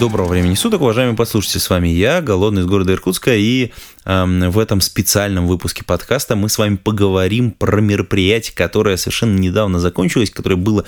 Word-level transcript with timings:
Доброго 0.00 0.28
времени 0.28 0.54
суток, 0.54 0.80
уважаемые 0.80 1.14
послушатели, 1.14 1.58
с 1.58 1.68
вами 1.68 1.88
я, 1.88 2.22
Голодный 2.22 2.62
из 2.62 2.66
города 2.66 2.90
Иркутска, 2.90 3.36
и 3.36 3.70
в 4.06 4.58
этом 4.58 4.80
специальном 4.80 5.46
выпуске 5.46 5.84
подкаста 5.84 6.34
мы 6.34 6.48
с 6.48 6.56
вами 6.56 6.76
поговорим 6.76 7.50
про 7.50 7.82
мероприятие, 7.82 8.54
которое 8.56 8.96
совершенно 8.96 9.38
недавно 9.38 9.78
закончилось, 9.78 10.30
которое 10.30 10.56
было 10.56 10.86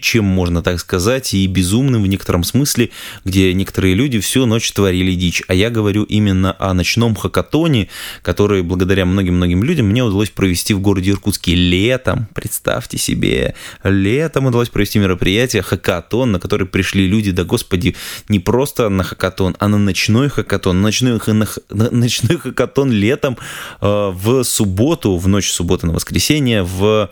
чем 0.00 0.24
можно 0.24 0.62
так 0.62 0.80
сказать, 0.80 1.32
и 1.32 1.46
безумным 1.46 2.02
в 2.02 2.08
некотором 2.08 2.42
смысле, 2.42 2.90
где 3.24 3.54
некоторые 3.54 3.94
люди 3.94 4.18
всю 4.18 4.46
ночь 4.46 4.72
творили 4.72 5.14
дичь. 5.14 5.44
А 5.46 5.54
я 5.54 5.70
говорю 5.70 6.02
именно 6.02 6.56
о 6.58 6.74
ночном 6.74 7.14
хакатоне, 7.14 7.88
который 8.22 8.62
благодаря 8.62 9.06
многим-многим 9.06 9.62
людям 9.62 9.86
мне 9.86 10.02
удалось 10.02 10.30
провести 10.30 10.74
в 10.74 10.80
городе 10.80 11.12
Иркутске 11.12 11.54
летом. 11.54 12.26
Представьте 12.34 12.98
себе, 12.98 13.54
летом 13.84 14.46
удалось 14.46 14.70
провести 14.70 14.98
мероприятие 14.98 15.62
хакатон, 15.62 16.32
на 16.32 16.40
который 16.40 16.66
пришли 16.66 17.06
люди, 17.06 17.30
да 17.30 17.44
господи, 17.44 17.91
не 18.28 18.38
просто 18.38 18.88
на 18.88 19.04
хакатон, 19.04 19.56
а 19.58 19.68
на 19.68 19.78
ночной 19.78 20.28
хакатон, 20.28 20.80
ночной, 20.82 21.20
на, 21.26 21.90
ночной 21.90 22.38
хакатон 22.38 22.90
летом 22.90 23.36
э, 23.80 24.10
в 24.12 24.44
субботу, 24.44 25.16
в 25.16 25.28
ночь 25.28 25.50
субботы 25.50 25.86
на 25.86 25.92
воскресенье 25.92 26.62
в 26.62 27.10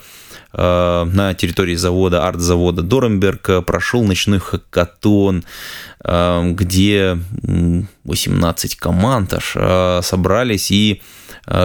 э, 0.52 1.04
на 1.04 1.34
территории 1.34 1.76
завода, 1.76 2.26
арт-завода 2.26 2.82
Доремберг 2.82 3.64
прошел 3.64 4.04
ночной 4.04 4.38
хакатон, 4.40 5.44
э, 6.04 6.50
где 6.52 7.18
18 8.04 8.76
команд 8.76 9.34
аж 9.34 10.04
собрались 10.04 10.70
и 10.70 11.02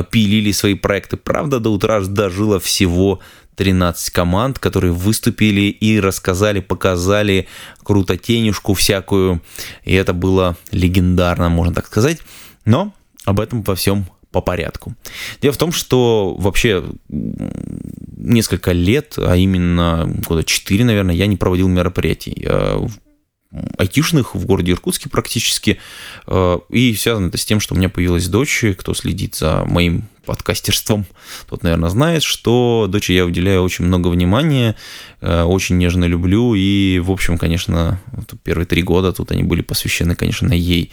пилили 0.09 0.51
свои 0.51 0.73
проекты. 0.73 1.17
Правда, 1.17 1.59
до 1.59 1.69
утра 1.69 1.99
дожило 2.01 2.59
всего 2.59 3.19
13 3.55 4.09
команд, 4.11 4.59
которые 4.59 4.93
выступили 4.93 5.61
и 5.61 5.99
рассказали, 5.99 6.59
показали 6.59 7.47
крутотенюшку 7.83 8.73
всякую. 8.73 9.41
И 9.83 9.93
это 9.93 10.13
было 10.13 10.57
легендарно, 10.71 11.49
можно 11.49 11.73
так 11.73 11.87
сказать. 11.87 12.19
Но 12.65 12.93
об 13.25 13.39
этом 13.39 13.63
во 13.63 13.75
всем 13.75 14.05
по 14.31 14.41
порядку. 14.41 14.93
Дело 15.41 15.53
в 15.53 15.57
том, 15.57 15.71
что 15.71 16.35
вообще 16.37 16.83
несколько 18.17 18.73
лет, 18.73 19.15
а 19.17 19.35
именно 19.35 20.11
года 20.27 20.43
4, 20.43 20.83
наверное, 20.83 21.15
я 21.15 21.27
не 21.27 21.37
проводил 21.37 21.69
мероприятий 21.69 22.45
айтишных 23.77 24.35
в 24.35 24.45
городе 24.45 24.71
Иркутске 24.71 25.09
практически. 25.09 25.79
Э, 26.27 26.59
и 26.69 26.93
связано 26.95 27.27
это 27.27 27.37
с 27.37 27.45
тем, 27.45 27.59
что 27.59 27.75
у 27.75 27.77
меня 27.77 27.89
появилась 27.89 28.27
дочь, 28.27 28.63
кто 28.77 28.93
следит 28.93 29.35
за 29.35 29.65
моим 29.65 30.07
подкастерством, 30.25 31.05
тот, 31.47 31.63
наверное, 31.63 31.89
знает, 31.89 32.23
что 32.23 32.87
дочери 32.89 33.17
я 33.17 33.25
уделяю 33.25 33.61
очень 33.61 33.85
много 33.85 34.07
внимания, 34.07 34.75
э, 35.21 35.43
очень 35.43 35.77
нежно 35.77 36.05
люблю, 36.05 36.55
и, 36.55 36.99
в 36.99 37.11
общем, 37.11 37.37
конечно, 37.37 38.01
первые 38.43 38.65
три 38.65 38.81
года 38.81 39.13
тут 39.13 39.31
они 39.31 39.43
были 39.43 39.61
посвящены, 39.61 40.15
конечно, 40.15 40.51
ей. 40.51 40.91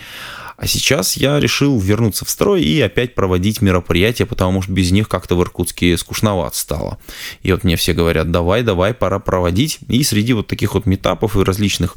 А 0.56 0.66
сейчас 0.68 1.16
я 1.16 1.40
решил 1.40 1.80
вернуться 1.80 2.24
в 2.24 2.30
строй 2.30 2.62
и 2.62 2.80
опять 2.80 3.16
проводить 3.16 3.62
мероприятия, 3.62 4.27
потому 4.27 4.62
что 4.62 4.70
без 4.70 4.92
них 4.92 5.08
как-то 5.08 5.34
в 5.34 5.42
Иркутске 5.42 5.96
скучновато 5.96 6.56
стало. 6.56 6.98
И 7.42 7.50
вот 7.50 7.64
мне 7.64 7.77
все 7.77 7.94
говорят, 7.94 8.30
давай, 8.30 8.62
давай, 8.62 8.94
пора 8.94 9.18
проводить. 9.18 9.80
И 9.88 10.05
среди 10.05 10.34
вот 10.34 10.46
таких 10.46 10.74
вот 10.74 10.86
метапов 10.86 11.36
и 11.36 11.42
различных 11.42 11.96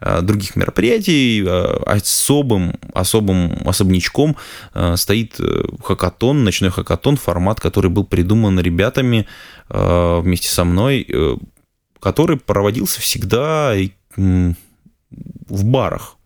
других 0.00 0.56
мероприятий 0.56 1.42
э, 1.42 1.48
особым, 1.86 2.78
особым 2.94 3.66
особнячком 3.66 4.36
э, 4.74 4.96
стоит 4.96 5.38
хакатон, 5.82 6.44
ночной 6.44 6.70
хакатон, 6.70 7.16
формат, 7.16 7.60
который 7.60 7.90
был 7.90 8.04
придуман 8.04 8.60
ребятами 8.60 9.26
вместе 9.68 10.48
со 10.48 10.64
мной, 10.64 11.08
который 11.98 12.36
проводился 12.36 13.00
всегда 13.00 13.74
в 14.16 15.64
барах. 15.64 16.16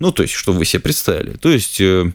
Ну, 0.00 0.12
то 0.12 0.22
есть, 0.22 0.34
что 0.34 0.52
вы 0.52 0.64
себе 0.64 0.80
представили. 0.80 1.36
То 1.36 1.50
есть, 1.50 1.80
э, 1.80 2.10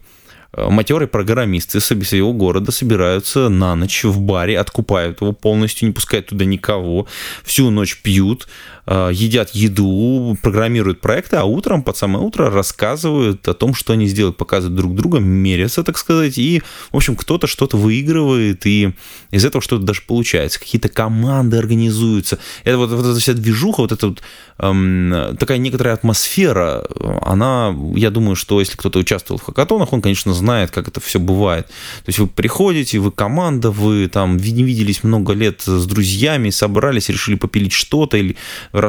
матерые 0.58 1.08
программисты 1.08 1.80
с 1.80 1.86
своего 1.86 2.34
города 2.34 2.72
собираются 2.72 3.50
на 3.50 3.76
ночь 3.76 4.04
в 4.04 4.20
баре, 4.20 4.60
откупают 4.60 5.22
его 5.22 5.32
полностью, 5.32 5.88
не 5.88 5.94
пускают 5.94 6.28
туда 6.28 6.46
никого, 6.46 7.08
всю 7.44 7.70
ночь 7.70 8.02
пьют, 8.02 8.48
Э, 8.88 9.10
едят 9.12 9.50
еду, 9.56 10.38
программируют 10.44 11.02
проекты, 11.02 11.38
а 11.38 11.46
утром, 11.46 11.82
под 11.82 11.98
самое 11.98 12.24
утро, 12.24 12.52
рассказывают 12.52 13.48
о 13.48 13.56
том, 13.56 13.74
что 13.74 13.94
они 13.94 14.06
сделают, 14.06 14.38
показывают 14.38 14.78
друг 14.78 14.96
друга, 14.96 15.18
мерятся, 15.18 15.84
так 15.84 15.98
сказать, 15.98 16.38
и, 16.38 16.62
в 16.92 16.98
общем, 16.98 17.16
кто-то 17.16 17.48
что-то 17.48 17.78
выигрывает, 17.78 18.66
и 18.68 18.94
из 19.32 19.44
этого 19.44 19.62
что-то 19.64 19.84
даже 19.84 20.04
получается. 20.04 20.60
Какие-то 20.60 20.90
команды 20.90 21.58
организуются. 21.58 22.38
Это 22.64 22.78
вот, 22.78 22.92
вот 22.92 23.06
эта 23.06 23.20
вся 23.20 23.34
движуха, 23.34 23.82
вот 23.82 23.92
эта 23.92 24.08
вот 24.08 24.22
эм, 24.60 25.36
такая 25.40 25.58
некоторая 25.58 25.96
атмосфера, 25.96 26.86
она, 27.22 27.76
я 27.96 28.12
думаю, 28.12 28.36
что 28.36 28.60
если 28.60 28.78
кто-то 28.78 29.00
участвовал 29.00 29.40
в 29.40 29.44
хакатонах, 29.44 29.94
он, 29.94 30.02
конечно, 30.02 30.34
знает, 30.34 30.45
как 30.72 30.88
это 30.88 31.00
все 31.00 31.20
бывает. 31.20 31.68
То 31.68 32.10
есть 32.10 32.20
вы 32.20 32.28
приходите, 32.28 33.00
вы 33.00 33.12
команда, 33.12 33.72
вы 33.72 34.08
там 34.08 34.38
не 34.38 34.64
виделись 34.64 35.04
много 35.04 35.34
лет 35.34 35.62
с 35.66 35.86
друзьями, 35.86 36.50
собрались, 36.50 37.10
решили 37.10 37.36
попилить 37.36 37.74
что-то, 37.74 38.18
или 38.18 38.36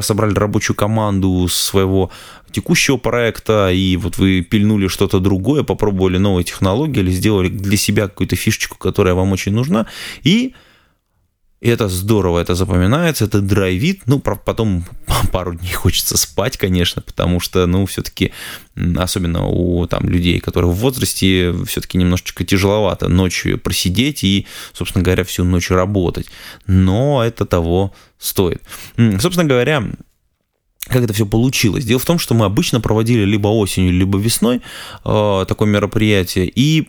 собрали 0.01 0.35
рабочую 0.35 0.77
команду 0.77 1.49
своего 1.49 2.11
текущего 2.53 2.97
проекта, 2.97 3.71
и 3.73 3.97
вот 3.97 4.19
вы 4.19 4.41
пильнули 4.41 4.89
что-то 4.89 5.21
другое, 5.21 5.63
попробовали 5.63 6.19
новые 6.19 6.45
технологии 6.45 7.01
или 7.01 7.11
сделали 7.11 7.49
для 7.49 7.77
себя 7.77 8.09
какую-то 8.09 8.37
фишечку, 8.37 8.79
которая 8.79 9.15
вам 9.15 9.33
очень 9.33 9.53
нужна, 9.53 9.87
и 10.23 10.55
это 11.61 11.89
здорово, 11.89 12.41
это 12.41 12.55
запоминается, 12.55 13.25
это 13.25 13.41
драйвит. 13.41 14.03
Ну, 14.07 14.21
потом 14.21 14.85
пару 15.33 15.55
дней 15.55 15.73
хочется 15.73 16.17
спать, 16.17 16.57
конечно, 16.57 17.03
потому 17.03 17.41
что, 17.41 17.67
ну, 17.67 17.87
все-таки, 17.87 18.33
особенно 18.97 19.47
у 19.47 19.87
там 19.87 20.09
людей, 20.09 20.39
которые 20.41 20.71
в 20.71 20.77
возрасте, 20.77 21.55
все-таки 21.67 21.99
немножечко 21.99 22.45
тяжеловато 22.45 23.09
ночью 23.09 23.59
просидеть 23.59 24.23
и, 24.23 24.47
собственно 24.73 25.03
говоря, 25.05 25.25
всю 25.25 25.45
ночь 25.45 25.71
работать. 25.71 26.27
Но 26.67 27.25
это 27.25 27.47
того 27.47 27.95
стоит. 28.19 28.63
Собственно 28.97 29.49
говоря, 29.49 29.85
как 30.89 31.03
это 31.03 31.13
все 31.13 31.27
получилось? 31.27 31.85
Дело 31.85 31.99
в 31.99 32.05
том, 32.05 32.19
что 32.19 32.35
мы 32.35 32.45
обычно 32.45 32.81
проводили 32.81 33.25
либо 33.25 33.49
осенью, 33.49 33.93
либо 33.93 34.19
весной 34.19 34.63
э, 35.05 35.45
такое 35.49 35.69
мероприятие, 35.69 36.51
и 36.55 36.89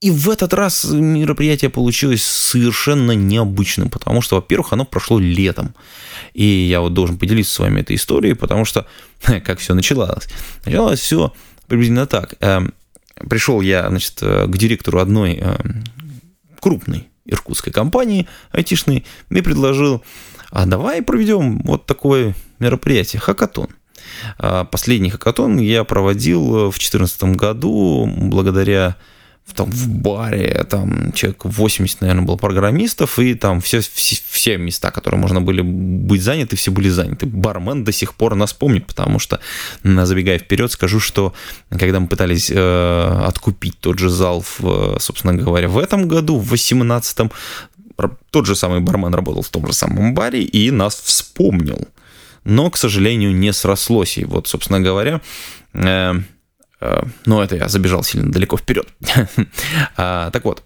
и 0.00 0.10
в 0.10 0.30
этот 0.30 0.54
раз 0.54 0.84
мероприятие 0.84 1.70
получилось 1.70 2.24
совершенно 2.24 3.12
необычным, 3.12 3.90
потому 3.90 4.20
что, 4.22 4.36
во-первых, 4.36 4.72
оно 4.72 4.84
прошло 4.84 5.18
летом. 5.18 5.74
И 6.34 6.44
я 6.44 6.80
вот 6.80 6.94
должен 6.94 7.18
поделиться 7.18 7.54
с 7.54 7.58
вами 7.58 7.80
этой 7.80 7.96
историей, 7.96 8.34
потому 8.34 8.64
что 8.64 8.86
как 9.44 9.58
все 9.58 9.74
началось. 9.74 10.28
Началось 10.64 11.00
все 11.00 11.32
приблизительно 11.66 12.06
так. 12.06 12.34
Эм, 12.40 12.72
Пришел 13.28 13.60
я, 13.60 13.88
значит, 13.88 14.20
к 14.20 14.56
директору 14.56 15.00
одной 15.00 15.36
эм, 15.36 15.84
крупной 16.60 17.08
иркутской 17.24 17.72
компании 17.72 18.28
айтишной 18.52 19.04
и 19.30 19.40
предложил, 19.40 20.02
а 20.50 20.66
давай 20.66 21.02
проведем 21.02 21.58
вот 21.64 21.86
такое 21.86 22.34
мероприятие, 22.58 23.20
хакатон. 23.20 23.68
А 24.38 24.64
последний 24.64 25.10
хакатон 25.10 25.58
я 25.58 25.84
проводил 25.84 26.70
в 26.70 26.78
2014 26.78 27.24
году 27.36 28.08
благодаря 28.16 28.96
там 29.54 29.70
в 29.70 29.88
баре, 29.88 30.64
там 30.68 31.12
человек 31.12 31.44
80, 31.44 32.00
наверное, 32.00 32.24
было 32.24 32.36
программистов, 32.36 33.18
и 33.18 33.34
там 33.34 33.60
все, 33.60 33.80
все, 33.80 34.20
все 34.30 34.56
места, 34.56 34.90
которые 34.90 35.20
можно 35.20 35.40
были 35.40 35.62
быть 35.62 36.22
заняты, 36.22 36.56
все 36.56 36.70
были 36.70 36.88
заняты. 36.88 37.26
Бармен 37.26 37.84
до 37.84 37.92
сих 37.92 38.14
пор 38.14 38.34
нас 38.34 38.52
помнит, 38.52 38.86
потому 38.86 39.18
что, 39.18 39.40
забегая 39.82 40.38
вперед, 40.38 40.70
скажу, 40.72 41.00
что 41.00 41.34
когда 41.70 42.00
мы 42.00 42.06
пытались 42.06 42.50
э, 42.54 43.22
откупить 43.26 43.78
тот 43.80 43.98
же 43.98 44.10
зал, 44.10 44.44
в, 44.58 44.98
собственно 44.98 45.34
говоря, 45.34 45.68
в 45.68 45.78
этом 45.78 46.08
году, 46.08 46.38
в 46.38 46.52
18-м, 46.52 47.30
тот 48.30 48.46
же 48.46 48.54
самый 48.54 48.80
бармен 48.80 49.14
работал 49.14 49.42
в 49.42 49.48
том 49.48 49.66
же 49.66 49.72
самом 49.72 50.14
баре 50.14 50.42
и 50.42 50.70
нас 50.70 50.94
вспомнил. 50.94 51.88
Но, 52.44 52.70
к 52.70 52.76
сожалению, 52.76 53.34
не 53.34 53.52
срослось. 53.52 54.18
И 54.18 54.24
вот, 54.24 54.46
собственно 54.46 54.80
говоря, 54.80 55.20
э, 55.74 56.14
но 56.80 57.42
это 57.42 57.56
я 57.56 57.68
забежал 57.68 58.02
сильно 58.02 58.30
далеко 58.30 58.56
вперед. 58.56 58.88
А, 59.96 60.30
так 60.30 60.44
вот, 60.44 60.62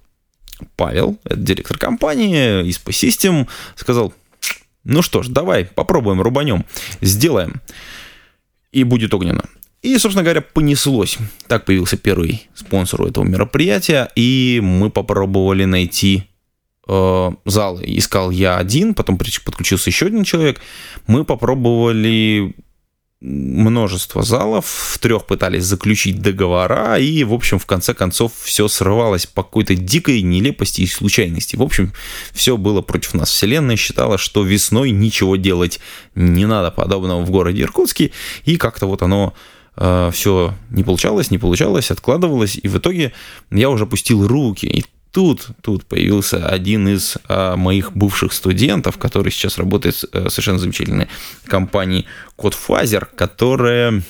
Павел, 0.76 1.18
это 1.24 1.36
директор 1.36 1.78
компании 1.78 2.62
ISP 2.62 2.90
System, 2.90 3.48
сказал, 3.76 4.12
ну 4.84 5.02
что 5.02 5.22
ж, 5.22 5.28
давай 5.28 5.64
попробуем, 5.64 6.20
рубанем, 6.20 6.64
сделаем. 7.00 7.60
И 8.72 8.84
будет 8.84 9.14
огненно. 9.14 9.44
И, 9.82 9.98
собственно 9.98 10.22
говоря, 10.22 10.40
понеслось. 10.40 11.18
Так 11.48 11.64
появился 11.64 11.96
первый 11.96 12.48
спонсор 12.54 13.02
у 13.02 13.06
этого 13.06 13.24
мероприятия, 13.24 14.10
и 14.14 14.60
мы 14.62 14.90
попробовали 14.90 15.64
найти 15.64 16.24
э, 16.88 17.30
зал. 17.44 17.80
Искал 17.82 18.30
я 18.30 18.56
один, 18.56 18.94
потом 18.94 19.18
подключился 19.18 19.90
еще 19.90 20.06
один 20.06 20.24
человек. 20.24 20.60
Мы 21.06 21.24
попробовали 21.24 22.54
множество 23.22 24.22
залов, 24.22 24.66
в 24.66 24.98
трех 24.98 25.26
пытались 25.26 25.64
заключить 25.64 26.20
договора, 26.20 26.98
и, 26.98 27.22
в 27.22 27.32
общем, 27.32 27.58
в 27.58 27.66
конце 27.66 27.94
концов, 27.94 28.32
все 28.42 28.66
срывалось 28.66 29.26
по 29.26 29.44
какой-то 29.44 29.76
дикой 29.76 30.22
нелепости 30.22 30.80
и 30.80 30.86
случайности. 30.86 31.54
В 31.54 31.62
общем, 31.62 31.92
все 32.32 32.56
было 32.56 32.82
против 32.82 33.14
нас. 33.14 33.30
Вселенная 33.30 33.76
считала, 33.76 34.18
что 34.18 34.42
весной 34.42 34.90
ничего 34.90 35.36
делать 35.36 35.78
не 36.16 36.46
надо 36.46 36.72
подобного 36.72 37.22
в 37.22 37.30
городе 37.30 37.62
Иркутске, 37.62 38.10
и 38.44 38.56
как-то 38.56 38.86
вот 38.86 39.02
оно 39.02 39.34
э, 39.76 40.10
все 40.12 40.54
не 40.70 40.82
получалось, 40.82 41.30
не 41.30 41.38
получалось, 41.38 41.92
откладывалось, 41.92 42.58
и 42.60 42.66
в 42.66 42.78
итоге 42.78 43.12
я 43.50 43.70
уже 43.70 43.86
пустил 43.86 44.26
руки, 44.26 44.66
и 44.66 44.84
тут, 45.12 45.48
тут 45.60 45.84
появился 45.84 46.46
один 46.46 46.88
из 46.88 47.18
а, 47.28 47.56
моих 47.56 47.92
бывших 47.92 48.32
студентов, 48.32 48.98
который 48.98 49.30
сейчас 49.30 49.58
работает 49.58 49.94
в 49.96 50.04
а, 50.12 50.30
совершенно 50.30 50.58
замечательной 50.58 51.08
компании 51.46 52.06
Кодфазер, 52.36 53.06
которая 53.06 54.02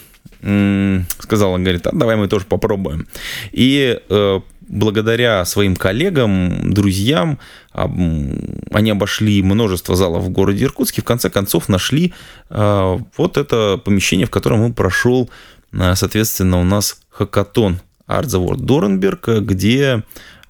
м- 0.43 1.07
сказала, 1.19 1.59
говорит, 1.59 1.87
а 1.87 1.91
давай 1.93 2.17
мы 2.17 2.29
тоже 2.29 2.47
попробуем. 2.47 3.07
И 3.51 4.01
э, 4.09 4.41
благодаря 4.69 5.45
своим 5.45 5.77
коллегам, 5.77 6.73
друзьям, 6.73 7.39
они 7.73 8.91
обошли 8.91 9.43
множество 9.43 9.97
залов 9.97 10.25
в 10.25 10.31
городе 10.31 10.65
Иркутске, 10.65 11.03
в 11.03 11.05
конце 11.05 11.31
концов 11.31 11.69
нашли 11.69 12.15
э, 12.51 12.99
вот 13.17 13.37
это 13.37 13.81
помещение, 13.85 14.27
в 14.27 14.31
котором 14.31 14.65
и 14.65 14.73
прошел, 14.73 15.29
э, 15.73 15.95
соответственно, 15.97 16.61
у 16.61 16.65
нас 16.65 17.01
хакатон 17.11 17.81
Art 18.09 18.25
the 18.25 18.45
World 18.45 18.65
Доренберг, 18.65 19.29
где 19.41 20.03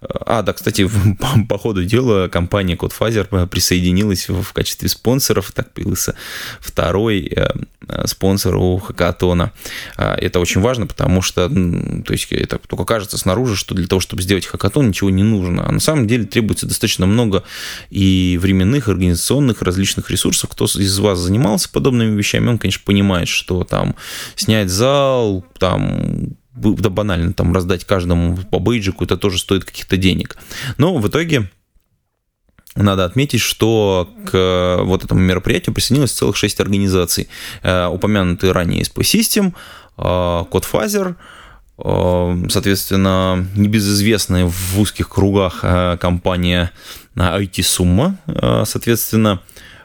а, 0.02 0.42
да, 0.42 0.52
кстати, 0.52 0.88
по, 1.48 1.58
ходу 1.58 1.84
дела 1.84 2.28
компания 2.28 2.74
CodeFazer 2.74 3.46
присоединилась 3.46 4.28
в, 4.28 4.52
качестве 4.52 4.88
спонсоров. 4.88 5.52
Так 5.52 5.72
появился 5.72 6.14
второй 6.60 7.32
э, 7.34 8.06
спонсор 8.06 8.56
у 8.56 8.78
хакатона. 8.78 9.52
А, 9.96 10.14
это 10.14 10.40
очень 10.40 10.60
важно, 10.60 10.86
потому 10.86 11.22
что, 11.22 11.48
то 11.48 12.12
есть, 12.12 12.30
это 12.32 12.58
только 12.58 12.84
кажется 12.84 13.18
снаружи, 13.18 13.56
что 13.56 13.74
для 13.74 13.86
того, 13.86 14.00
чтобы 14.00 14.22
сделать 14.22 14.46
хакатон, 14.46 14.88
ничего 14.88 15.10
не 15.10 15.22
нужно. 15.22 15.66
А 15.66 15.72
на 15.72 15.80
самом 15.80 16.06
деле 16.06 16.24
требуется 16.24 16.66
достаточно 16.66 17.06
много 17.06 17.44
и 17.90 18.38
временных, 18.40 18.88
организационных, 18.88 19.62
различных 19.62 20.10
ресурсов. 20.10 20.50
Кто 20.50 20.64
из 20.64 20.98
вас 20.98 21.18
занимался 21.18 21.70
подобными 21.70 22.16
вещами, 22.16 22.48
он, 22.48 22.58
конечно, 22.58 22.82
понимает, 22.84 23.28
что 23.28 23.64
там 23.64 23.94
снять 24.36 24.68
зал, 24.68 25.44
там 25.58 26.36
да 26.54 26.90
банально 26.90 27.32
там 27.32 27.54
раздать 27.54 27.84
каждому 27.84 28.36
по 28.50 28.58
бейджику, 28.58 29.04
это 29.04 29.16
тоже 29.16 29.38
стоит 29.38 29.64
каких-то 29.64 29.96
денег. 29.96 30.36
Но 30.78 30.96
в 30.96 31.08
итоге 31.08 31.50
надо 32.74 33.04
отметить, 33.04 33.40
что 33.40 34.08
к 34.30 34.78
вот 34.82 35.04
этому 35.04 35.20
мероприятию 35.20 35.74
присоединилось 35.74 36.12
целых 36.12 36.36
шесть 36.36 36.60
организаций. 36.60 37.28
Э, 37.62 37.86
упомянутые 37.86 38.52
ранее 38.52 38.82
SP 38.82 39.02
System, 39.02 39.52
э, 39.98 40.44
э, 41.78 42.48
соответственно, 42.48 43.46
небезызвестная 43.54 44.46
в 44.46 44.80
узких 44.80 45.10
кругах 45.10 45.60
компания 46.00 46.70
IT 47.14 47.60
Summa, 47.60 48.14
соответственно, 48.64 49.40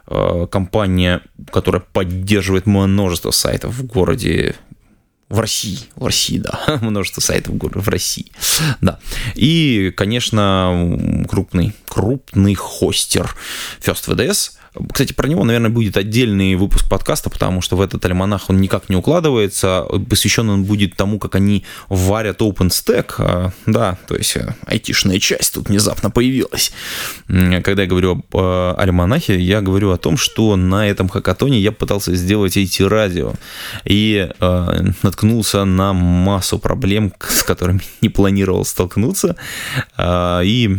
компания, 0.05 1.21
которая 1.51 1.81
поддерживает 1.81 2.65
множество 2.65 3.31
сайтов 3.31 3.73
в 3.73 3.85
городе 3.85 4.55
в 5.29 5.39
России, 5.39 5.79
в 5.95 6.05
России, 6.05 6.37
да, 6.39 6.79
множество 6.81 7.21
сайтов 7.21 7.55
в 7.57 7.89
России, 7.89 8.31
да. 8.81 8.99
И, 9.35 9.91
конечно, 9.95 11.25
крупный, 11.29 11.73
крупный 11.87 12.55
хостер 12.55 13.35
First 13.81 14.07
VDS, 14.07 14.56
кстати, 14.91 15.13
про 15.13 15.27
него, 15.27 15.43
наверное, 15.43 15.69
будет 15.69 15.97
отдельный 15.97 16.55
выпуск 16.55 16.89
подкаста, 16.89 17.29
потому 17.29 17.61
что 17.61 17.75
в 17.75 17.81
этот 17.81 18.03
альманах 18.05 18.49
он 18.49 18.59
никак 18.59 18.89
не 18.89 18.95
укладывается. 18.95 19.85
Посвящен 20.09 20.49
он 20.49 20.63
будет 20.63 20.95
тому, 20.95 21.19
как 21.19 21.35
они 21.35 21.63
варят 21.89 22.41
OpenStack. 22.41 23.15
А, 23.19 23.51
да, 23.65 23.97
то 24.07 24.15
есть 24.15 24.35
э, 24.37 24.55
айтишная 24.65 25.19
часть 25.19 25.53
тут 25.53 25.69
внезапно 25.69 26.09
появилась. 26.09 26.71
Когда 27.27 27.83
я 27.83 27.87
говорю 27.87 28.11
об 28.11 28.35
э, 28.35 28.73
альманахе, 28.77 29.39
я 29.39 29.61
говорю 29.61 29.91
о 29.91 29.97
том, 29.97 30.17
что 30.17 30.55
на 30.55 30.87
этом 30.87 31.09
хакатоне 31.09 31.59
я 31.59 31.71
пытался 31.71 32.15
сделать 32.15 32.57
эти 32.57 32.83
радио 32.83 33.33
и 33.85 34.29
э, 34.39 34.83
наткнулся 35.03 35.65
на 35.65 35.93
массу 35.93 36.59
проблем, 36.59 37.13
с 37.19 37.43
которыми 37.43 37.81
не 38.01 38.09
планировал 38.09 38.65
столкнуться. 38.65 39.35
Э, 39.97 40.41
и 40.43 40.77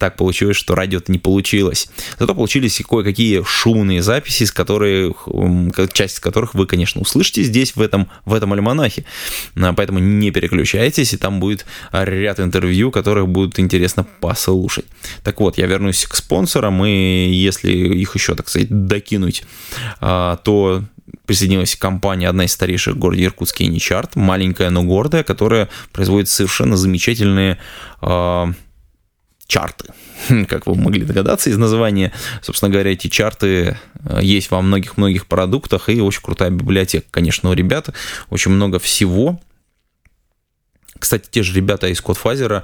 так 0.00 0.16
получилось, 0.16 0.56
что 0.56 0.74
радио-то 0.74 1.12
не 1.12 1.18
получилось. 1.18 1.88
Зато 2.18 2.34
получились 2.34 2.80
кое-какие 2.88 3.44
шумные 3.44 4.02
записи, 4.02 4.44
с 4.44 4.50
которых, 4.50 5.28
часть 5.92 6.16
из 6.16 6.20
которых 6.20 6.54
вы, 6.54 6.66
конечно, 6.66 7.02
услышите 7.02 7.42
здесь, 7.42 7.76
в 7.76 7.82
этом, 7.82 8.08
в 8.24 8.32
этом 8.32 8.54
альманахе. 8.54 9.04
А, 9.56 9.74
поэтому 9.74 9.98
не 9.98 10.30
переключайтесь, 10.30 11.12
и 11.12 11.18
там 11.18 11.38
будет 11.38 11.66
ряд 11.92 12.40
интервью, 12.40 12.90
которых 12.90 13.28
будет 13.28 13.60
интересно 13.60 14.06
послушать. 14.20 14.86
Так 15.22 15.38
вот, 15.38 15.58
я 15.58 15.66
вернусь 15.66 16.06
к 16.06 16.16
спонсорам, 16.16 16.82
и 16.86 17.30
если 17.30 17.70
их 17.70 18.14
еще, 18.14 18.34
так 18.34 18.48
сказать, 18.48 18.68
докинуть, 18.86 19.42
а, 20.00 20.36
то 20.36 20.82
присоединилась 21.26 21.76
компания, 21.76 22.26
одна 22.26 22.46
из 22.46 22.52
старейших 22.52 22.94
в 22.94 22.98
городе 22.98 23.24
Иркутске, 23.24 23.66
Ничарт, 23.66 24.16
маленькая, 24.16 24.70
но 24.70 24.82
гордая, 24.82 25.24
которая 25.24 25.68
производит 25.92 26.30
совершенно 26.30 26.78
замечательные 26.78 27.58
а, 28.00 28.50
чарты. 29.50 29.92
Как 30.48 30.66
вы 30.66 30.76
могли 30.76 31.04
догадаться 31.04 31.50
из 31.50 31.58
названия, 31.58 32.12
собственно 32.40 32.70
говоря, 32.70 32.92
эти 32.92 33.08
чарты 33.08 33.76
э, 34.04 34.20
есть 34.22 34.50
во 34.50 34.62
многих-многих 34.62 35.26
продуктах 35.26 35.88
и 35.88 36.00
очень 36.00 36.22
крутая 36.22 36.50
библиотека. 36.50 37.06
Конечно, 37.10 37.50
у 37.50 37.52
ребят 37.52 37.90
очень 38.30 38.52
много 38.52 38.78
всего. 38.78 39.40
Кстати, 41.00 41.26
те 41.30 41.42
же 41.42 41.54
ребята 41.54 41.88
из 41.88 42.00
Кодфазера, 42.00 42.62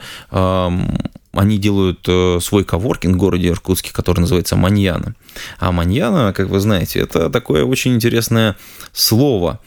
они 1.36 1.58
делают 1.58 2.00
э, 2.08 2.38
свой 2.40 2.64
коворкинг 2.64 3.14
в 3.14 3.18
городе 3.18 3.48
Иркутске, 3.48 3.92
который 3.92 4.20
называется 4.20 4.56
Маньяна. 4.56 5.14
А 5.58 5.70
Маньяна, 5.70 6.32
как 6.32 6.48
вы 6.48 6.60
знаете, 6.60 7.00
это 7.00 7.30
такое 7.30 7.64
очень 7.64 7.94
интересное 7.94 8.56
слово, 8.92 9.60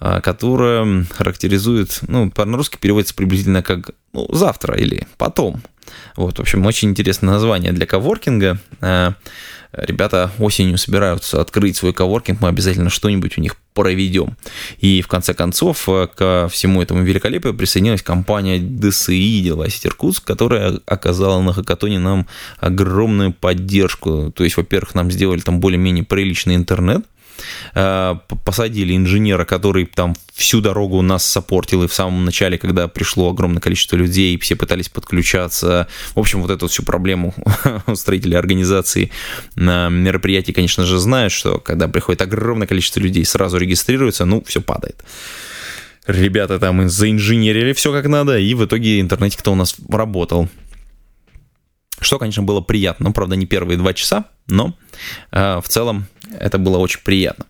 э, 0.00 0.20
которое 0.20 1.04
характеризует, 1.10 2.00
ну, 2.06 2.30
по-русски 2.30 2.78
переводится 2.80 3.14
приблизительно 3.14 3.62
как 3.62 3.90
ну, 4.12 4.28
завтра 4.32 4.76
или 4.76 5.06
потом. 5.18 5.62
Вот, 6.16 6.38
в 6.38 6.40
общем, 6.40 6.64
очень 6.66 6.90
интересное 6.90 7.30
название 7.30 7.72
для 7.72 7.86
коворкинга. 7.86 8.58
Ребята 9.72 10.30
осенью 10.38 10.78
собираются 10.78 11.40
открыть 11.40 11.76
свой 11.76 11.92
коворкинг, 11.92 12.40
мы 12.40 12.48
обязательно 12.48 12.90
что-нибудь 12.90 13.38
у 13.38 13.40
них 13.40 13.56
проведем. 13.74 14.36
И 14.78 15.02
в 15.02 15.06
конце 15.06 15.34
концов 15.34 15.86
э, 15.88 16.08
ко 16.16 16.48
всему 16.50 16.80
этому 16.80 17.02
великолепию 17.02 17.52
присоединилась 17.52 18.02
компания 18.02 18.58
DSI 18.58 19.40
Дела 19.40 19.66
Иркутск, 19.66 20.24
которая 20.24 20.80
оказала 20.86 21.42
на 21.42 21.52
хакатоне 21.52 21.98
нам 21.98 22.26
огромную 22.58 23.34
поддержку. 23.34 24.32
То 24.34 24.44
есть, 24.44 24.56
во-первых, 24.56 24.94
нам 24.94 25.10
сделали 25.10 25.40
там 25.40 25.60
более-менее 25.60 26.04
приличный 26.04 26.56
интернет, 26.56 27.04
посадили 27.72 28.96
инженера, 28.96 29.44
который 29.44 29.86
там 29.86 30.14
всю 30.32 30.60
дорогу 30.60 31.00
нас 31.02 31.24
сопортил, 31.24 31.82
и 31.82 31.88
в 31.88 31.94
самом 31.94 32.24
начале, 32.24 32.58
когда 32.58 32.88
пришло 32.88 33.30
огромное 33.30 33.60
количество 33.60 33.96
людей, 33.96 34.38
все 34.38 34.56
пытались 34.56 34.88
подключаться. 34.88 35.88
В 36.14 36.18
общем, 36.18 36.42
вот 36.42 36.50
эту 36.50 36.68
всю 36.68 36.82
проблему 36.82 37.34
строители 37.94 38.34
организации 38.34 39.10
мероприятий, 39.54 40.52
конечно 40.52 40.84
же, 40.84 40.98
знают, 40.98 41.32
что 41.32 41.58
когда 41.58 41.88
приходит 41.88 42.22
огромное 42.22 42.66
количество 42.66 43.00
людей, 43.00 43.24
сразу 43.24 43.56
регистрируются, 43.58 44.24
ну, 44.24 44.42
все 44.46 44.60
падает 44.60 45.02
ребята 46.06 46.58
там 46.58 46.88
заинженерили 46.88 47.72
все 47.72 47.92
как 47.92 48.06
надо, 48.06 48.38
и 48.38 48.54
в 48.54 48.64
итоге 48.64 49.00
интернетик-то 49.00 49.52
у 49.52 49.54
нас 49.54 49.76
работал. 49.88 50.48
Что, 52.00 52.18
конечно, 52.18 52.42
было 52.42 52.60
приятно, 52.60 53.10
правда, 53.10 53.36
не 53.36 53.46
первые 53.46 53.78
два 53.78 53.94
часа, 53.94 54.26
но 54.46 54.76
э, 55.32 55.60
в 55.60 55.68
целом 55.68 56.06
это 56.32 56.58
было 56.58 56.78
очень 56.78 57.00
приятно. 57.04 57.46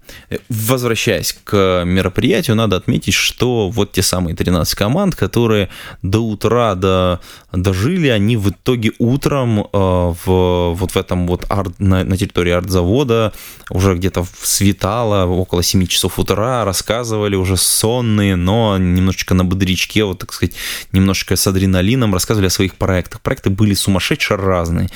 Возвращаясь 0.49 1.37
к 1.45 1.85
мероприятию, 1.85 2.57
надо 2.57 2.77
отметить, 2.77 3.15
что 3.15 3.71
вот 3.71 3.93
те 3.93 4.03
самые 4.03 4.37
13 4.37 4.75
команд, 4.75 5.15
которые 5.15 5.69
до 6.03 6.21
утра 6.21 6.75
до, 6.75 7.21
дожили, 7.53 8.09
они 8.09 8.37
в 8.37 8.51
итоге 8.51 8.93
утром 8.99 9.61
э, 9.61 9.67
в, 9.73 10.75
вот 10.75 10.91
в 10.91 10.97
этом 10.97 11.27
вот 11.27 11.47
арт, 11.49 11.79
на, 11.79 12.05
на 12.05 12.17
территории 12.17 12.53
артзавода 12.53 13.33
уже 13.71 13.95
где-то 13.95 14.27
светало, 14.43 15.27
около 15.27 15.63
7 15.63 15.87
часов 15.87 16.19
утра, 16.19 16.65
рассказывали 16.65 17.37
уже 17.37 17.57
сонные, 17.57 18.37
но 18.37 18.77
немножечко 18.79 19.35
на 19.35 19.45
бодрячке, 19.45 20.05
вот 20.05 20.19
так 20.19 20.33
сказать, 20.33 20.55
немножечко 20.93 21.37
с 21.37 21.47
адреналином 21.47 22.13
рассказывали 22.13 22.49
о 22.49 22.51
своих 22.51 22.75
проектах. 22.75 23.21
Проекты 23.21 23.51
были 23.51 23.75
сумасшедшие 23.75 24.37
разные. 24.37 24.89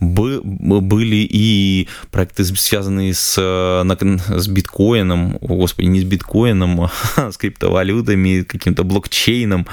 Бы, 0.00 0.40
были 0.42 1.16
и 1.28 1.88
проекты, 2.10 2.44
связанные 2.44 3.14
с 3.14 3.25
с, 3.26 3.84
с 4.28 4.48
биткоином, 4.48 5.38
господи, 5.40 5.86
не 5.86 6.00
с 6.00 6.04
биткоином, 6.04 6.82
а 6.82 6.90
с 7.30 7.36
криптовалютами, 7.36 8.42
каким-то 8.42 8.84
блокчейном. 8.84 9.66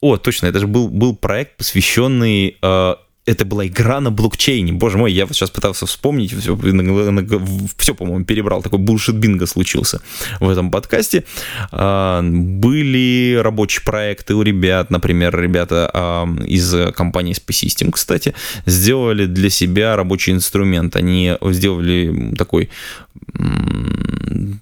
О, 0.00 0.16
точно, 0.16 0.46
это 0.46 0.60
же 0.60 0.66
был, 0.66 0.88
был 0.88 1.16
проект, 1.16 1.56
посвященный 1.56 2.56
это 3.28 3.44
была 3.44 3.66
игра 3.66 4.00
на 4.00 4.10
блокчейне. 4.10 4.72
Боже 4.72 4.96
мой, 4.96 5.12
я 5.12 5.26
вот 5.26 5.36
сейчас 5.36 5.50
пытался 5.50 5.84
вспомнить, 5.86 6.32
все, 6.32 6.56
все 7.76 7.94
по-моему, 7.94 8.24
перебрал. 8.24 8.62
Такой 8.62 8.78
булшит 8.78 9.16
бинго 9.16 9.46
случился 9.46 10.00
в 10.40 10.48
этом 10.48 10.70
подкасте. 10.70 11.24
А, 11.70 12.22
были 12.22 13.38
рабочие 13.42 13.84
проекты 13.84 14.34
у 14.34 14.42
ребят, 14.42 14.90
например, 14.90 15.38
ребята 15.38 15.90
а, 15.92 16.28
из 16.46 16.74
компании 16.94 17.34
Space 17.34 17.66
System, 17.66 17.90
кстати, 17.90 18.34
сделали 18.64 19.26
для 19.26 19.50
себя 19.50 19.94
рабочий 19.96 20.32
инструмент. 20.32 20.96
Они 20.96 21.36
сделали 21.42 22.34
такой 22.36 22.70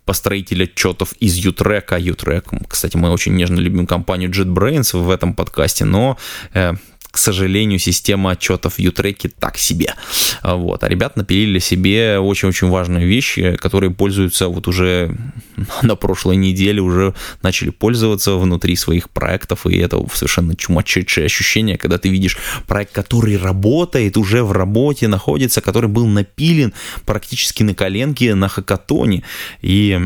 построитель 0.05 0.65
отчетов 0.65 1.13
из 1.21 1.39
Utrek, 1.39 1.85
а 1.91 2.01
Utrek, 2.01 2.67
кстати, 2.69 2.97
мы 2.97 3.11
очень 3.11 3.35
нежно 3.35 3.61
любим 3.61 3.87
компанию 3.87 4.31
JetBrains 4.31 4.99
в 4.99 5.11
этом 5.11 5.35
подкасте, 5.35 5.85
но 5.85 6.17
э, 6.55 6.75
к 7.17 7.19
сожалению, 7.19 7.79
система 7.79 8.33
отчетов 8.33 8.75
в 8.75 8.79
Ютреке 8.79 9.31
так 9.31 9.57
себе. 9.57 9.95
Вот. 10.43 10.85
А 10.85 10.89
ребят 10.89 11.17
напилили 11.17 11.59
себе 11.61 12.19
очень-очень 12.19 12.69
важные 12.69 13.07
вещи, 13.07 13.57
которые 13.57 13.91
пользуются 13.91 14.49
вот 14.49 14.69
уже 14.69 15.17
на 15.83 15.97
прошлой 15.97 16.37
неделе, 16.37 16.83
уже 16.83 17.15
начали 17.41 17.71
пользоваться 17.71 18.37
внутри 18.37 18.77
своих 18.77 19.09
проектов, 19.09 19.67
и 19.67 19.79
это 19.79 19.99
совершенно 20.13 20.55
чумачечее 20.55 21.25
ощущение, 21.25 21.79
когда 21.79 21.97
ты 21.97 22.11
видишь 22.11 22.37
проект, 22.67 22.93
который 22.93 23.39
работает, 23.39 24.19
уже 24.19 24.45
в 24.45 24.53
работе 24.53 25.09
находится, 25.09 25.63
который 25.63 25.89
был 25.89 26.05
напилен 26.05 26.75
практически 27.07 27.63
на 27.63 27.75
коленке 27.75 28.35
на 28.35 28.49
хакатоне. 28.49 29.23
И 29.63 29.99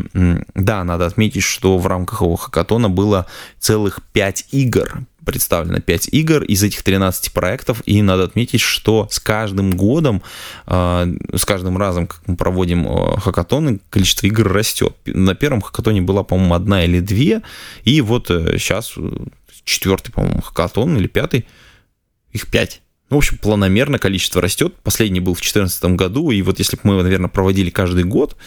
да, 0.55 0.85
надо 0.85 1.07
отметить, 1.07 1.43
что 1.43 1.77
в 1.77 1.87
рамках 1.87 2.21
его 2.21 2.37
хакатона 2.37 2.89
было 2.89 3.25
целых 3.59 3.99
5 4.13 4.45
игр, 4.53 5.05
представлено 5.25 5.79
5 5.79 6.09
игр 6.11 6.43
из 6.43 6.63
этих 6.63 6.83
13 6.83 7.31
проектов, 7.31 7.81
и 7.85 8.01
надо 8.01 8.23
отметить, 8.23 8.61
что 8.61 9.07
с 9.11 9.19
каждым 9.19 9.71
годом, 9.71 10.21
а, 10.65 11.07
с 11.33 11.45
каждым 11.45 11.77
разом, 11.77 12.07
как 12.07 12.21
мы 12.27 12.35
проводим 12.35 12.87
а, 12.87 13.19
хакатоны, 13.19 13.79
количество 13.89 14.27
игр 14.27 14.51
растет. 14.51 14.95
На 15.05 15.35
первом 15.35 15.61
хакатоне 15.61 16.01
была, 16.01 16.23
по-моему, 16.23 16.53
одна 16.53 16.83
или 16.83 16.99
две, 16.99 17.41
и 17.83 18.01
вот 18.01 18.27
сейчас 18.27 18.93
э, 18.97 19.11
четвертый, 19.63 20.11
по-моему, 20.11 20.41
хакатон 20.41 20.97
или 20.97 21.07
пятый, 21.07 21.45
их 22.31 22.49
пять 22.49 22.81
ну, 23.11 23.17
в 23.17 23.19
общем, 23.19 23.37
планомерно 23.37 23.99
количество 23.99 24.41
растет. 24.41 24.73
Последний 24.83 25.19
был 25.19 25.33
в 25.33 25.37
2014 25.37 25.83
году, 25.97 26.31
и 26.31 26.41
вот 26.41 26.59
если 26.59 26.77
бы 26.77 26.81
мы, 26.85 27.03
наверное, 27.03 27.27
проводили 27.27 27.69
каждый 27.69 28.05
год, 28.05 28.37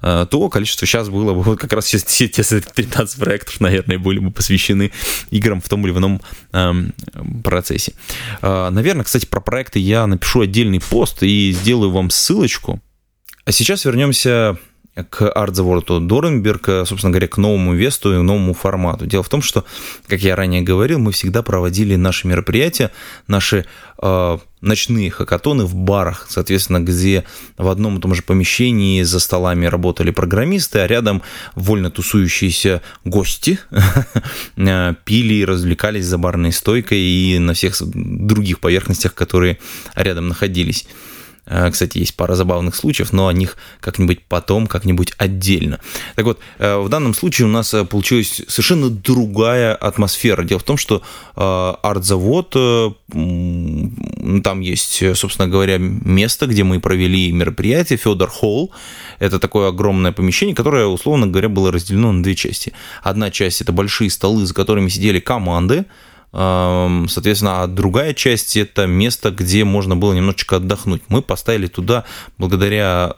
э, 0.00 0.26
то 0.30 0.48
количество 0.48 0.86
сейчас 0.86 1.10
было 1.10 1.34
бы, 1.34 1.42
вот 1.44 1.60
как 1.60 1.74
раз 1.74 1.84
все, 1.84 1.98
все 1.98 2.26
те 2.26 2.42
13 2.42 3.20
проектов, 3.20 3.60
наверное, 3.60 3.98
были 3.98 4.18
бы 4.18 4.30
посвящены 4.30 4.90
играм 5.30 5.60
в 5.60 5.68
том 5.68 5.86
или 5.86 5.92
ином 5.92 6.22
эм, 6.52 6.94
процессе. 7.44 7.92
Э, 8.40 8.70
наверное, 8.70 9.04
кстати, 9.04 9.26
про 9.26 9.40
проекты 9.40 9.80
я 9.80 10.06
напишу 10.06 10.40
отдельный 10.40 10.80
пост 10.80 11.22
и 11.22 11.52
сделаю 11.52 11.90
вам 11.90 12.08
ссылочку. 12.08 12.80
А 13.44 13.52
сейчас 13.52 13.84
вернемся 13.84 14.56
к 15.04 15.30
артзаводу 15.30 16.00
Доренберг, 16.00 16.86
собственно 16.86 17.10
говоря, 17.10 17.28
к 17.28 17.36
новому 17.36 17.74
весту 17.74 18.14
и 18.14 18.22
новому 18.22 18.54
формату. 18.54 19.06
Дело 19.06 19.22
в 19.22 19.28
том, 19.28 19.42
что, 19.42 19.64
как 20.06 20.20
я 20.20 20.36
ранее 20.36 20.62
говорил, 20.62 20.98
мы 20.98 21.12
всегда 21.12 21.42
проводили 21.42 21.96
наши 21.96 22.26
мероприятия, 22.26 22.90
наши 23.26 23.66
э, 24.02 24.38
ночные 24.60 25.10
хакатоны 25.10 25.64
в 25.64 25.74
барах, 25.74 26.26
соответственно, 26.28 26.80
где 26.80 27.24
в 27.56 27.68
одном 27.68 27.98
и 27.98 28.00
том 28.00 28.14
же 28.14 28.22
помещении 28.22 29.02
за 29.02 29.20
столами 29.20 29.66
работали 29.66 30.10
программисты, 30.10 30.80
а 30.80 30.86
рядом 30.86 31.22
вольно 31.54 31.90
тусующиеся 31.90 32.82
гости 33.04 33.58
э, 34.56 34.94
пили 35.04 35.34
и 35.34 35.44
развлекались 35.44 36.06
за 36.06 36.18
барной 36.18 36.52
стойкой 36.52 36.98
и 36.98 37.38
на 37.38 37.54
всех 37.54 37.76
других 37.82 38.60
поверхностях, 38.60 39.14
которые 39.14 39.58
рядом 39.94 40.28
находились. 40.28 40.86
Э, 41.46 41.70
кстати, 41.70 41.98
есть 41.98 42.16
пара 42.16 42.34
забавных 42.34 42.74
случаев, 42.74 43.12
но 43.12 43.28
о 43.28 43.32
них 43.32 43.56
как-нибудь 43.80 44.20
потом, 44.28 44.66
как-нибудь 44.66 45.12
отдельно. 45.16 45.80
Так 46.14 46.24
вот, 46.24 46.40
э, 46.58 46.78
в 46.78 46.88
данном 46.88 47.14
случае 47.14 47.46
у 47.46 47.50
нас 47.50 47.72
э, 47.74 47.84
получилась 47.84 48.42
совершенно 48.48 48.90
другая 48.90 49.74
атмосфера. 49.74 50.44
Дело 50.44 50.58
в 50.58 50.64
том, 50.64 50.76
что 50.76 51.02
арт-завод, 51.34 52.50
там 52.50 54.60
есть, 54.60 55.16
собственно 55.16 55.48
говоря, 55.48 55.76
место, 55.78 56.46
где 56.46 56.64
мы 56.64 56.80
провели 56.80 57.32
мероприятие, 57.32 57.98
Федор 57.98 58.30
Холл. 58.30 58.72
Это 59.18 59.38
такое 59.38 59.68
огромное 59.68 60.12
помещение, 60.12 60.54
которое, 60.54 60.86
условно 60.86 61.26
говоря, 61.26 61.48
было 61.48 61.72
разделено 61.72 62.12
на 62.12 62.22
две 62.22 62.34
части. 62.34 62.72
Одна 63.02 63.30
часть– 63.30 63.60
это 63.60 63.72
большие 63.72 64.10
столы, 64.10 64.46
за 64.46 64.54
которыми 64.54 64.88
сидели 64.88 65.20
команды, 65.20 65.84
Соответственно, 66.32 67.62
а 67.62 67.66
другая 67.66 68.12
часть– 68.12 68.56
это 68.58 68.86
место, 68.86 69.30
где 69.30 69.64
можно 69.64 69.96
было 69.96 70.12
немножечко 70.12 70.56
отдохнуть. 70.56 71.02
Мы 71.08 71.22
поставили 71.22 71.66
туда, 71.66 72.04
благодаря 72.36 73.14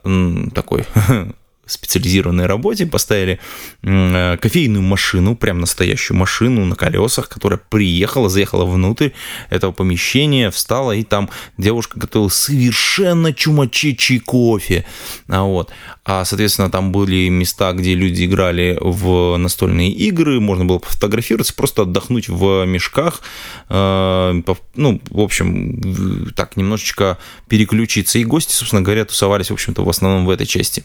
такой 0.55 0.85
специализированной 1.69 2.47
работе 2.47 2.87
поставили 2.87 3.39
э, 3.83 4.37
кофейную 4.41 4.83
машину, 4.83 5.37
прям 5.37 5.61
настоящую 5.61 6.17
машину 6.17 6.65
на 6.65 6.75
колесах, 6.75 7.29
которая 7.29 7.61
приехала, 7.71 8.29
заехала 8.29 8.65
внутрь 8.65 9.11
этого 9.51 9.73
помещения, 9.73 10.51
встала, 10.51 10.93
и 10.93 11.05
там 11.05 11.31
девушка 11.59 11.99
готовила 11.99 12.29
совершенно 12.29 13.33
чумачечий 13.33 14.19
кофе. 14.19 14.85
А, 15.29 15.43
вот. 15.43 15.71
а, 16.05 16.25
соответственно, 16.25 16.71
там 16.71 16.93
были 16.93 17.29
места, 17.29 17.73
где 17.73 17.95
люди 17.95 18.25
играли 18.25 18.79
в 18.81 19.37
настольные 19.37 19.91
игры, 19.91 20.41
можно 20.41 20.65
было 20.65 20.79
пофотографироваться, 20.79 21.55
просто 21.55 21.83
отдохнуть 21.83 22.29
в 22.29 22.65
мешках, 22.65 23.21
э, 23.69 24.43
ну, 24.75 25.01
в 25.11 25.21
общем, 25.21 26.33
так, 26.35 26.57
немножечко 26.57 27.19
переключиться. 27.49 28.19
И 28.19 28.25
гости, 28.25 28.53
собственно 28.53 28.83
говоря, 28.83 29.05
тусовались, 29.05 29.51
в 29.51 29.55
общем-то, 29.55 29.85
в 29.85 29.89
основном 29.89 30.27
в 30.27 30.31
этой 30.31 30.47
части 30.47 30.85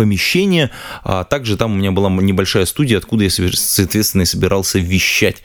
помещение. 0.00 0.70
А 1.04 1.24
также 1.24 1.58
там 1.58 1.72
у 1.72 1.76
меня 1.76 1.92
была 1.92 2.08
небольшая 2.08 2.64
студия, 2.64 2.96
откуда 2.96 3.24
я, 3.24 3.30
соответственно, 3.30 4.22
и 4.22 4.24
собирался 4.24 4.78
вещать. 4.78 5.42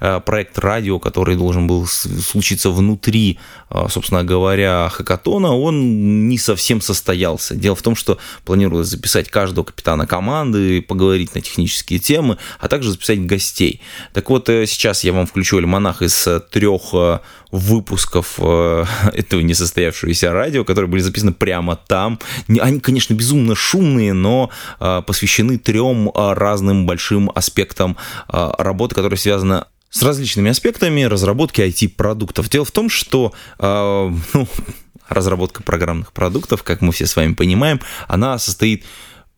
А, 0.00 0.20
проект 0.20 0.58
радио, 0.58 0.98
который 0.98 1.36
должен 1.36 1.66
был 1.66 1.86
случиться 1.86 2.70
внутри, 2.70 3.38
а, 3.68 3.90
собственно 3.90 4.24
говоря, 4.24 4.88
хакатона, 4.88 5.54
он 5.54 6.26
не 6.30 6.38
совсем 6.38 6.80
состоялся. 6.80 7.54
Дело 7.54 7.76
в 7.76 7.82
том, 7.82 7.96
что 7.96 8.16
планировалось 8.46 8.88
записать 8.88 9.28
каждого 9.28 9.66
капитана 9.66 10.06
команды, 10.06 10.80
поговорить 10.80 11.34
на 11.34 11.42
технические 11.42 11.98
темы, 11.98 12.38
а 12.60 12.68
также 12.68 12.92
записать 12.92 13.26
гостей. 13.26 13.82
Так 14.14 14.30
вот, 14.30 14.48
э, 14.48 14.64
сейчас 14.64 15.04
я 15.04 15.12
вам 15.12 15.26
включу 15.26 15.58
альманах 15.58 16.00
из 16.00 16.26
э, 16.26 16.40
трех 16.40 16.94
э, 16.94 17.18
выпусков 17.50 18.34
э, 18.38 18.84
этого 19.12 19.40
несостоявшегося 19.40 20.32
радио, 20.32 20.64
которые 20.64 20.90
были 20.90 21.00
записаны 21.00 21.32
прямо 21.32 21.76
там. 21.76 22.18
Они, 22.60 22.80
конечно, 22.80 23.14
безумно 23.14 23.54
шумные, 23.54 23.97
но 23.98 24.50
э, 24.80 25.02
посвящены 25.06 25.58
трем 25.58 26.08
э, 26.08 26.32
разным 26.32 26.86
большим 26.86 27.30
аспектам 27.34 27.96
работы, 28.28 28.94
которая 28.94 29.18
связана 29.18 29.68
с 29.90 30.02
различными 30.02 30.50
аспектами 30.50 31.02
разработки 31.02 31.60
IT-продуктов. 31.60 32.48
Дело 32.50 32.64
в 32.64 32.70
том, 32.70 32.88
что 32.88 33.32
ну, 33.58 34.18
разработка 35.08 35.62
программных 35.62 36.12
продуктов, 36.12 36.62
как 36.62 36.80
мы 36.80 36.92
все 36.92 37.06
с 37.06 37.16
вами 37.16 37.34
понимаем, 37.34 37.80
она 38.06 38.38
состоит 38.38 38.84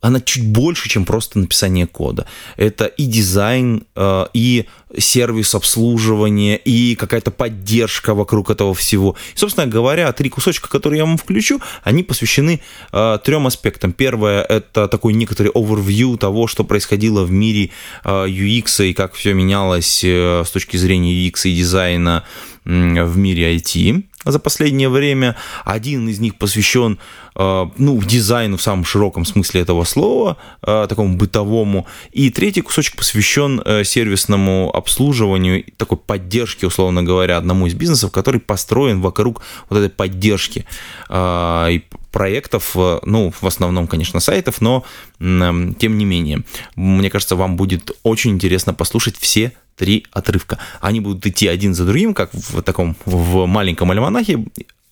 она 0.01 0.19
чуть 0.19 0.47
больше, 0.47 0.89
чем 0.89 1.05
просто 1.05 1.39
написание 1.39 1.85
кода. 1.85 2.25
Это 2.57 2.85
и 2.85 3.05
дизайн, 3.05 3.83
э, 3.95 4.25
и 4.33 4.65
сервис 4.97 5.53
обслуживания, 5.53 6.57
и 6.57 6.95
какая-то 6.95 7.29
поддержка 7.29 8.15
вокруг 8.15 8.49
этого 8.49 8.73
всего. 8.73 9.15
И, 9.35 9.37
собственно 9.37 9.67
говоря, 9.67 10.11
три 10.11 10.29
кусочка, 10.29 10.69
которые 10.69 10.99
я 10.99 11.05
вам 11.05 11.17
включу, 11.17 11.61
они 11.83 12.01
посвящены 12.01 12.61
э, 12.91 13.19
трем 13.23 13.45
аспектам. 13.45 13.93
Первое– 13.93 14.41
это 14.49 14.87
такой 14.87 15.13
некоторый 15.13 15.51
overview 15.51 16.17
того, 16.17 16.47
что 16.47 16.63
происходило 16.63 17.23
в 17.23 17.31
мире 17.31 17.69
э, 18.03 18.09
UX 18.09 18.89
и 18.89 18.93
как 18.93 19.13
все 19.13 19.33
менялось 19.33 20.03
с 20.03 20.49
точки 20.51 20.77
зрения 20.77 21.13
UX 21.27 21.41
и 21.43 21.55
дизайна 21.55 22.23
в 22.65 23.17
мире 23.17 23.55
IT 23.55 24.03
за 24.25 24.39
последнее 24.39 24.89
время. 24.89 25.35
Один 25.65 26.07
из 26.07 26.19
них 26.19 26.35
посвящен 26.35 26.99
э, 27.35 27.65
ну, 27.77 28.01
дизайну 28.01 28.57
в 28.57 28.61
самом 28.61 28.85
широком 28.85 29.25
смысле 29.25 29.61
этого 29.61 29.83
слова, 29.83 30.37
э, 30.61 30.85
такому 30.87 31.15
бытовому. 31.15 31.87
И 32.11 32.29
третий 32.29 32.61
кусочек 32.61 32.95
посвящен 32.95 33.61
э, 33.63 33.83
сервисному 33.83 34.71
обслуживанию, 34.73 35.63
такой 35.77 35.97
поддержке, 35.97 36.67
условно 36.67 37.03
говоря, 37.03 37.37
одному 37.37 37.67
из 37.67 37.73
бизнесов, 37.73 38.11
который 38.11 38.39
построен 38.39 39.01
вокруг 39.01 39.41
вот 39.69 39.77
этой 39.79 39.89
поддержки 39.89 40.65
и 41.11 41.83
проектов, 42.11 42.75
ну, 42.75 43.33
в 43.39 43.47
основном, 43.47 43.87
конечно, 43.87 44.19
сайтов, 44.19 44.59
но 44.59 44.83
тем 45.19 45.97
не 45.97 46.05
менее. 46.05 46.43
Мне 46.75 47.09
кажется, 47.09 47.35
вам 47.35 47.55
будет 47.55 47.91
очень 48.03 48.31
интересно 48.31 48.73
послушать 48.73 49.17
все 49.17 49.53
три 49.81 50.05
отрывка. 50.11 50.59
Они 50.79 50.99
будут 50.99 51.25
идти 51.25 51.47
один 51.47 51.73
за 51.73 51.85
другим, 51.85 52.13
как 52.13 52.29
в 52.33 52.61
таком 52.61 52.95
в 53.05 53.47
маленьком 53.47 53.89
альманахе, 53.89 54.45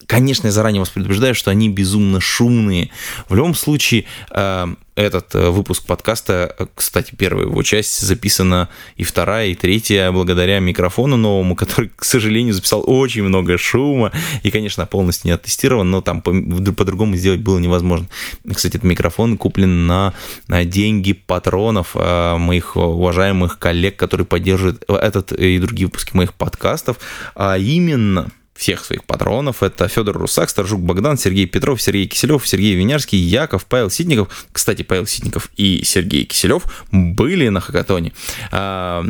Конечно, 0.09 0.47
я 0.47 0.51
заранее 0.51 0.79
вас 0.79 0.89
предупреждаю, 0.89 1.35
что 1.35 1.51
они 1.51 1.69
безумно 1.69 2.19
шумные. 2.19 2.89
В 3.27 3.35
любом 3.35 3.53
случае, 3.53 4.05
э, 4.31 4.67
этот 4.95 5.35
э, 5.35 5.51
выпуск 5.51 5.85
подкаста, 5.85 6.55
э, 6.57 6.65
кстати, 6.73 7.13
первая 7.15 7.45
его 7.45 7.61
часть 7.61 8.01
записана 8.01 8.69
и 8.95 9.03
вторая, 9.03 9.49
и 9.49 9.53
третья 9.53 10.11
благодаря 10.11 10.57
микрофону 10.61 11.15
новому, 11.15 11.55
который, 11.55 11.91
к 11.95 12.03
сожалению, 12.03 12.55
записал 12.55 12.83
очень 12.87 13.21
много 13.21 13.59
шума 13.59 14.11
и, 14.41 14.49
конечно, 14.49 14.83
полностью 14.87 15.27
не 15.27 15.33
оттестирован, 15.33 15.91
но 15.91 16.01
там 16.01 16.23
по-другому 16.23 17.15
сделать 17.15 17.41
было 17.41 17.59
невозможно. 17.59 18.07
Кстати, 18.51 18.77
этот 18.77 18.85
микрофон 18.85 19.37
куплен 19.37 19.85
на, 19.85 20.15
на 20.47 20.65
деньги 20.65 21.13
патронов 21.13 21.93
моих 21.93 22.75
уважаемых 22.77 23.59
коллег, 23.59 23.95
которые 23.95 24.25
поддерживают 24.25 24.83
этот 24.87 25.33
и 25.33 25.59
другие 25.59 25.85
выпуски 25.85 26.17
моих 26.17 26.33
подкастов, 26.33 26.97
а 27.35 27.59
именно 27.59 28.31
всех 28.59 28.83
своих 28.83 29.05
патронов. 29.05 29.63
Это 29.63 29.87
Федор 29.87 30.17
Русак, 30.17 30.49
Старжук 30.49 30.81
Богдан, 30.81 31.17
Сергей 31.17 31.45
Петров, 31.45 31.81
Сергей 31.81 32.07
Киселев, 32.07 32.45
Сергей 32.45 32.75
Винярский, 32.75 33.17
Яков, 33.17 33.65
Павел 33.65 33.89
Ситников. 33.89 34.27
Кстати, 34.51 34.83
Павел 34.83 35.07
Ситников 35.07 35.49
и 35.55 35.81
Сергей 35.85 36.25
Киселев 36.25 36.63
были 36.91 37.47
на 37.47 37.61
хакатоне. 37.61 38.11
А, 38.51 39.03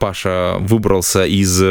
Паша 0.00 0.56
выбрался 0.58 1.24
из, 1.24 1.62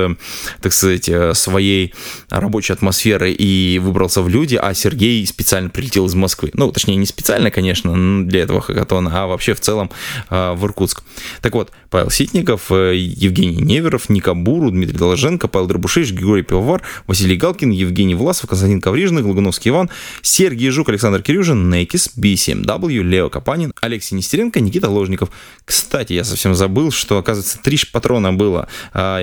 так 0.62 0.72
сказать, 0.72 1.10
своей 1.38 1.94
рабочей 2.30 2.74
атмосферы 2.74 3.32
и 3.32 3.78
выбрался 3.80 4.22
в 4.22 4.30
люди, 4.30 4.56
а 4.56 4.74
Сергей 4.74 5.26
специально 5.28 5.70
прилетел 5.70 6.06
из 6.06 6.16
Москвы. 6.16 6.50
Ну, 6.54 6.72
точнее, 6.72 6.96
не 6.96 7.06
специально, 7.06 7.52
конечно, 7.52 8.26
для 8.26 8.44
этого 8.44 8.62
хакатона, 8.62 9.12
а 9.14 9.28
вообще 9.28 9.54
в 9.54 9.60
целом 9.60 9.92
а, 10.30 10.54
в 10.54 10.66
Иркутск. 10.66 11.04
Так 11.42 11.54
вот, 11.54 11.72
Павел 11.90 12.10
Ситников, 12.10 12.72
э, 12.72 12.96
Евгений 12.96 13.62
Неверов, 13.62 14.10
Ника 14.10 14.34
Буру, 14.34 14.72
Дмитрий 14.72 14.98
Доложенко, 14.98 15.48
Павел 15.48 15.68
Дробушевич, 15.68 16.12
Григорий 16.12 16.44
Пивовар, 16.44 16.82
Василий 17.08 17.38
Галкин, 17.38 17.70
Евгений 17.70 18.16
Власов, 18.16 18.50
Константин 18.50 18.82
Коврижный, 18.82 19.22
Глугуновский 19.22 19.70
Иван, 19.70 19.90
Сергей 20.22 20.70
Жук, 20.70 20.90
Александр 20.90 21.22
Кирюжин, 21.22 21.70
Некис, 21.70 22.12
B7W, 22.18 23.04
Лео 23.04 23.30
Капанин, 23.30 23.74
Алексей 23.82 24.16
Нестеренко, 24.16 24.60
Никита 24.60 24.90
Ложников. 24.90 25.30
Кстати, 25.66 26.14
я 26.14 26.24
совсем 26.24 26.56
забыл, 26.56 26.92
что, 26.92 27.18
оказывается, 27.18 27.60
три 27.62 27.80
патрона 27.92 28.34
было. 28.34 28.68
А, 28.94 29.22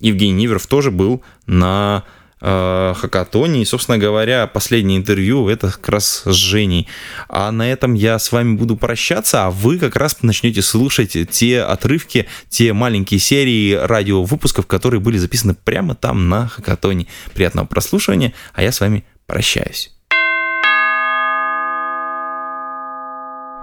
Евгений 0.00 0.32
Неверов 0.32 0.66
тоже 0.66 0.90
был 0.90 1.22
на 1.46 2.04
хакатоне. 2.40 3.62
И, 3.62 3.64
собственно 3.64 3.98
говоря, 3.98 4.46
последнее 4.46 4.98
интервью 4.98 5.48
это 5.48 5.70
как 5.72 5.88
раз 5.88 6.22
с 6.24 6.34
Женей. 6.34 6.88
А 7.28 7.50
на 7.50 7.70
этом 7.70 7.94
я 7.94 8.18
с 8.18 8.32
вами 8.32 8.56
буду 8.56 8.76
прощаться, 8.76 9.46
а 9.46 9.50
вы 9.50 9.78
как 9.78 9.96
раз 9.96 10.22
начнете 10.22 10.62
слушать 10.62 11.16
те 11.30 11.62
отрывки, 11.62 12.26
те 12.48 12.72
маленькие 12.72 13.20
серии 13.20 13.74
радиовыпусков, 13.74 14.66
которые 14.66 15.00
были 15.00 15.16
записаны 15.16 15.54
прямо 15.54 15.94
там 15.94 16.28
на 16.28 16.48
хакатоне. 16.48 17.06
Приятного 17.34 17.66
прослушивания, 17.66 18.32
а 18.54 18.62
я 18.62 18.72
с 18.72 18.80
вами 18.80 19.04
прощаюсь. 19.26 19.92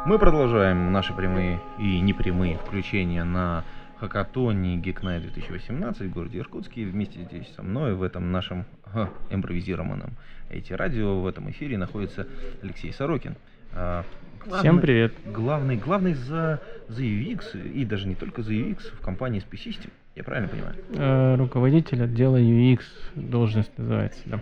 Мы 0.05 0.20
продолжаем 0.20 0.91
наши 0.91 1.13
прямые 1.13 1.60
и 1.79 2.00
непрямые 2.00 2.60
включения 2.60 3.24
на 3.24 3.63
хакатоне 4.00 4.78
Geeknight 4.78 5.22
2018 5.22 6.02
в 6.04 6.14
городе 6.14 6.40
Иркутске. 6.40 6.86
Вместе 6.86 7.24
здесь 7.24 7.54
со 7.56 7.64
мной 7.64 7.96
в 7.96 8.04
этом 8.04 8.32
нашем 8.32 8.66
ага, 8.86 9.10
импровизированном 9.30 10.16
эти 10.50 10.74
радио 10.74 11.22
в 11.22 11.28
этом 11.28 11.50
эфире 11.52 11.78
находится 11.78 12.28
Алексей 12.62 12.94
Сорокин. 12.94 13.36
А, 13.74 14.06
главный, 14.46 14.60
Всем 14.60 14.80
привет. 14.80 15.14
Главный, 15.25 15.78
главный 15.78 16.14
за, 16.14 16.62
за 16.88 17.04
UX 17.04 17.72
и 17.74 17.86
даже 17.86 18.08
не 18.08 18.16
только 18.16 18.42
за 18.42 18.54
UX 18.54 18.96
в 18.96 19.02
компании 19.02 19.42
SP 19.44 19.58
System. 19.58 19.90
Я 20.16 20.24
правильно 20.24 20.48
понимаю? 20.48 20.75
Э, 20.92 21.36
руководитель 21.36 22.04
отдела 22.04 22.40
UX 22.40 22.82
должность 23.16 23.78
называется, 23.78 24.22
да. 24.25 24.40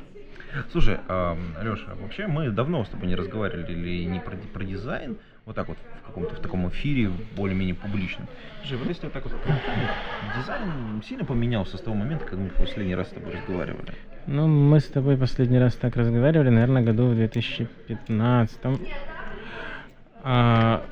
Слушай, 0.71 0.99
э, 1.07 1.35
Леша, 1.63 1.95
вообще 1.99 2.27
мы 2.27 2.51
давно 2.51 2.85
с 2.85 2.89
тобой 2.89 3.07
не 3.07 3.15
разговаривали 3.15 4.03
не 4.03 4.19
про, 4.19 4.37
про 4.53 4.63
дизайн, 4.63 5.17
вот 5.45 5.55
так 5.55 5.67
вот 5.67 5.77
в 6.03 6.07
каком-то 6.07 6.35
в 6.35 6.39
таком 6.39 6.69
эфире 6.69 7.11
более-менее 7.35 7.75
публичном. 7.75 8.27
Слушай, 8.61 8.77
вот 8.77 8.87
если 8.87 9.05
вот 9.05 9.13
так 9.13 9.23
вот 9.25 9.33
дизайн 10.37 11.03
сильно 11.07 11.25
поменялся 11.25 11.77
с 11.77 11.81
того 11.81 11.95
момента, 11.95 12.25
когда 12.25 12.43
мы 12.43 12.49
в 12.49 12.53
последний 12.53 12.95
раз 12.95 13.07
с 13.07 13.11
тобой 13.11 13.33
разговаривали? 13.33 13.93
Ну, 14.25 14.47
мы 14.47 14.79
с 14.79 14.85
тобой 14.85 15.17
последний 15.17 15.59
раз 15.59 15.75
так 15.75 15.97
разговаривали, 15.97 16.49
наверное, 16.49 16.81
году 16.81 17.07
в 17.07 17.15
2015. 17.15 18.59
А, 20.25 20.85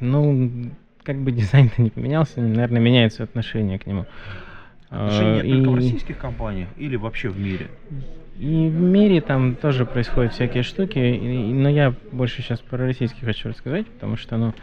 ну, 0.00 0.70
как 1.02 1.18
бы 1.18 1.32
дизайн-то 1.32 1.82
не 1.82 1.90
поменялся, 1.90 2.40
наверное, 2.40 2.80
меняется 2.80 3.24
отношение 3.24 3.78
к 3.78 3.86
нему. 3.86 4.06
Отношения 4.88 5.40
а, 5.40 5.42
только 5.42 5.70
и... 5.70 5.72
в 5.72 5.74
российских 5.74 6.16
компаниях 6.16 6.68
или 6.78 6.96
вообще 6.96 7.28
в 7.28 7.38
мире? 7.38 7.68
И 8.40 8.70
в 8.70 8.80
мире 8.80 9.20
там 9.20 9.54
тоже 9.54 9.84
происходят 9.84 10.32
всякие 10.32 10.62
штуки, 10.62 10.98
и, 10.98 11.52
но 11.52 11.68
я 11.68 11.94
больше 12.10 12.40
сейчас 12.40 12.58
про 12.60 12.78
российский 12.78 13.22
хочу 13.22 13.50
рассказать, 13.50 13.86
потому 13.86 14.16
что, 14.16 14.38
ну, 14.38 14.54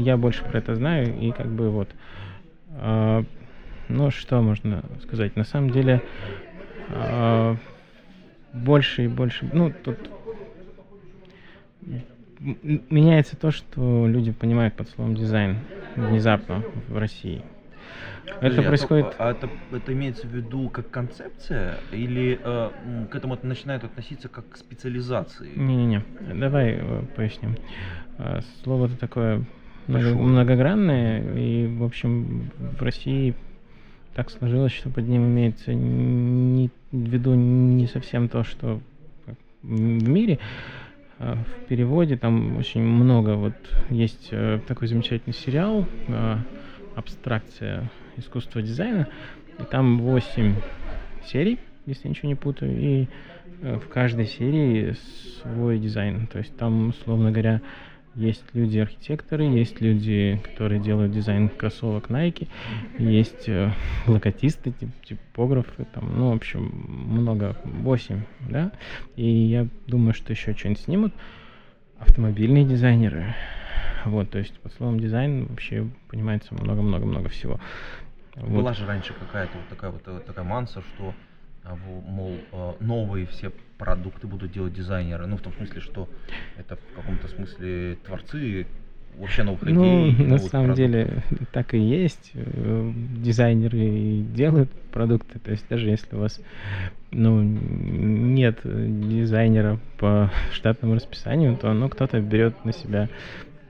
я 0.00 0.16
больше 0.16 0.42
про 0.42 0.58
это 0.58 0.74
знаю, 0.74 1.16
и 1.16 1.30
как 1.30 1.46
бы 1.46 1.70
вот, 1.70 1.88
э, 2.70 3.22
ну, 3.88 4.10
что 4.10 4.42
можно 4.42 4.82
сказать, 5.04 5.36
на 5.36 5.44
самом 5.44 5.70
деле, 5.70 6.02
э, 6.88 7.56
больше 8.52 9.04
и 9.04 9.08
больше, 9.08 9.48
ну, 9.52 9.72
тут 9.84 10.10
меняется 12.90 13.36
то, 13.36 13.52
что 13.52 14.08
люди 14.08 14.32
понимают 14.32 14.74
под 14.74 14.88
словом 14.88 15.14
дизайн 15.14 15.58
внезапно 15.94 16.64
в 16.88 16.98
России. 16.98 17.44
Это 18.26 18.40
Подожди, 18.40 18.66
происходит... 18.66 19.06
А, 19.18 19.28
а 19.28 19.30
это, 19.32 19.48
это 19.70 19.92
имеется 19.92 20.26
в 20.26 20.30
виду 20.30 20.68
как 20.68 20.90
концепция 20.90 21.76
или 21.92 22.38
э, 22.42 22.70
к 23.10 23.14
этому 23.14 23.38
начинают 23.42 23.84
относиться 23.84 24.28
как 24.28 24.48
к 24.48 24.56
специализации? 24.56 25.50
Не-не-не, 25.54 26.02
давай 26.34 26.78
э, 26.80 27.02
поясним. 27.16 27.56
Э, 28.18 28.40
слово-то 28.62 28.96
такое 28.96 29.44
много, 29.86 30.14
многогранное, 30.14 31.34
и, 31.34 31.66
в 31.66 31.84
общем, 31.84 32.50
в 32.58 32.82
России 32.82 33.34
так 34.14 34.30
сложилось, 34.30 34.72
что 34.72 34.90
под 34.90 35.06
ним 35.08 35.26
имеется 35.26 35.74
не, 35.74 36.70
в 36.92 36.96
виду 36.96 37.34
не 37.34 37.86
совсем 37.86 38.28
то, 38.28 38.44
что 38.44 38.80
в 39.62 40.08
мире, 40.08 40.38
а 41.18 41.36
в 41.36 41.68
переводе 41.68 42.16
там 42.16 42.56
очень 42.56 42.82
много. 42.82 43.34
Вот 43.34 43.54
есть 43.90 44.28
э, 44.30 44.60
такой 44.66 44.88
замечательный 44.88 45.34
сериал 45.34 45.86
«Абстракция 46.94 47.90
искусства 48.16 48.62
дизайна. 48.62 49.08
И 49.58 49.62
там 49.64 50.00
8 50.00 50.54
серий, 51.24 51.58
если 51.86 52.08
ничего 52.08 52.28
не 52.28 52.34
путаю, 52.34 52.76
и 52.76 53.08
э, 53.62 53.78
в 53.78 53.88
каждой 53.88 54.26
серии 54.26 54.94
свой 55.42 55.78
дизайн. 55.78 56.26
То 56.26 56.38
есть 56.38 56.56
там, 56.56 56.88
условно 56.88 57.30
говоря, 57.30 57.60
есть 58.14 58.44
люди-архитекторы, 58.52 59.44
есть 59.44 59.80
люди, 59.80 60.40
которые 60.44 60.80
делают 60.80 61.12
дизайн 61.12 61.48
кроссовок 61.48 62.10
Nike, 62.10 62.48
есть 62.98 63.48
э, 63.48 63.72
логотисты, 64.06 64.72
тип, 64.72 64.90
типографы, 65.04 65.86
там, 65.92 66.12
ну, 66.16 66.30
в 66.30 66.36
общем, 66.36 66.62
много, 66.86 67.56
8, 67.64 68.22
да, 68.48 68.72
и 69.16 69.26
я 69.26 69.66
думаю, 69.86 70.14
что 70.14 70.32
еще 70.32 70.54
что-нибудь 70.54 70.82
снимут. 70.82 71.12
Автомобильные 71.98 72.64
дизайнеры, 72.64 73.34
вот, 74.04 74.30
то 74.30 74.38
есть 74.38 74.58
под 74.60 74.72
словом 74.74 75.00
дизайн 75.00 75.46
вообще 75.46 75.86
понимается 76.08 76.54
много-много-много 76.54 77.28
всего. 77.28 77.60
Вот. 78.36 78.50
Была 78.50 78.72
же 78.72 78.86
раньше 78.86 79.12
какая-то 79.14 79.56
вот 79.56 79.68
такая 79.68 79.90
вот, 79.90 80.02
вот 80.06 80.26
такая 80.26 80.44
манса, 80.44 80.82
что 80.94 81.14
а, 81.64 81.76
мол, 81.76 82.36
а, 82.52 82.76
новые 82.80 83.26
все 83.26 83.50
продукты 83.78 84.26
будут 84.26 84.52
делать 84.52 84.74
дизайнеры. 84.74 85.26
Ну, 85.26 85.36
в 85.36 85.40
том 85.40 85.52
смысле, 85.54 85.80
что 85.80 86.08
это 86.58 86.76
в 86.76 86.96
каком-то 86.96 87.28
смысле 87.28 87.96
творцы 88.04 88.66
вообще 89.18 89.44
новых 89.44 89.62
ну, 89.62 90.10
идей. 90.10 90.26
на 90.26 90.38
самом 90.38 90.74
продуктов. 90.74 90.76
деле 90.76 91.22
так 91.52 91.74
и 91.74 91.78
есть. 91.78 92.32
Э, 92.34 92.92
дизайнеры 93.16 94.18
делают 94.34 94.70
продукты. 94.92 95.38
То 95.38 95.52
есть 95.52 95.66
даже 95.68 95.88
если 95.88 96.14
у 96.16 96.20
вас 96.20 96.40
ну, 97.10 97.42
нет 97.42 98.60
дизайнера 98.62 99.78
по 99.98 100.30
штатному 100.52 100.96
расписанию, 100.96 101.56
то 101.56 101.72
ну, 101.72 101.88
кто-то 101.88 102.20
берет 102.20 102.64
на 102.64 102.72
себя 102.72 103.08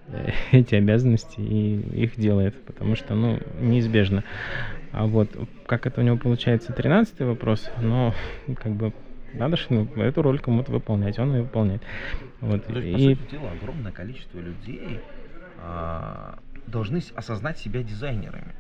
эти 0.52 0.74
обязанности 0.74 1.40
и 1.40 2.02
их 2.02 2.16
делает, 2.16 2.60
потому 2.64 2.96
что, 2.96 3.14
ну, 3.14 3.38
неизбежно. 3.60 4.24
А 4.92 5.06
вот 5.06 5.28
как 5.66 5.86
это 5.86 6.00
у 6.00 6.04
него 6.04 6.16
получается, 6.16 6.72
тринадцатый 6.72 7.26
вопрос, 7.26 7.70
но 7.80 8.14
как 8.62 8.72
бы 8.72 8.92
надо 9.32 9.56
же 9.56 9.66
ну, 9.70 9.88
эту 9.96 10.22
роль 10.22 10.38
кому-то 10.38 10.70
выполнять, 10.70 11.18
он 11.18 11.34
ее 11.34 11.42
выполняет. 11.42 11.82
Вот. 12.40 12.64
То 12.66 12.78
есть, 12.78 13.02
и... 13.02 13.14
по 13.14 13.22
сути 13.22 13.30
дела, 13.32 13.50
огромное 13.60 13.92
количество 13.92 14.38
людей 14.38 15.00
а, 15.58 16.38
должны 16.66 17.00
осознать 17.14 17.58
себя 17.58 17.82
дизайнерами. 17.82 18.54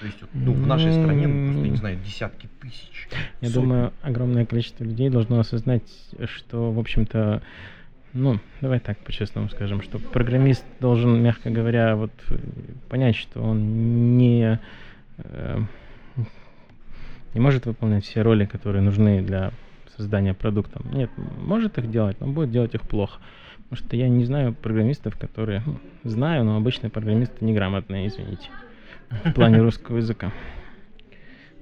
То 0.00 0.06
есть, 0.06 0.18
ну, 0.32 0.52
в 0.52 0.66
нашей 0.66 0.92
стране, 0.92 1.26
ну, 1.26 1.52
просто, 1.52 1.70
не 1.70 1.76
знаю, 1.76 1.98
десятки 2.04 2.48
тысяч. 2.60 3.08
Я 3.40 3.48
сотни. 3.48 3.60
думаю, 3.60 3.92
огромное 4.02 4.46
количество 4.46 4.84
людей 4.84 5.10
должно 5.10 5.40
осознать, 5.40 5.82
что, 6.26 6.70
в 6.70 6.78
общем-то, 6.78 7.42
ну, 8.12 8.38
давай 8.60 8.80
так 8.80 8.98
по-честному 8.98 9.48
скажем, 9.48 9.82
что 9.82 9.98
программист 9.98 10.64
должен, 10.80 11.22
мягко 11.22 11.50
говоря, 11.50 11.96
вот 11.96 12.12
понять, 12.88 13.16
что 13.16 13.40
он 13.42 14.16
не, 14.16 14.58
э, 15.18 15.58
не 17.34 17.40
может 17.40 17.66
выполнять 17.66 18.04
все 18.04 18.22
роли, 18.22 18.44
которые 18.46 18.82
нужны 18.82 19.22
для 19.22 19.52
создания 19.96 20.34
продукта. 20.34 20.80
Нет, 20.92 21.10
может 21.16 21.78
их 21.78 21.90
делать, 21.90 22.20
но 22.20 22.28
будет 22.28 22.50
делать 22.50 22.74
их 22.74 22.82
плохо. 22.82 23.20
Потому 23.68 23.86
что 23.86 23.96
я 23.96 24.08
не 24.08 24.24
знаю 24.24 24.54
программистов, 24.54 25.18
которые... 25.18 25.62
Ну, 25.66 25.78
знаю, 26.04 26.44
но 26.44 26.56
обычные 26.56 26.88
программисты 26.88 27.44
неграмотные, 27.44 28.06
извините. 28.06 28.48
В 29.24 29.32
плане 29.32 29.58
русского 29.58 29.98
языка. 29.98 30.32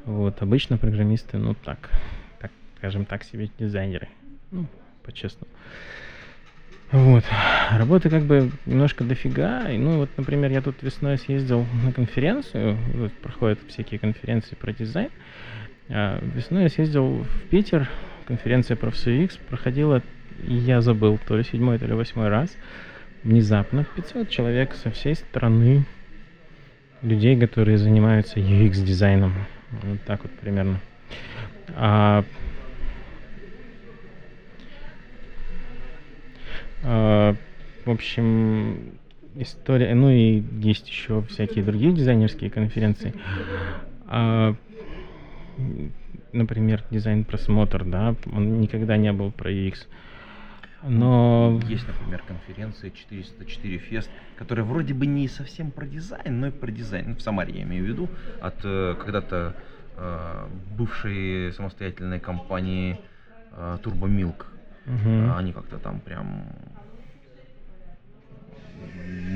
Вот, 0.04 0.40
обычно 0.40 0.78
программисты, 0.78 1.36
ну 1.36 1.54
так, 1.54 1.90
так, 2.38 2.52
скажем 2.76 3.06
так 3.06 3.24
себе, 3.24 3.50
дизайнеры. 3.58 4.08
Ну, 4.52 4.66
по-честному. 5.02 5.50
Вот. 6.92 7.24
Работы 7.72 8.08
как 8.10 8.24
бы 8.24 8.50
немножко 8.64 9.02
дофига. 9.02 9.68
И, 9.70 9.76
ну, 9.76 9.98
вот, 9.98 10.10
например, 10.16 10.52
я 10.52 10.62
тут 10.62 10.82
весной 10.82 11.18
съездил 11.18 11.66
на 11.84 11.92
конференцию. 11.92 12.76
Вот, 12.94 13.12
проходят 13.14 13.58
всякие 13.68 13.98
конференции 13.98 14.54
про 14.54 14.72
дизайн. 14.72 15.10
А 15.88 16.20
весной 16.22 16.64
я 16.64 16.68
съездил 16.68 17.24
в 17.24 17.40
Питер. 17.50 17.88
Конференция 18.26 18.76
про 18.76 18.90
UX 18.90 19.38
проходила, 19.48 20.02
я 20.46 20.80
забыл, 20.80 21.18
то 21.26 21.36
ли 21.36 21.44
седьмой, 21.44 21.78
то 21.78 21.86
ли 21.86 21.92
восьмой 21.92 22.28
раз. 22.28 22.56
Внезапно 23.22 23.84
500 23.96 24.28
человек 24.30 24.74
со 24.74 24.90
всей 24.90 25.16
страны. 25.16 25.84
Людей, 27.02 27.38
которые 27.38 27.78
занимаются 27.78 28.38
UX-дизайном. 28.38 29.32
Вот 29.82 30.02
так 30.06 30.22
вот 30.22 30.32
примерно. 30.32 30.80
А 31.68 32.24
А, 36.75 36.75
в 36.86 37.90
общем, 37.90 38.98
история, 39.36 39.94
ну 39.94 40.10
и 40.10 40.42
есть 40.60 40.88
еще 40.88 41.22
всякие 41.22 41.64
другие 41.64 41.92
дизайнерские 41.92 42.50
конференции. 42.50 43.14
А, 44.06 44.54
например, 46.32 46.84
дизайн-просмотр, 46.90 47.84
да, 47.84 48.14
он 48.32 48.60
никогда 48.60 48.96
не 48.96 49.12
был 49.12 49.30
про 49.30 49.50
UX. 49.50 49.86
Но... 50.82 51.60
Есть, 51.66 51.86
например, 51.88 52.22
конференция 52.26 52.90
404 52.90 53.78
Фест, 53.78 54.10
которая 54.36 54.64
вроде 54.64 54.94
бы 54.94 55.06
не 55.06 55.26
совсем 55.26 55.70
про 55.70 55.86
дизайн, 55.86 56.40
но 56.40 56.48
и 56.48 56.50
про 56.50 56.70
дизайн. 56.70 57.16
В 57.16 57.22
Самаре 57.22 57.54
я 57.54 57.62
имею 57.62 57.84
в 57.84 57.88
виду, 57.88 58.08
от 58.40 58.56
э, 58.62 58.94
когда-то 58.94 59.56
э, 59.96 60.48
бывшей 60.76 61.52
самостоятельной 61.54 62.20
компании 62.20 63.00
э, 63.52 63.78
Turbo 63.82 64.08
Milk. 64.08 64.44
Угу. 64.86 65.36
Они 65.36 65.52
как-то 65.52 65.78
там 65.78 65.98
прям 66.00 66.44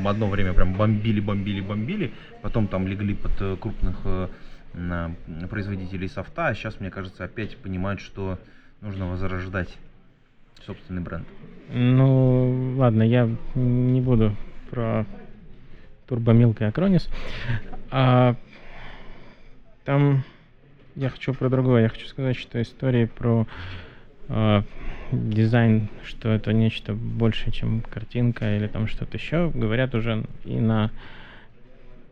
одно 0.04 0.28
время 0.28 0.52
прям 0.52 0.74
бомбили, 0.74 1.20
бомбили, 1.20 1.60
бомбили, 1.60 2.12
потом 2.42 2.68
там 2.68 2.86
легли 2.86 3.14
под 3.14 3.32
э, 3.40 3.56
крупных 3.60 3.96
э, 4.04 4.28
производителей 5.48 6.08
софта, 6.08 6.48
а 6.48 6.54
сейчас, 6.54 6.80
мне 6.80 6.90
кажется, 6.90 7.24
опять 7.24 7.56
понимают, 7.56 8.00
что 8.00 8.38
нужно 8.80 9.08
возрождать 9.08 9.76
собственный 10.64 11.02
бренд. 11.02 11.26
Ну, 11.72 12.74
ладно, 12.76 13.02
я 13.02 13.28
не 13.54 14.00
буду 14.00 14.36
про 14.70 15.06
Турбомилка 16.06 16.64
и 16.64 16.68
Акронис. 16.68 17.08
А, 17.90 18.36
там 19.84 20.24
я 20.96 21.08
хочу 21.08 21.34
про 21.34 21.48
другое. 21.48 21.82
Я 21.82 21.88
хочу 21.88 22.06
сказать, 22.06 22.36
что 22.36 22.60
истории 22.60 23.06
про 23.06 23.46
а, 24.28 24.64
дизайн, 25.12 25.88
что 26.04 26.30
это 26.30 26.52
нечто 26.52 26.94
больше, 26.94 27.50
чем 27.50 27.82
картинка 27.82 28.56
или 28.56 28.66
там 28.66 28.86
что-то 28.86 29.16
еще, 29.16 29.50
говорят 29.54 29.94
уже 29.94 30.24
и 30.44 30.58
на 30.58 30.90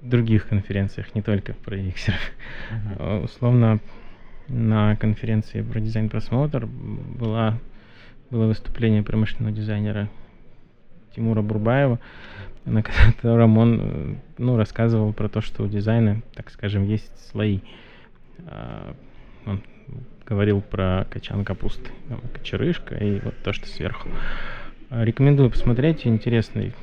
других 0.00 0.48
конференциях, 0.48 1.14
не 1.14 1.22
только 1.22 1.54
про 1.54 1.76
UX. 1.76 2.12
Uh-huh. 2.70 3.24
Условно, 3.24 3.80
на 4.48 4.96
конференции 4.96 5.62
про 5.62 5.80
дизайн-просмотр 5.80 6.66
была, 6.66 7.58
было 8.30 8.46
выступление 8.46 9.02
промышленного 9.02 9.54
дизайнера 9.54 10.08
Тимура 11.14 11.42
Бурбаева, 11.42 11.98
на 12.64 12.82
котором 12.82 13.58
он 13.58 14.18
ну, 14.38 14.56
рассказывал 14.56 15.12
про 15.12 15.28
то, 15.28 15.40
что 15.40 15.64
у 15.64 15.68
дизайна, 15.68 16.22
так 16.34 16.50
скажем, 16.50 16.84
есть 16.84 17.10
слои. 17.30 17.60
А, 18.46 18.94
он 19.46 19.62
говорил 20.28 20.60
про 20.60 21.06
качан 21.10 21.44
капусты, 21.44 21.90
там, 22.08 22.20
кочерышка 22.34 22.94
и 22.96 23.20
вот 23.20 23.34
то, 23.42 23.52
что 23.52 23.66
сверху. 23.66 24.08
Рекомендую 24.90 25.50
посмотреть, 25.50 26.06
интересный 26.06 26.74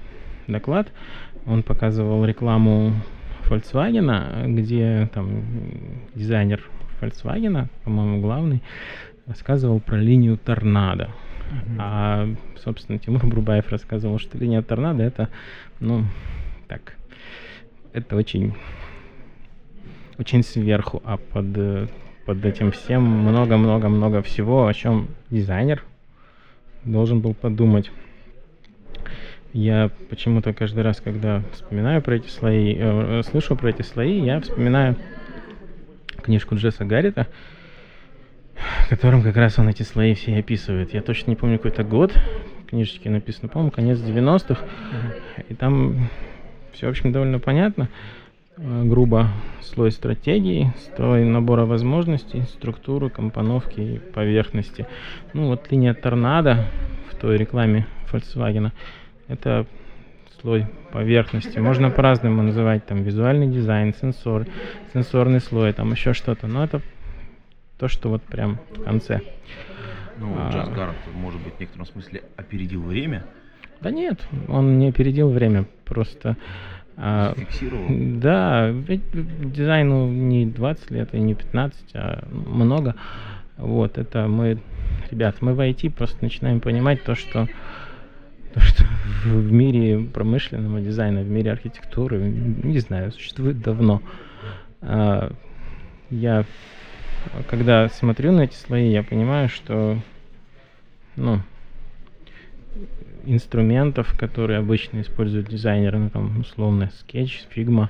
доклад. 0.47 0.91
Он 1.45 1.61
показывал 1.61 2.25
рекламу 2.25 2.93
Volkswagen, 3.47 4.53
где 4.55 5.09
там 5.13 5.43
дизайнер 6.15 6.63
Volkswagen, 7.01 7.67
по-моему, 7.83 8.21
главный, 8.21 8.63
рассказывал 9.27 9.79
про 9.79 9.97
линию 9.97 10.37
торнадо. 10.37 11.05
Mm-hmm. 11.05 11.75
А, 11.77 12.27
собственно, 12.57 12.97
Тимур 12.97 13.25
Брубаев 13.27 13.69
рассказывал, 13.69 14.17
что 14.17 14.37
линия 14.39 14.63
торнадо 14.63 15.03
это, 15.03 15.29
ну, 15.79 16.05
так, 16.67 16.95
это 17.93 18.15
очень, 18.15 18.55
очень 20.17 20.43
сверху, 20.43 21.03
а 21.05 21.17
под 21.17 21.89
под 22.25 22.43
этим 22.43 22.71
всем 22.71 23.03
много-много-много 23.03 24.21
всего, 24.23 24.67
о 24.67 24.73
чем 24.73 25.07
дизайнер 25.29 25.83
должен 26.83 27.19
был 27.19 27.33
подумать. 27.33 27.91
Я 29.53 29.89
почему-то 30.09 30.53
каждый 30.53 30.83
раз, 30.83 30.99
когда 30.99 31.43
вспоминаю 31.53 32.01
про 32.01 32.15
эти 32.15 32.27
слои, 32.27 32.75
э, 32.77 33.21
слышу 33.23 33.55
про 33.55 33.69
эти 33.69 33.83
слои, 33.83 34.19
я 34.19 34.41
вспоминаю 34.41 34.97
книжку 36.21 36.55
Джесса 36.55 36.83
Гаррита, 36.83 37.27
в 38.85 38.89
котором 38.89 39.21
как 39.21 39.37
раз 39.37 39.57
он 39.59 39.69
эти 39.69 39.83
слои 39.83 40.13
все 40.15 40.37
описывает. 40.37 40.93
Я 40.93 41.01
точно 41.01 41.29
не 41.29 41.35
помню 41.35 41.57
какой-то 41.57 41.83
год, 41.83 42.11
в 42.63 42.69
книжечке 42.69 43.09
написано, 43.09 43.47
по-моему, 43.47 43.71
конец 43.71 43.99
90-х, 43.99 44.65
и 45.47 45.53
там 45.53 46.09
все, 46.73 46.87
в 46.87 46.89
общем, 46.89 47.11
довольно 47.11 47.39
понятно. 47.39 47.89
Э, 48.57 48.83
грубо 48.85 49.27
слой 49.61 49.91
стратегии, 49.91 50.73
слой 50.95 51.25
набора 51.25 51.65
возможностей, 51.65 52.43
структуру, 52.43 53.09
компоновки 53.09 53.79
и 53.81 53.99
поверхности. 53.99 54.87
Ну 55.33 55.47
вот 55.47 55.69
линия 55.71 55.93
торнадо 55.93 56.65
в 57.11 57.15
той 57.15 57.37
рекламе 57.37 57.85
Volkswagen 58.11 58.71
это 59.27 59.65
слой 60.39 60.67
поверхности. 60.91 61.57
Можно 61.57 61.89
по-разному 61.89 62.43
называть, 62.43 62.85
там, 62.85 63.03
визуальный 63.03 63.47
дизайн, 63.47 63.93
сенсор, 63.93 64.47
сенсорный 64.93 65.41
слой, 65.41 65.73
там, 65.73 65.91
еще 65.91 66.13
что-то. 66.13 66.47
Но 66.47 66.63
это 66.63 66.81
то, 67.77 67.89
что 67.89 68.09
вот 68.09 68.23
прям 68.23 68.59
в 68.71 68.83
конце. 68.83 69.21
Ну, 70.17 70.33
Джаз 70.51 70.69
а, 70.69 70.93
может 71.13 71.41
быть, 71.41 71.55
в 71.55 71.59
некотором 71.59 71.85
смысле 71.87 72.23
опередил 72.37 72.83
время? 72.83 73.25
Да 73.81 73.91
нет, 73.91 74.25
он 74.47 74.79
не 74.79 74.87
опередил 74.87 75.29
время, 75.29 75.65
просто 75.83 76.37
а? 76.97 77.33
Да, 77.89 78.69
ведь 78.69 79.03
дизайну 79.51 80.07
не 80.07 80.45
20 80.45 80.91
лет 80.91 81.13
и 81.13 81.19
не 81.19 81.35
15, 81.35 81.95
а 81.95 82.27
много. 82.31 82.95
Вот, 83.57 83.97
это 83.97 84.27
мы, 84.27 84.59
ребят, 85.11 85.41
мы 85.41 85.53
в 85.53 85.59
IT 85.59 85.91
просто 85.91 86.17
начинаем 86.21 86.59
понимать 86.59 87.03
то, 87.03 87.15
что, 87.15 87.47
то, 88.53 88.59
что 88.59 88.85
в 89.25 89.51
мире 89.51 89.99
промышленного 89.99 90.81
дизайна, 90.81 91.21
в 91.21 91.29
мире 91.29 91.51
архитектуры, 91.51 92.19
не 92.19 92.79
знаю, 92.79 93.11
существует 93.11 93.61
давно. 93.61 94.01
А, 94.81 95.31
я, 96.09 96.45
когда 97.49 97.87
смотрю 97.89 98.31
на 98.31 98.41
эти 98.41 98.55
слои, 98.55 98.89
я 98.89 99.03
понимаю, 99.03 99.49
что, 99.49 99.97
ну, 101.15 101.39
инструментов, 103.25 104.17
которые 104.17 104.59
обычно 104.59 105.01
используют 105.01 105.47
дизайнеры, 105.47 105.97
ну 105.97 106.09
там 106.09 106.39
условно 106.39 106.91
Sketch, 107.01 107.47
Figma, 107.53 107.89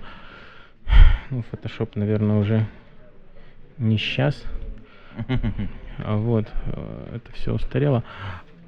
ну 1.30 1.44
Photoshop, 1.52 1.92
наверное, 1.96 2.40
уже 2.40 2.66
не 3.78 3.98
сейчас. 3.98 4.44
А 5.98 6.18
вот, 6.18 6.52
э, 6.66 7.16
это 7.16 7.32
все 7.32 7.54
устарело. 7.54 8.04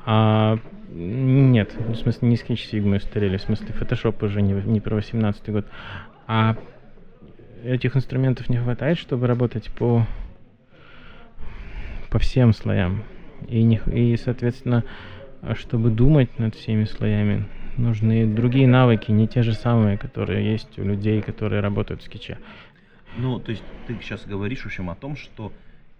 А 0.05 0.59
нет, 0.89 1.75
в 1.75 1.95
смысле 1.95 2.29
не 2.29 2.35
Sketch, 2.35 2.71
Figma 2.71 2.97
устарели, 2.97 3.35
в 3.35 3.41
смысле 3.41 3.67
Photoshop 3.77 4.23
уже 4.25 4.41
не, 4.41 4.53
не 4.53 4.79
про 4.79 4.95
18 4.95 5.49
год. 5.49 5.65
А 6.25 6.55
этих 7.65 7.97
инструментов 7.97 8.47
не 8.47 8.57
хватает, 8.57 8.97
чтобы 8.97 9.27
работать 9.27 9.69
по 9.71 10.05
по 12.09 12.19
всем 12.19 12.53
слоям. 12.53 13.03
И, 13.47 13.61
не, 13.63 13.81
и 13.91 14.17
соответственно, 14.17 14.83
а 15.47 15.55
чтобы 15.55 15.89
думать 15.89 16.39
над 16.39 16.55
всеми 16.55 16.83
слоями, 16.83 17.45
нужны 17.77 18.25
другие 18.25 18.67
навыки, 18.67 19.11
не 19.11 19.27
те 19.27 19.43
же 19.43 19.53
самые, 19.53 19.97
которые 19.97 20.51
есть 20.51 20.77
у 20.77 20.83
людей, 20.83 21.21
которые 21.21 21.61
работают 21.61 22.01
в 22.01 22.05
скетче. 22.05 22.37
Ну, 23.17 23.39
то 23.39 23.51
есть 23.51 23.63
ты 23.87 23.97
сейчас 24.01 24.25
говоришь, 24.25 24.63
в 24.63 24.65
общем, 24.65 24.89
о 24.89 24.95
том, 24.95 25.15
что 25.15 25.53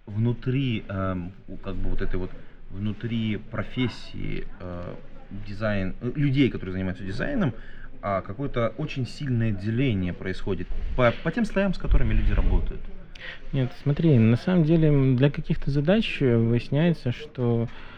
внутри, 0.06 0.84
э, 0.86 1.16
как 1.64 1.76
бы 1.76 1.90
вот 1.90 2.02
этой 2.02 2.16
вот, 2.16 2.30
внутри 2.70 3.38
профессии 3.50 4.46
э, 4.60 4.94
дизайн, 5.46 5.94
э, 6.02 6.12
людей, 6.14 6.50
которые 6.50 6.74
занимаются 6.74 7.04
дизайном, 7.04 7.54
а 8.02 8.20
какое-то 8.20 8.74
очень 8.76 9.06
сильное 9.06 9.50
деление 9.50 10.12
происходит 10.12 10.68
по, 10.94 11.12
по 11.22 11.32
тем 11.32 11.46
слоям, 11.46 11.72
с 11.72 11.78
которыми 11.78 12.12
люди 12.12 12.32
работают. 12.32 12.80
Нет, 13.52 13.72
смотри, 13.82 14.18
на 14.18 14.36
самом 14.36 14.64
деле 14.64 15.16
для 15.16 15.30
каких-то 15.30 15.70
задач 15.70 16.20
выясняется, 16.20 17.12
что 17.12 17.64
э, 17.64 17.97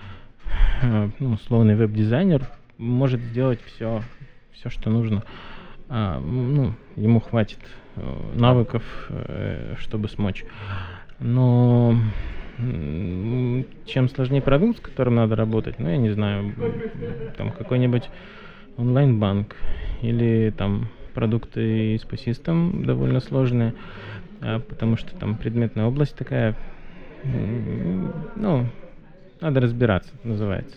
ну, 1.18 1.32
условный 1.32 1.74
веб-дизайнер 1.74 2.46
может 2.78 3.20
сделать 3.20 3.60
все, 3.66 4.02
все, 4.52 4.70
что 4.70 4.90
нужно. 4.90 5.22
А, 5.88 6.20
ну, 6.20 6.74
ему 6.96 7.20
хватит 7.20 7.58
э, 7.96 8.32
навыков, 8.34 8.82
э, 9.08 9.74
чтобы 9.78 10.08
смочь. 10.08 10.44
Но 11.18 11.94
чем 13.86 14.08
сложнее 14.08 14.42
продукт, 14.42 14.78
с 14.78 14.80
которым 14.80 15.16
надо 15.16 15.34
работать, 15.34 15.78
ну, 15.78 15.88
я 15.88 15.96
не 15.96 16.10
знаю, 16.10 16.54
там 17.36 17.52
какой-нибудь 17.52 18.10
онлайн-банк 18.76 19.56
или 20.02 20.52
там 20.56 20.88
продукты 21.14 21.94
из 21.94 22.02
System 22.02 22.84
довольно 22.84 23.20
сложные, 23.20 23.74
а, 24.40 24.60
потому 24.60 24.96
что 24.96 25.14
там 25.16 25.36
предметная 25.36 25.86
область 25.86 26.16
такая, 26.16 26.54
ну, 28.36 28.66
надо 29.40 29.60
разбираться, 29.60 30.12
называется. 30.24 30.76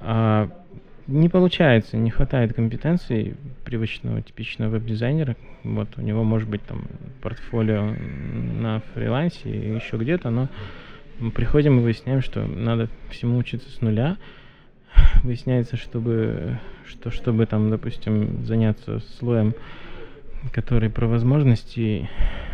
А 0.00 0.48
не 1.06 1.28
получается, 1.28 1.96
не 1.96 2.10
хватает 2.10 2.54
компетенций 2.54 3.36
привычного, 3.64 4.22
типичного 4.22 4.70
веб-дизайнера. 4.70 5.36
Вот 5.62 5.88
у 5.96 6.00
него 6.00 6.24
может 6.24 6.48
быть 6.48 6.62
там 6.62 6.86
портфолио 7.22 7.94
на 8.60 8.80
фрилансе 8.92 9.50
и 9.50 9.74
еще 9.74 9.96
где-то, 9.98 10.30
но 10.30 10.48
мы 11.20 11.30
приходим 11.30 11.78
и 11.78 11.82
выясняем, 11.82 12.22
что 12.22 12.44
надо 12.44 12.88
всему 13.10 13.38
учиться 13.38 13.70
с 13.70 13.80
нуля. 13.80 14.16
Выясняется, 15.22 15.76
чтобы, 15.76 16.58
что 16.86 17.10
чтобы 17.10 17.46
там, 17.46 17.70
допустим, 17.70 18.44
заняться 18.44 19.00
слоем, 19.18 19.54
который 20.52 20.90
про 20.90 21.06
возможности, 21.06 22.08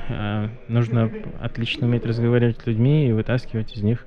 а, 0.09 0.51
нужно 0.69 1.11
отлично 1.41 1.87
уметь 1.87 2.05
разговаривать 2.05 2.59
с 2.59 2.67
людьми 2.67 3.09
и 3.09 3.13
вытаскивать 3.13 3.77
из 3.77 3.83
них 3.83 4.07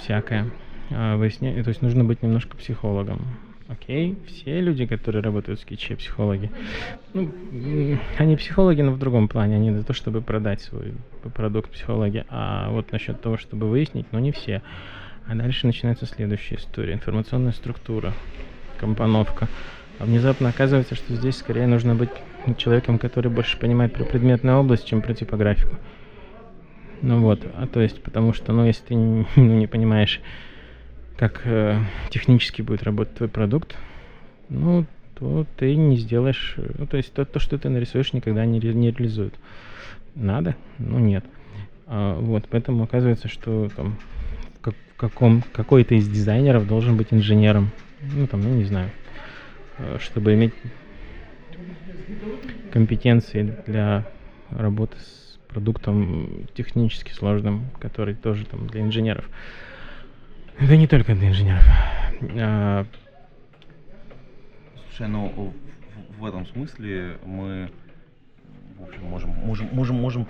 всякое. 0.00 0.46
А, 0.90 1.16
выясня... 1.16 1.62
То 1.62 1.68
есть 1.68 1.82
нужно 1.82 2.04
быть 2.04 2.22
немножко 2.22 2.56
психологом. 2.56 3.20
Окей, 3.68 4.18
все 4.26 4.60
люди, 4.60 4.84
которые 4.84 5.22
работают 5.22 5.60
в 5.60 5.62
скетче, 5.62 5.94
психологи. 5.94 6.50
Ну, 7.14 7.30
они 8.18 8.36
психологи, 8.36 8.82
но 8.82 8.90
в 8.90 8.98
другом 8.98 9.28
плане. 9.28 9.56
Они 9.56 9.70
за 9.70 9.84
то, 9.84 9.92
чтобы 9.92 10.22
продать 10.22 10.60
свой 10.60 10.94
продукт 11.34 11.70
психологи. 11.70 12.24
А 12.28 12.68
вот 12.70 12.90
насчет 12.90 13.20
того, 13.20 13.36
чтобы 13.36 13.68
выяснить, 13.68 14.06
но 14.10 14.18
не 14.18 14.32
все. 14.32 14.62
А 15.28 15.36
дальше 15.36 15.66
начинается 15.66 16.06
следующая 16.06 16.56
история. 16.56 16.94
Информационная 16.94 17.52
структура, 17.52 18.12
компоновка. 18.78 19.46
А 20.00 20.04
внезапно 20.04 20.48
оказывается, 20.48 20.96
что 20.96 21.14
здесь 21.14 21.36
скорее 21.36 21.68
нужно 21.68 21.94
быть 21.94 22.10
человеком, 22.56 22.98
который 22.98 23.30
больше 23.30 23.56
понимает 23.56 23.92
про 23.92 24.04
предметную 24.04 24.58
область, 24.58 24.86
чем 24.86 25.00
про 25.00 25.14
типографику. 25.14 25.76
Ну 27.02 27.20
вот, 27.20 27.46
а 27.54 27.66
то 27.66 27.80
есть, 27.80 28.02
потому 28.02 28.32
что, 28.32 28.52
ну, 28.52 28.66
если 28.66 28.84
ты 28.84 28.94
ну, 28.96 29.26
не 29.36 29.66
понимаешь 29.66 30.20
как 31.16 31.42
э, 31.44 31.78
технически 32.08 32.62
будет 32.62 32.82
работать 32.82 33.14
твой 33.16 33.28
продукт, 33.28 33.76
ну, 34.48 34.86
то 35.14 35.46
ты 35.58 35.76
не 35.76 35.98
сделаешь, 35.98 36.56
ну, 36.78 36.86
то 36.86 36.96
есть 36.96 37.12
то, 37.12 37.26
то 37.26 37.38
что 37.38 37.58
ты 37.58 37.68
нарисуешь, 37.68 38.14
никогда 38.14 38.46
не, 38.46 38.58
ре, 38.58 38.72
не 38.72 38.90
реализует. 38.90 39.34
Надо? 40.14 40.56
Ну, 40.78 40.98
нет. 40.98 41.24
А, 41.86 42.18
вот, 42.18 42.44
поэтому 42.48 42.84
оказывается, 42.84 43.28
что 43.28 43.68
там 43.76 43.98
в 44.62 44.96
каком, 44.96 45.42
какой-то 45.52 45.94
из 45.94 46.08
дизайнеров 46.08 46.66
должен 46.66 46.96
быть 46.96 47.08
инженером. 47.10 47.70
Ну, 48.14 48.26
там, 48.26 48.40
я 48.40 48.50
не 48.50 48.64
знаю, 48.64 48.90
э, 49.78 49.98
чтобы 50.00 50.32
иметь 50.34 50.54
компетенции 52.72 53.54
для 53.66 54.06
работы 54.50 54.96
с 54.98 55.29
продуктом 55.50 56.46
технически 56.54 57.12
сложным, 57.12 57.66
который 57.80 58.14
тоже 58.14 58.46
там 58.46 58.66
для 58.66 58.82
инженеров. 58.82 59.28
Это 60.58 60.76
не 60.76 60.86
только 60.86 61.14
для 61.14 61.28
инженеров. 61.28 61.64
А... 62.36 62.86
Слушай, 64.88 65.08
ну 65.08 65.52
в, 66.18 66.24
этом 66.24 66.46
смысле 66.46 67.18
мы 67.24 67.70
в 68.78 68.84
общем, 68.84 69.04
можем, 69.04 69.30
можем, 69.30 69.68
можем, 69.72 69.96
можем 69.96 70.28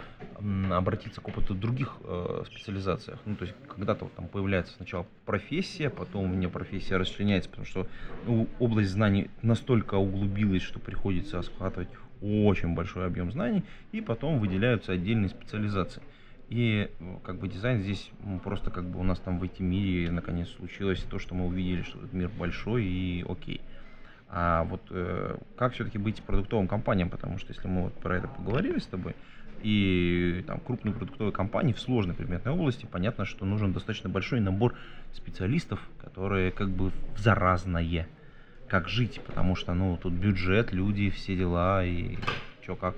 обратиться 0.72 1.20
к 1.20 1.28
опыту 1.28 1.54
других 1.54 1.96
э, 2.02 2.44
специализациях. 2.46 3.20
Ну, 3.24 3.36
то 3.36 3.44
есть, 3.44 3.54
когда-то 3.68 4.06
вот 4.06 4.14
там 4.14 4.26
появляется 4.26 4.74
сначала 4.74 5.06
профессия, 5.24 5.90
потом 5.90 6.24
у 6.24 6.28
меня 6.28 6.48
профессия 6.48 6.96
расчленяется, 6.96 7.48
потому 7.50 7.66
что 7.66 7.86
ну, 8.26 8.48
область 8.58 8.90
знаний 8.90 9.30
настолько 9.42 9.96
углубилась, 9.96 10.62
что 10.62 10.80
приходится 10.80 11.38
охватывать 11.38 11.88
очень 12.20 12.74
большой 12.74 13.06
объем 13.06 13.30
знаний, 13.32 13.64
и 13.92 14.00
потом 14.00 14.38
выделяются 14.38 14.92
отдельные 14.92 15.28
специализации. 15.28 16.02
И 16.48 16.90
как 17.22 17.38
бы 17.38 17.48
дизайн 17.48 17.80
здесь 17.80 18.10
просто 18.42 18.70
как 18.70 18.84
бы 18.84 18.98
у 18.98 19.04
нас 19.04 19.20
там 19.20 19.38
в 19.38 19.44
этом 19.44 19.66
мире 19.66 20.10
наконец 20.10 20.48
случилось 20.48 21.00
то, 21.08 21.18
что 21.18 21.34
мы 21.34 21.46
увидели, 21.46 21.82
что 21.82 21.98
этот 21.98 22.12
мир 22.12 22.28
большой 22.36 22.84
и 22.84 23.24
окей. 23.28 23.60
А 24.28 24.64
вот 24.64 24.82
э, 24.90 25.36
как 25.56 25.74
все-таки 25.74 25.98
быть 25.98 26.22
продуктовым 26.22 26.68
компаниям, 26.68 27.08
потому 27.08 27.38
что 27.38 27.52
если 27.52 27.66
мы 27.68 27.82
вот 27.82 27.94
про 27.94 28.16
это 28.16 28.28
поговорили 28.28 28.78
с 28.78 28.86
тобой, 28.86 29.14
и 29.62 30.42
там 30.46 30.60
крупные 30.60 30.94
продуктовые 30.94 31.32
компании 31.32 31.72
в 31.72 31.80
сложной 31.80 32.14
предметной 32.14 32.52
области, 32.52 32.86
понятно, 32.86 33.24
что 33.24 33.44
нужен 33.44 33.72
достаточно 33.72 34.08
большой 34.08 34.40
набор 34.40 34.74
специалистов, 35.12 35.80
которые 36.00 36.50
как 36.50 36.70
бы 36.70 36.90
в 37.14 37.18
заразное, 37.18 38.08
как 38.70 38.88
жить, 38.88 39.20
потому 39.26 39.56
что, 39.56 39.74
ну, 39.74 39.98
тут 40.00 40.12
бюджет, 40.12 40.72
люди, 40.72 41.10
все 41.10 41.36
дела 41.36 41.84
и 41.84 42.16
что 42.62 42.76
как. 42.76 42.94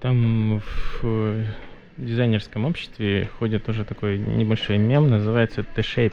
Там 0.00 0.60
в 1.00 1.44
дизайнерском 1.96 2.64
обществе 2.64 3.30
ходит 3.38 3.64
тоже 3.64 3.84
такой 3.84 4.18
небольшой 4.18 4.78
мем, 4.78 5.08
называется 5.08 5.62
T-Shape, 5.62 6.12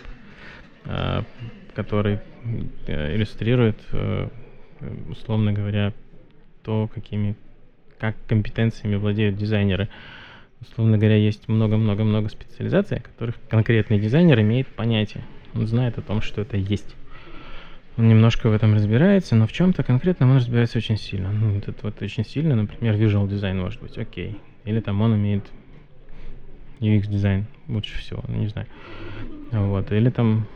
а, 0.85 1.25
который 1.75 2.19
э, 2.87 3.15
иллюстрирует, 3.15 3.77
э, 3.91 4.29
условно 5.09 5.51
говоря, 5.51 5.93
то, 6.63 6.87
какими, 6.93 7.35
как 7.97 8.15
компетенциями 8.27 8.95
владеют 8.95 9.35
дизайнеры. 9.35 9.89
Условно 10.61 10.97
говоря, 10.97 11.17
есть 11.17 11.49
много-много-много 11.49 12.29
специализаций, 12.29 12.97
о 12.97 13.01
которых 13.01 13.35
конкретный 13.49 13.99
дизайнер 13.99 14.39
имеет 14.39 14.67
понятие. 14.67 15.23
Он 15.55 15.67
знает 15.67 15.97
о 15.97 16.01
том, 16.01 16.21
что 16.21 16.41
это 16.41 16.55
есть. 16.55 16.95
Он 17.95 18.07
немножко 18.07 18.49
в 18.49 18.53
этом 18.53 18.73
разбирается, 18.73 19.35
но 19.35 19.45
в 19.45 19.51
чем-то 19.51 19.83
конкретно 19.83 20.27
он 20.27 20.37
разбирается 20.37 20.79
очень 20.79 20.97
сильно. 20.97 21.31
Ну, 21.31 21.57
этот 21.57 21.83
вот 21.83 22.01
очень 22.01 22.25
сильно, 22.25 22.55
например, 22.55 22.95
visual 22.95 23.27
дизайн 23.27 23.59
может 23.59 23.81
быть, 23.81 23.97
окей. 23.97 24.39
Или 24.65 24.79
там 24.79 24.99
он 25.01 25.11
умеет 25.11 25.43
UX 26.79 27.07
дизайн 27.07 27.45
лучше 27.67 27.97
всего, 27.99 28.23
ну, 28.27 28.37
не 28.37 28.47
знаю. 28.47 28.67
Вот. 29.51 29.91
Или 29.91 30.09
там 30.09 30.47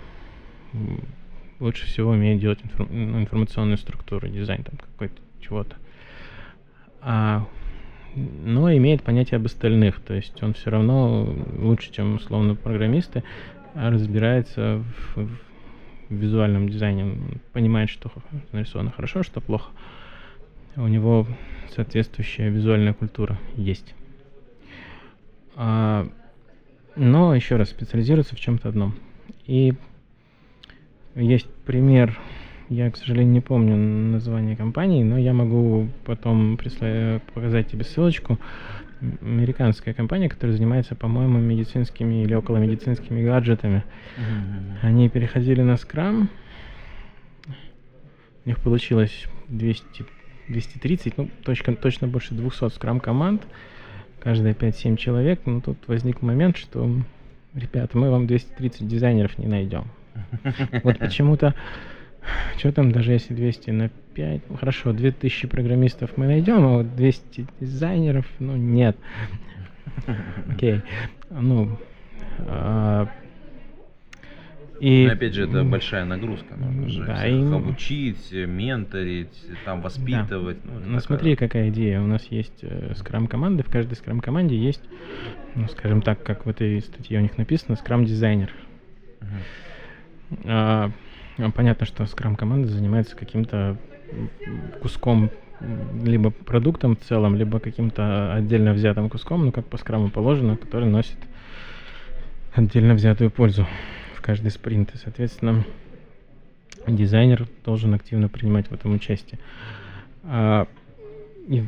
лучше 1.60 1.86
всего 1.86 2.12
умеет 2.12 2.40
делать 2.40 2.60
информ- 2.64 2.90
ну, 2.92 3.20
информационную 3.20 3.78
структуру, 3.78 4.28
дизайн 4.28 4.64
там 4.64 4.78
какой-то 4.78 5.22
чего-то. 5.40 5.76
А, 7.02 7.48
но 8.16 8.74
имеет 8.76 9.04
понятие 9.04 9.38
об 9.38 9.46
остальных, 9.46 10.00
то 10.00 10.16
есть 10.16 10.42
он 10.42 10.54
все 10.54 10.72
равно 10.72 11.36
лучше, 11.58 11.92
чем 11.92 12.16
условно 12.16 12.56
программисты, 12.56 13.24
разбирается 13.76 14.84
в, 15.16 15.26
в 15.26 15.47
в 16.10 16.14
визуальном 16.14 16.70
дизайне 16.70 17.16
понимает, 17.54 17.90
что 17.90 18.12
нарисовано 18.52 18.92
хорошо, 18.92 19.24
что 19.24 19.42
плохо. 19.42 19.72
У 20.76 20.88
него 20.88 21.26
соответствующая 21.76 22.50
визуальная 22.50 22.94
культура 22.94 23.38
есть. 23.56 23.96
А, 25.56 26.08
но 26.96 27.36
еще 27.36 27.56
раз 27.56 27.70
специализируется 27.70 28.36
в 28.36 28.40
чем-то 28.40 28.70
одном. 28.70 28.96
И 29.46 29.74
есть 31.16 31.48
пример, 31.66 32.18
я, 32.70 32.92
к 32.92 32.98
сожалению, 32.98 33.34
не 33.34 33.42
помню 33.42 33.76
название 33.76 34.56
компании, 34.56 35.04
но 35.04 35.18
я 35.18 35.34
могу 35.34 35.88
потом 36.06 36.56
присла- 36.56 37.22
показать 37.34 37.70
тебе 37.70 37.84
ссылочку 37.84 38.40
американская 39.22 39.94
компания, 39.94 40.30
которая 40.30 40.56
занимается, 40.56 40.96
по-моему, 40.96 41.40
медицинскими 41.40 42.24
или 42.24 42.34
около 42.34 42.58
медицинскими 42.58 43.24
гаджетами. 43.24 43.84
Mm-hmm. 44.18 44.78
Они 44.82 45.10
переходили 45.10 45.62
на 45.62 45.74
Scrum. 45.74 46.28
У 48.46 48.50
них 48.50 48.60
получилось 48.60 49.26
200, 49.50 50.06
230, 50.48 51.18
ну, 51.18 51.30
точно, 51.44 51.76
точно 51.76 52.08
больше 52.08 52.34
200 52.34 52.64
Scrum 52.78 53.00
команд. 53.00 53.44
Каждые 54.20 54.54
5-7 54.54 54.98
человек. 54.98 55.42
Но 55.46 55.62
тут 55.62 55.78
возник 55.88 56.22
момент, 56.22 56.58
что, 56.58 56.90
ребята, 57.54 57.98
мы 57.98 58.10
вам 58.10 58.28
230 58.28 58.88
дизайнеров 58.88 59.38
не 59.38 59.48
найдем. 59.48 59.86
Вот 60.84 60.98
почему-то 60.98 61.54
что 62.58 62.72
там, 62.72 62.92
даже 62.92 63.12
если 63.14 63.34
200 63.34 63.70
на 63.72 63.90
5, 63.90 64.42
ну, 64.50 64.58
хорошо, 64.58 64.94
2000 64.94 65.48
программистов 65.48 66.18
мы 66.18 66.28
найдем, 66.28 66.66
а 66.66 66.78
вот 66.78 66.96
200 66.96 67.48
дизайнеров, 67.60 68.26
ну, 68.40 68.56
нет. 68.56 68.98
Окей. 70.50 70.82
Ну, 71.30 71.78
а, 72.40 73.10
И, 74.80 75.06
Но 75.08 75.14
опять 75.14 75.34
же, 75.34 75.44
это 75.44 75.64
большая 75.64 76.06
нагрузка. 76.06 76.56
Нужно 76.56 76.90
же 76.90 77.04
да, 77.06 77.28
и... 77.28 77.42
обучить, 77.42 78.32
менторить, 78.32 79.34
там 79.66 79.82
воспитывать. 79.82 80.58
Да. 80.64 80.72
Ну, 80.72 80.92
ну 80.94 81.00
смотри, 81.00 81.36
какая 81.36 81.70
идея. 81.70 82.02
У 82.02 82.08
нас 82.08 82.26
есть 82.30 82.60
э, 82.62 82.94
скрам-команды. 82.96 83.64
В 83.64 83.72
каждой 83.72 83.96
скрам-команде 83.96 84.56
есть, 84.56 84.84
ну, 85.56 85.68
скажем 85.68 86.02
так, 86.02 86.24
как 86.24 86.46
в 86.46 86.50
этой 86.50 86.82
статье 86.82 87.20
у 87.20 87.22
них 87.22 87.38
написано, 87.38 87.76
скрам-дизайнер. 87.76 88.52
Uh-huh. 89.20 90.42
А, 90.46 90.92
понятно, 91.56 91.86
что 91.86 92.06
скрам-команда 92.06 92.68
занимается 92.68 93.16
каким-то 93.16 93.78
куском 94.82 95.32
либо 96.04 96.32
продуктом 96.32 96.96
в 96.96 97.00
целом, 97.00 97.36
либо 97.36 97.60
каким-то 97.60 98.34
отдельно 98.34 98.74
взятым 98.74 99.10
куском, 99.10 99.46
ну 99.46 99.52
как 99.52 99.66
по 99.66 99.78
скраму 99.78 100.10
положено, 100.10 100.56
который 100.56 100.88
носит 100.88 101.18
отдельно 102.54 102.94
взятую 102.94 103.32
пользу 103.32 103.68
каждый 104.22 104.52
спринт. 104.52 104.94
И, 104.94 104.98
соответственно, 104.98 105.64
дизайнер 106.86 107.48
должен 107.64 107.94
активно 107.94 108.30
принимать 108.30 108.68
в 108.68 108.74
этом 108.74 108.94
участие. 108.94 109.40
А, 110.24 110.68
и 111.48 111.64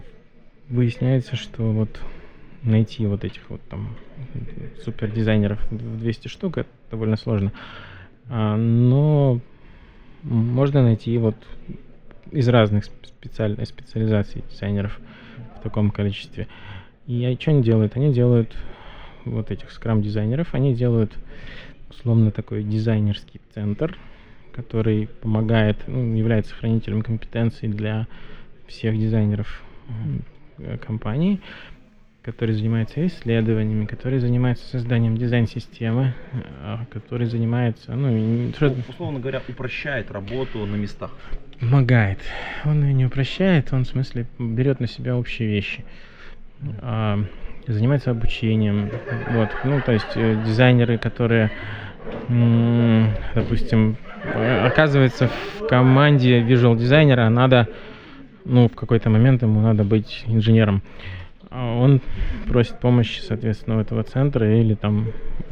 выясняется, 0.67 1.35
что 1.35 1.63
вот 1.71 2.01
найти 2.63 3.05
вот 3.05 3.23
этих 3.23 3.49
вот 3.49 3.61
там 3.69 3.95
супер 4.83 5.09
дизайнеров 5.09 5.59
в 5.71 5.99
200 5.99 6.27
штук 6.27 6.57
это 6.57 6.69
довольно 6.91 7.15
сложно. 7.15 7.53
А, 8.27 8.57
но 8.57 9.39
можно 10.23 10.83
найти 10.83 11.17
вот 11.17 11.35
из 12.31 12.47
разных 12.47 12.85
специальных 12.85 13.67
специализаций 13.67 14.43
дизайнеров 14.49 14.99
в 15.59 15.63
таком 15.63 15.91
количестве. 15.91 16.47
И 17.07 17.37
что 17.39 17.51
они 17.51 17.63
делают? 17.63 17.95
Они 17.95 18.13
делают 18.13 18.55
вот 19.25 19.51
этих 19.51 19.71
скрам-дизайнеров, 19.71 20.53
они 20.53 20.73
делают 20.73 21.11
условно 21.89 22.31
такой 22.31 22.63
дизайнерский 22.63 23.41
центр, 23.53 23.97
который 24.53 25.07
помогает, 25.07 25.77
ну, 25.87 26.15
является 26.15 26.55
хранителем 26.55 27.01
компетенций 27.01 27.67
для 27.67 28.07
всех 28.67 28.97
дизайнеров 28.97 29.63
э, 30.59 30.77
компании, 30.77 31.41
который 32.21 32.53
занимается 32.53 33.05
исследованиями, 33.07 33.85
который 33.85 34.19
занимается 34.19 34.67
созданием 34.67 35.17
дизайн-системы, 35.17 36.13
э, 36.33 36.77
который 36.91 37.27
занимается, 37.27 37.95
ну, 37.95 38.51
условно 38.87 39.19
говоря, 39.19 39.41
упрощает 39.47 40.11
работу 40.11 40.65
на 40.65 40.75
местах. 40.75 41.11
Помогает. 41.59 42.19
Он 42.65 42.83
ее 42.83 42.93
не 42.93 43.05
упрощает, 43.05 43.73
он 43.73 43.83
в 43.83 43.87
смысле 43.87 44.27
берет 44.37 44.79
на 44.79 44.87
себя 44.87 45.17
общие 45.17 45.47
вещи. 45.47 45.83
А, 46.81 47.19
занимается 47.67 48.11
обучением. 48.11 48.89
Вот, 49.31 49.49
ну, 49.63 49.81
то 49.81 49.93
есть 49.93 50.11
э, 50.15 50.43
дизайнеры, 50.45 50.97
которые 50.97 51.51
допустим, 53.35 53.97
оказывается 54.63 55.27
в 55.59 55.67
команде 55.67 56.41
visual 56.41 56.77
дизайнера 56.77 57.29
надо, 57.29 57.67
ну, 58.45 58.67
в 58.67 58.75
какой-то 58.75 59.09
момент 59.09 59.41
ему 59.41 59.61
надо 59.61 59.83
быть 59.83 60.23
инженером. 60.27 60.81
А 60.81 61.18
он 61.51 62.01
просит 62.47 62.79
помощи, 62.79 63.21
соответственно, 63.21 63.77
у 63.77 63.81
этого 63.81 64.03
центра 64.03 64.59
или 64.59 64.75
там 64.75 65.07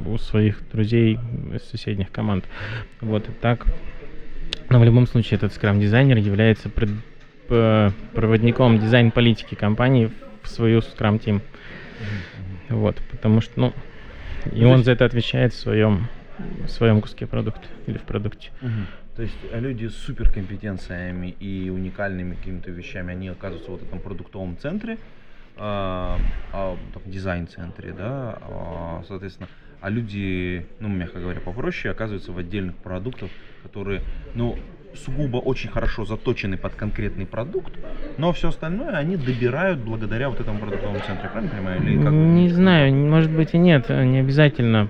у 0.05 0.17
своих 0.17 0.61
друзей 0.71 1.19
из 1.53 1.63
соседних 1.63 2.11
команд. 2.11 2.45
Вот 3.01 3.27
и 3.27 3.31
так. 3.31 3.65
Но 4.69 4.79
в 4.79 4.83
любом 4.83 5.07
случае 5.07 5.37
этот 5.37 5.53
скрам-дизайнер 5.53 6.17
является 6.17 6.69
пред, 6.69 6.89
проводником 7.47 8.79
дизайн-политики 8.79 9.55
компании 9.55 10.11
в 10.43 10.47
свою 10.49 10.81
скрам-тим. 10.81 11.41
Вот, 12.69 12.97
потому 13.09 13.41
что, 13.41 13.59
ну, 13.59 13.73
и 14.51 14.65
он 14.65 14.83
за 14.83 14.91
это 14.91 15.05
отвечает 15.05 15.53
в 15.53 15.57
своем 15.57 16.07
в 16.37 16.67
своем 16.67 17.01
куске 17.01 17.25
продукта 17.25 17.67
или 17.87 17.97
в 17.97 18.03
продукте. 18.03 18.51
Угу. 18.61 18.71
То 19.15 19.21
есть 19.23 19.37
э, 19.51 19.59
люди 19.59 19.87
с 19.87 19.95
суперкомпетенциями 19.95 21.35
и 21.39 21.69
уникальными 21.69 22.35
какими-то 22.35 22.71
вещами, 22.71 23.11
они 23.13 23.29
оказываются 23.29 23.71
вот 23.71 23.81
в 23.81 23.87
этом 23.87 23.99
продуктовом 23.99 24.57
центре, 24.57 24.97
а, 25.59 26.19
а, 26.53 26.77
дизайн-центре, 27.05 27.93
да, 27.93 28.37
а, 28.41 29.03
соответственно, 29.07 29.49
а 29.81 29.89
люди, 29.89 30.65
ну, 30.79 30.87
мягко 30.87 31.19
говоря, 31.19 31.39
попроще, 31.39 31.91
оказываются 31.91 32.31
в 32.31 32.37
отдельных 32.37 32.75
продуктах, 32.75 33.29
которые, 33.63 34.01
ну, 34.35 34.55
сугубо 34.95 35.37
очень 35.37 35.69
хорошо 35.69 36.05
заточены 36.05 36.57
под 36.57 36.75
конкретный 36.75 37.25
продукт, 37.25 37.73
но 38.17 38.33
все 38.33 38.49
остальное 38.49 38.95
они 38.95 39.15
добирают 39.15 39.79
благодаря 39.79 40.29
вот 40.29 40.39
этому 40.39 40.59
продуктовому 40.59 40.99
центру, 40.99 41.29
правильно 41.29 41.51
понимаю? 41.55 41.81
Или 41.83 42.03
как? 42.03 42.11
Не 42.11 42.49
знаю, 42.49 42.93
может 42.95 43.31
быть 43.31 43.53
и 43.53 43.57
нет, 43.57 43.89
не 43.89 44.19
обязательно 44.19 44.89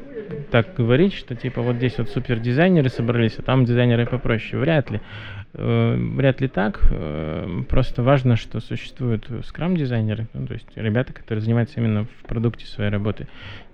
так 0.52 0.74
говорить, 0.76 1.14
что 1.14 1.36
типа 1.36 1.62
вот 1.62 1.78
здесь 1.78 1.98
вот 1.98 2.10
супер 2.10 2.40
дизайнеры 2.40 2.90
собрались, 2.90 3.36
а 3.38 3.42
там 3.42 3.66
дизайнеры 3.66 4.06
попроще. 4.06 4.60
Вряд 4.60 4.90
ли. 4.92 5.02
Э, 5.54 5.96
вряд 5.96 6.42
ли 6.42 6.48
так. 6.48 6.80
Э, 6.92 7.64
просто 7.68 8.04
важно, 8.04 8.36
что 8.36 8.60
существуют 8.60 9.28
скрам-дизайнеры, 9.46 10.28
ну, 10.34 10.48
то 10.48 10.54
есть 10.54 10.68
ребята, 10.76 11.14
которые 11.14 11.42
занимаются 11.42 11.80
именно 11.80 12.06
в 12.06 12.28
продукте 12.28 12.66
своей 12.66 12.92
работы. 12.92 13.28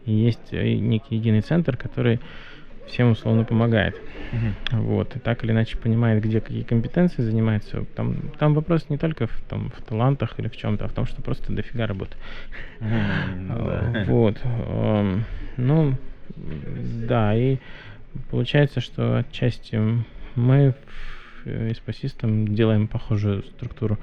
И 0.05 0.13
есть 0.13 0.51
э, 0.51 0.73
некий 0.75 1.15
единый 1.15 1.41
центр, 1.41 1.77
который 1.77 2.19
всем 2.87 3.11
условно 3.11 3.43
помогает. 3.45 3.95
Uh-huh. 3.95 4.81
Вот. 4.81 5.15
И 5.15 5.19
так 5.19 5.43
или 5.43 5.51
иначе 5.51 5.77
понимает, 5.77 6.21
где 6.21 6.41
какие 6.41 6.63
компетенции 6.63 7.21
занимается. 7.21 7.85
Там, 7.95 8.15
там 8.37 8.53
вопрос 8.53 8.89
не 8.89 8.97
только 8.97 9.27
в, 9.27 9.41
там, 9.49 9.71
в 9.75 9.81
талантах 9.81 10.37
или 10.37 10.47
в 10.47 10.57
чем-то, 10.57 10.85
а 10.85 10.87
в 10.87 10.93
том, 10.93 11.05
что 11.05 11.21
просто 11.21 11.53
дофига 11.53 11.87
работы. 11.87 12.15
Вот. 14.07 14.37
Эм, 14.43 15.23
ну, 15.57 15.95
да, 16.35 17.35
и 17.35 17.57
получается, 18.29 18.81
что 18.81 19.17
отчасти 19.17 19.79
мы 20.35 20.73
с 21.45 21.79
пассистом 21.79 22.55
делаем 22.55 22.87
похожую 22.87 23.43
структуру. 23.43 23.97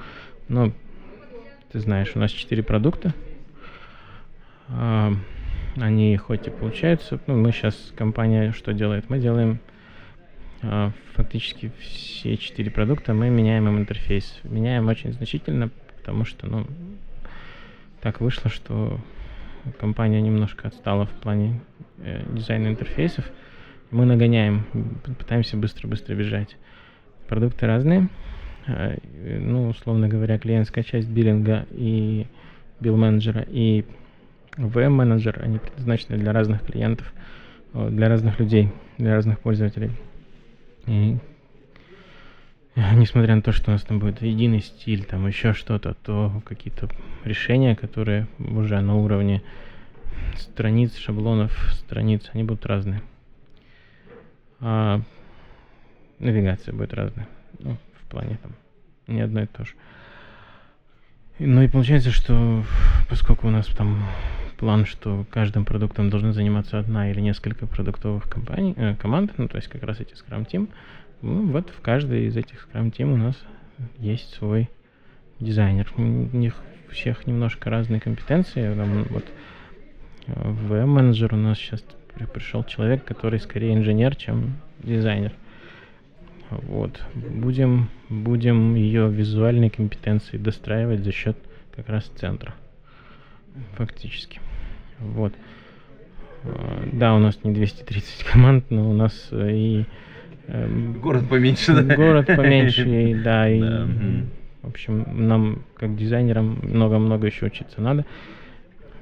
Но 0.49 0.73
ты 1.73 1.81
знаешь, 1.81 2.13
у 2.15 2.19
нас 2.19 2.31
четыре 2.31 2.63
продукта. 2.63 3.15
А, 4.69 5.13
они 5.77 6.17
хоть 6.17 6.47
и 6.47 6.51
получаются, 6.51 7.21
ну, 7.27 7.37
мы 7.37 7.53
сейчас, 7.53 7.93
компания 7.97 8.53
что 8.53 8.73
делает? 8.73 9.09
Мы 9.09 9.19
делаем 9.19 9.61
а, 10.63 10.93
фактически 11.15 11.73
все 11.79 12.37
четыре 12.37 12.71
продукта, 12.71 13.15
мы 13.15 13.31
меняем 13.31 13.69
им 13.69 13.79
интерфейс. 13.79 14.39
Меняем 14.43 14.89
очень 14.89 15.13
значительно, 15.13 15.71
потому 15.97 16.25
что, 16.25 16.47
ну, 16.47 16.67
так 18.01 18.21
вышло, 18.21 18.51
что 18.51 18.99
компания 19.79 20.21
немножко 20.21 20.69
отстала 20.69 21.07
в 21.07 21.11
плане 21.11 21.61
э, 22.01 22.23
дизайна 22.33 22.69
интерфейсов. 22.69 23.25
Мы 23.91 24.05
нагоняем, 24.05 24.65
пытаемся 25.19 25.57
быстро-быстро 25.57 26.15
бежать. 26.15 26.57
Продукты 27.29 27.67
разные. 27.67 28.09
Э, 28.67 28.99
ну, 29.39 29.69
условно 29.69 30.09
говоря, 30.09 30.39
клиентская 30.39 30.85
часть 30.85 31.09
биллинга 31.09 31.67
и 31.71 32.27
билл-менеджера 32.81 33.47
и 33.49 33.85
VM-менеджер, 34.57 35.41
они 35.43 35.59
предназначены 35.59 36.19
для 36.19 36.33
разных 36.33 36.65
клиентов, 36.65 37.13
для 37.73 38.09
разных 38.09 38.39
людей, 38.41 38.71
для 38.99 39.15
разных 39.15 39.39
пользователей. 39.41 39.91
И 40.87 41.19
несмотря 42.95 43.37
на 43.37 43.43
то, 43.43 43.53
что 43.53 43.71
у 43.71 43.73
нас 43.75 43.83
там 43.83 43.99
будет 43.99 44.23
единый 44.23 44.61
стиль, 44.61 45.05
там 45.05 45.27
еще 45.27 45.53
что-то, 45.53 45.95
то 45.95 46.43
какие-то 46.45 46.89
решения, 47.25 47.77
которые 47.77 48.27
уже 48.39 48.81
на 48.81 48.97
уровне 48.97 49.43
страниц, 50.37 50.97
шаблонов, 50.97 51.53
страниц, 51.73 52.31
они 52.33 52.45
будут 52.45 52.67
разные. 52.67 53.03
А 54.61 55.01
навигация 56.19 56.75
будет 56.75 56.95
разная. 56.95 57.29
Ну, 57.59 57.77
в 58.03 58.11
плане 58.11 58.39
там 58.43 58.53
не 59.07 59.21
одно 59.21 59.43
и 59.43 59.47
то 59.47 59.65
же. 59.65 59.73
Ну 61.39 61.63
и 61.63 61.69
получается, 61.69 62.11
что 62.11 62.65
поскольку 63.09 63.49
у 63.49 63.51
нас 63.51 63.67
там 63.67 64.07
план, 64.59 64.85
что 64.85 65.25
каждым 65.31 65.65
продуктом 65.65 66.11
должны 66.11 66.33
заниматься 66.33 66.79
одна 66.79 67.11
или 67.11 67.21
несколько 67.21 67.67
продуктовых 67.67 68.29
компаний, 68.29 68.75
э, 68.77 68.95
команд, 68.97 69.33
ну 69.39 69.49
то 69.49 69.57
есть 69.57 69.69
как 69.69 69.83
раз 69.83 70.01
эти 70.01 70.13
Scrum 70.13 70.47
Team, 70.47 70.69
ну, 71.23 71.47
вот 71.47 71.71
в 71.71 71.81
каждой 71.81 72.27
из 72.27 72.37
этих 72.37 72.69
Scrum 72.69 72.93
Team 72.93 73.13
у 73.13 73.17
нас 73.17 73.37
есть 73.99 74.35
свой 74.35 74.69
дизайнер. 75.39 75.91
У 75.97 76.03
них 76.03 76.55
всех 76.91 77.27
немножко 77.27 77.71
разные 77.71 78.01
компетенции. 78.01 78.75
Там, 78.75 79.05
вот 79.05 79.25
в 80.27 80.87
менеджер 80.87 81.35
у 81.35 81.37
нас 81.37 81.59
сейчас 81.59 81.85
пришел 82.33 82.65
человек, 82.65 83.05
который 83.05 83.41
скорее 83.41 83.75
инженер, 83.75 84.17
чем 84.17 84.57
дизайнер. 84.83 85.33
Вот. 86.51 87.01
Будем, 87.15 87.89
будем 88.09 88.75
ее 88.75 89.09
визуальные 89.09 89.71
компетенции 89.71 90.37
достраивать 90.37 91.05
за 91.05 91.13
счет 91.13 91.37
как 91.75 91.89
раз 91.89 92.05
центра. 92.17 92.55
Фактически. 93.75 94.41
Вот. 94.99 95.33
Э, 96.45 96.89
да, 96.93 97.15
у 97.15 97.19
нас 97.19 97.39
не 97.45 97.53
230 97.53 98.25
команд, 98.25 98.71
но 98.71 98.91
у 98.91 98.93
нас 98.93 99.29
э, 99.31 99.53
и 99.53 99.85
Эм, 100.53 100.95
город 101.01 101.29
поменьше, 101.29 101.73
да? 101.75 101.95
Город 101.95 102.27
поменьше, 102.27 103.21
да, 103.25 103.49
и, 103.49 103.61
в 103.61 104.69
общем, 104.69 105.07
нам, 105.29 105.63
как 105.77 105.97
дизайнерам, 105.97 106.59
много-много 106.63 107.27
еще 107.27 107.47
учиться 107.47 107.81
надо. 107.81 108.05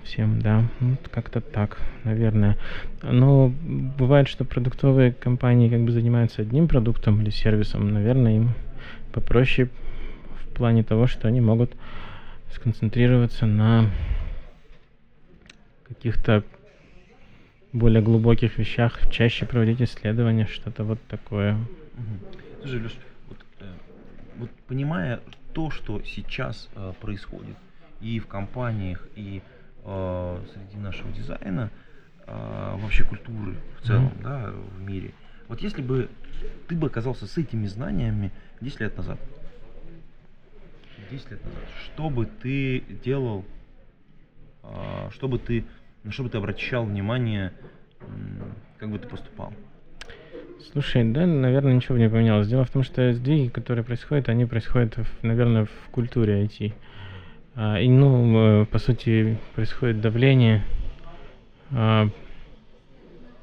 Всем, 0.08 0.40
да. 0.40 0.64
Ну, 0.80 0.96
как-то 1.10 1.40
так, 1.40 1.78
наверное. 2.04 2.56
Но 3.02 3.52
бывает, 3.98 4.28
что 4.28 4.44
продуктовые 4.44 5.12
компании 5.12 5.68
как 5.68 5.82
бы 5.82 5.92
занимаются 5.92 6.42
одним 6.42 6.66
продуктом 6.66 7.20
или 7.20 7.30
сервисом. 7.30 7.92
Наверное, 7.92 8.36
им 8.36 8.54
попроще 9.12 9.68
в 10.42 10.54
плане 10.54 10.82
того, 10.82 11.06
что 11.06 11.28
они 11.28 11.40
могут 11.40 11.76
сконцентрироваться 12.52 13.46
на 13.46 13.90
каких-то 15.86 16.42
более 17.72 18.02
глубоких 18.02 18.58
вещах, 18.58 19.10
чаще 19.10 19.44
проводить 19.44 19.82
исследования, 19.82 20.46
что-то 20.46 20.84
вот 20.84 20.98
такое. 21.08 21.58
Слушай, 22.62 22.80
Леш, 22.80 22.92
вот, 23.28 23.38
э, 23.60 23.64
вот 24.38 24.50
понимая 24.66 25.20
то, 25.52 25.70
что 25.70 26.02
сейчас 26.02 26.68
э, 26.74 26.92
происходит 27.00 27.56
и 28.00 28.18
в 28.20 28.26
компаниях, 28.26 29.06
и 29.16 29.42
э, 29.88 30.40
среди 30.52 30.76
нашего 30.76 31.10
дизайна, 31.12 31.70
э, 32.26 32.76
вообще 32.78 33.04
культуры 33.04 33.56
в 33.80 33.86
целом, 33.86 34.08
mm-hmm. 34.08 34.22
да, 34.22 34.52
в 34.52 34.80
мире. 34.80 35.12
Вот 35.48 35.60
если 35.60 35.82
бы 35.82 36.08
ты 36.68 36.76
бы 36.76 36.88
оказался 36.88 37.26
с 37.26 37.38
этими 37.38 37.66
знаниями 37.66 38.30
10 38.60 38.80
лет 38.80 38.96
назад, 38.96 39.18
10 41.10 41.30
лет 41.30 41.44
назад, 41.44 41.62
что 41.84 42.10
бы 42.10 42.26
ты 42.26 42.80
делал, 43.02 43.44
э, 44.62 45.10
что 45.12 45.28
бы 45.28 45.38
ты, 45.38 45.64
на 46.04 46.12
что 46.12 46.24
бы 46.24 46.30
ты 46.30 46.38
обращал 46.38 46.84
внимание, 46.84 47.52
э, 48.00 48.04
как 48.78 48.90
бы 48.90 48.98
ты 48.98 49.08
поступал? 49.08 49.52
Слушай, 50.72 51.04
да, 51.12 51.24
наверное, 51.24 51.72
ничего 51.72 51.96
не 51.96 52.10
поменялось. 52.10 52.48
Дело 52.48 52.64
в 52.64 52.70
том, 52.70 52.82
что 52.82 53.12
сдвиги, 53.12 53.48
которые 53.48 53.84
происходят, 53.84 54.28
они 54.28 54.44
происходят, 54.44 54.98
наверное, 55.22 55.64
в 55.64 55.90
культуре 55.90 56.44
IT. 56.44 56.74
А, 57.60 57.80
и, 57.80 57.88
ну, 57.88 58.62
э, 58.62 58.66
по 58.66 58.78
сути, 58.78 59.36
происходит 59.56 60.00
давление 60.00 60.64
а, 61.72 62.08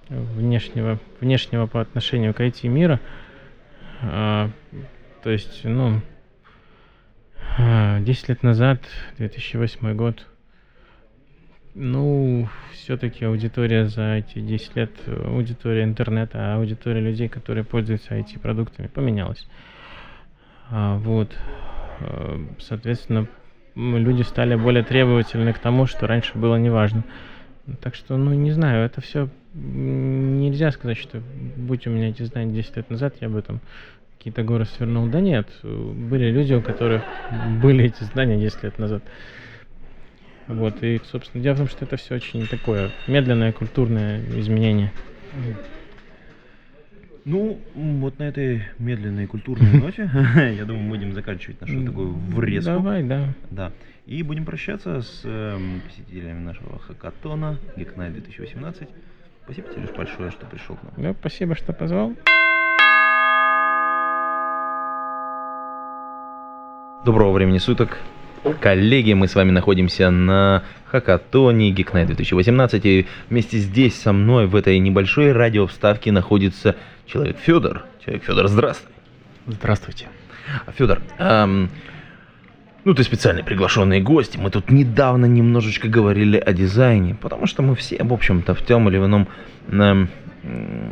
внешнего, 0.07 0.99
внешнего 1.19 1.67
по 1.67 1.81
отношению 1.81 2.33
к 2.33 2.39
IT 2.39 2.65
мира. 2.69 3.01
А, 4.01 4.49
то 5.21 5.29
есть, 5.29 5.65
ну, 5.65 5.99
10 7.57 7.59
а, 7.59 7.99
лет 8.31 8.41
назад, 8.41 8.83
2008 9.17 9.93
год, 9.95 10.25
ну, 11.73 12.47
все-таки 12.71 13.25
аудитория 13.25 13.87
за 13.87 14.15
эти 14.15 14.39
10 14.39 14.75
лет, 14.77 14.91
аудитория 15.25 15.83
интернета, 15.83 16.37
а 16.39 16.55
аудитория 16.55 17.01
людей, 17.01 17.27
которые 17.27 17.65
пользуются 17.65 18.17
IT-продуктами, 18.17 18.87
поменялась. 18.87 19.45
Вот. 20.71 21.35
А, 21.99 22.39
соответственно, 22.59 23.27
люди 23.75 24.21
стали 24.23 24.55
более 24.55 24.83
требовательны 24.83 25.53
к 25.53 25.59
тому, 25.59 25.85
что 25.85 26.07
раньше 26.07 26.37
было 26.37 26.55
неважно. 26.55 27.03
Так 27.81 27.95
что, 27.95 28.15
ну, 28.17 28.33
не 28.33 28.51
знаю, 28.51 28.85
это 28.85 29.01
все 29.01 29.27
нельзя 29.53 30.71
сказать, 30.71 30.97
что 30.97 31.21
будь 31.55 31.87
у 31.87 31.89
меня 31.89 32.09
эти 32.09 32.23
знания 32.23 32.53
10 32.53 32.77
лет 32.77 32.89
назад, 32.89 33.15
я 33.21 33.29
бы 33.29 33.41
там 33.41 33.59
какие-то 34.17 34.43
горы 34.43 34.65
свернул. 34.65 35.07
Да 35.07 35.19
нет, 35.19 35.47
были 35.63 36.29
люди, 36.31 36.53
у 36.53 36.61
которых 36.61 37.03
были 37.61 37.85
эти 37.85 38.03
знания 38.03 38.37
10 38.37 38.63
лет 38.63 38.79
назад. 38.79 39.03
Вот, 40.47 40.83
и, 40.83 41.01
собственно, 41.11 41.43
дело 41.43 41.55
в 41.55 41.57
том, 41.57 41.67
что 41.67 41.85
это 41.85 41.97
все 41.97 42.15
очень 42.15 42.45
такое 42.47 42.91
медленное 43.07 43.51
культурное 43.51 44.21
изменение. 44.37 44.91
Ну, 47.25 47.59
вот 47.73 48.19
на 48.19 48.23
этой 48.23 48.61
медленной 48.77 49.25
культурной 49.25 49.71
ноте, 49.81 50.07
я 50.35 50.63
думаю, 50.63 50.83
мы 50.83 50.89
будем 50.91 51.13
заканчивать 51.13 51.59
нашу 51.59 51.83
такую 51.83 52.13
врезку. 52.13 52.69
Давай, 52.69 53.01
да. 53.01 53.29
Да. 53.49 53.71
И 54.05 54.21
будем 54.21 54.45
прощаться 54.45 55.01
с 55.01 55.21
э, 55.23 55.57
посетителями 55.87 56.41
нашего 56.41 56.77
хакатона 56.77 57.57
Geeknight 57.77 58.11
2018. 58.11 58.87
Спасибо 59.43 59.69
тебе, 59.69 59.81
лишь 59.81 59.91
большое, 59.91 60.29
что 60.29 60.45
пришел 60.45 60.75
к 60.75 60.83
нам. 60.83 60.93
Да, 60.97 61.15
спасибо, 61.19 61.55
что 61.55 61.73
позвал. 61.73 62.13
Доброго 67.03 67.31
времени 67.31 67.57
суток. 67.57 67.97
Коллеги, 68.61 69.13
мы 69.13 69.27
с 69.27 69.33
вами 69.33 69.49
находимся 69.49 70.11
на 70.11 70.63
Хакатоне 70.85 71.71
Geeknight 71.71 72.05
2018, 72.05 72.85
и 72.85 73.07
вместе 73.31 73.57
здесь 73.57 73.95
со 73.99 74.13
мной 74.13 74.45
в 74.45 74.55
этой 74.55 74.77
небольшой 74.77 75.31
радиовставке 75.31 76.11
находится 76.11 76.75
человек 77.05 77.37
Федор. 77.37 77.83
Человек 78.03 78.23
Федор, 78.23 78.47
здравствуй. 78.47 78.93
Здравствуйте. 79.47 80.07
Федор, 80.75 81.01
эм, 81.17 81.69
ну 82.83 82.93
ты 82.93 83.03
специальный 83.03 83.43
приглашенный 83.43 84.01
гость. 84.01 84.37
Мы 84.37 84.49
тут 84.51 84.69
недавно 84.69 85.25
немножечко 85.25 85.87
говорили 85.87 86.37
о 86.37 86.53
дизайне, 86.53 87.15
потому 87.15 87.47
что 87.47 87.61
мы 87.61 87.75
все, 87.75 88.03
в 88.03 88.13
общем-то, 88.13 88.53
в 88.53 88.61
том 88.61 88.89
или 88.89 88.97
ином 88.97 89.27
эм, 89.69 90.09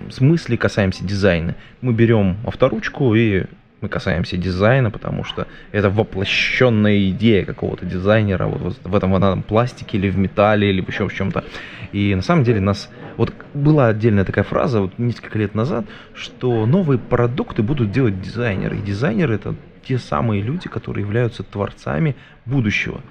смысле 0.09 0.57
касаемся 0.57 1.03
дизайна. 1.03 1.55
Мы 1.81 1.93
берем 1.93 2.37
авторучку 2.45 3.13
и 3.15 3.45
мы 3.83 3.89
касаемся 3.89 4.37
дизайна, 4.37 4.89
потому 4.89 5.25
что 5.25 5.45
это 5.73 5.89
воплощенная 5.89 7.09
идея 7.09 7.43
какого-то 7.43 7.85
дизайнера 7.85 8.47
вот, 8.47 8.61
вот 8.61 8.77
в 8.81 8.95
этом, 8.95 9.11
в 9.11 9.15
этом 9.15 9.43
пластике 9.43 9.97
или 9.97 10.09
в 10.09 10.17
металле 10.17 10.69
или 10.69 10.83
еще 10.87 11.07
в 11.07 11.13
чем-то. 11.13 11.43
И 11.91 12.15
на 12.15 12.21
самом 12.21 12.43
деле 12.43 12.61
нас... 12.61 12.89
Вот 13.17 13.31
была 13.53 13.89
отдельная 13.89 14.23
такая 14.23 14.43
фраза 14.43 14.81
вот 14.81 14.97
несколько 14.97 15.37
лет 15.37 15.53
назад, 15.53 15.85
что 16.15 16.65
новые 16.65 16.97
продукты 16.97 17.61
будут 17.61 17.91
делать 17.91 18.19
дизайнеры. 18.21 18.77
И 18.77 18.81
дизайнеры 18.81 19.35
это 19.35 19.53
те 19.85 19.99
самые 19.99 20.41
люди, 20.41 20.69
которые 20.69 21.05
являются 21.05 21.43
творцами 21.43 22.15
будущего. 22.45 23.01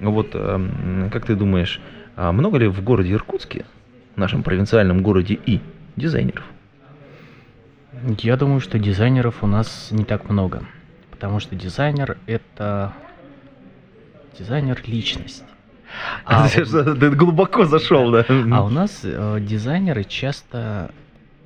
Вот 0.00 0.30
эм, 0.34 1.10
как 1.12 1.26
ты 1.26 1.34
думаешь, 1.34 1.80
а 2.16 2.32
много 2.32 2.56
ли 2.58 2.68
в 2.68 2.82
городе 2.82 3.12
Иркутске, 3.12 3.64
нашем 4.16 4.42
провинциальном 4.42 5.02
городе 5.02 5.38
И, 5.44 5.60
дизайнеров? 5.96 6.44
Я 8.18 8.36
думаю, 8.36 8.60
что 8.60 8.78
дизайнеров 8.78 9.42
у 9.42 9.46
нас 9.46 9.88
не 9.90 10.04
так 10.04 10.28
много. 10.28 10.64
Потому 11.10 11.40
что 11.40 11.54
дизайнер 11.54 12.16
это 12.26 12.94
дизайнер 14.38 14.80
личность. 14.86 15.44
А, 16.24 16.48
ты 16.48 17.10
глубоко 17.10 17.64
зашел, 17.64 18.10
да? 18.10 18.24
А 18.28 18.64
у 18.64 18.68
нас 18.68 19.00
э, 19.02 19.38
дизайнеры 19.40 20.04
часто 20.04 20.92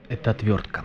это 0.08 0.30
отвертка. 0.30 0.84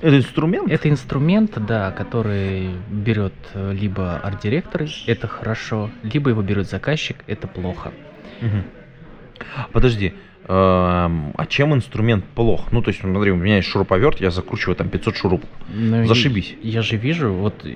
Это 0.00 0.18
инструмент? 0.18 0.70
Это 0.70 0.90
инструмент, 0.90 1.52
да, 1.66 1.90
который 1.90 2.70
берет 2.90 3.32
э, 3.54 3.72
либо 3.72 4.18
арт-директор, 4.18 4.86
это 5.06 5.26
хорошо, 5.26 5.90
либо 6.02 6.30
его 6.30 6.42
берет 6.42 6.68
заказчик, 6.68 7.16
это 7.26 7.48
плохо. 7.48 7.92
Угу. 8.42 9.68
Подожди, 9.72 10.14
а 10.48 11.46
чем 11.48 11.74
инструмент 11.74 12.24
плох? 12.24 12.70
Ну, 12.70 12.80
то 12.80 12.90
есть, 12.90 13.00
смотри, 13.00 13.32
у 13.32 13.36
меня 13.36 13.56
есть 13.56 13.68
шуруповерт, 13.68 14.20
я 14.20 14.30
закручиваю 14.30 14.76
там 14.76 14.88
500 14.88 15.16
шурупов. 15.16 15.48
Ну, 15.68 16.06
Зашибись. 16.06 16.54
Я, 16.62 16.74
я 16.74 16.82
же 16.82 16.96
вижу, 16.96 17.32
вот 17.32 17.66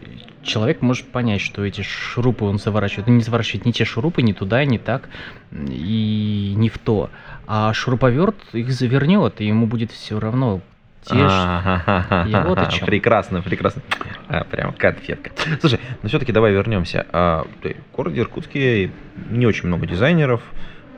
человек 0.43 0.81
может 0.83 1.07
понять, 1.07 1.41
что 1.41 1.65
эти 1.65 1.83
шурупы 1.83 2.45
он 2.45 2.59
заворачивает. 2.59 3.09
Он 3.09 3.17
не 3.17 3.23
заворачивает 3.23 3.67
ни 3.67 3.73
те 3.73 3.85
шурупы, 3.85 4.23
ни 4.23 4.33
туда, 4.33 4.65
ни 4.65 4.79
так, 4.79 5.09
и 5.53 6.55
не 6.57 6.69
в 6.69 6.79
то. 6.79 7.11
А 7.47 7.73
шуруповерт 7.73 8.37
их 8.53 8.71
завернет, 8.71 9.41
и 9.41 9.47
ему 9.47 9.67
будет 9.67 9.91
все 9.91 10.21
равно. 10.21 10.61
Те 11.05 11.17
я 11.17 12.45
вот 12.47 12.59
о 12.59 12.67
чем. 12.71 12.87
Прекрасно, 12.87 13.43
прекрасно. 13.43 13.83
А, 14.29 14.45
прям 14.45 14.73
конфетка. 14.75 15.31
Слушай, 15.59 15.81
но 16.03 16.09
все-таки 16.09 16.31
давай 16.31 16.53
вернемся. 16.53 17.07
А, 17.11 17.47
в 17.63 17.97
городе 17.97 18.21
Иркутске 18.21 18.91
не 19.31 19.47
очень 19.47 19.67
много 19.67 19.87
дизайнеров. 19.87 20.43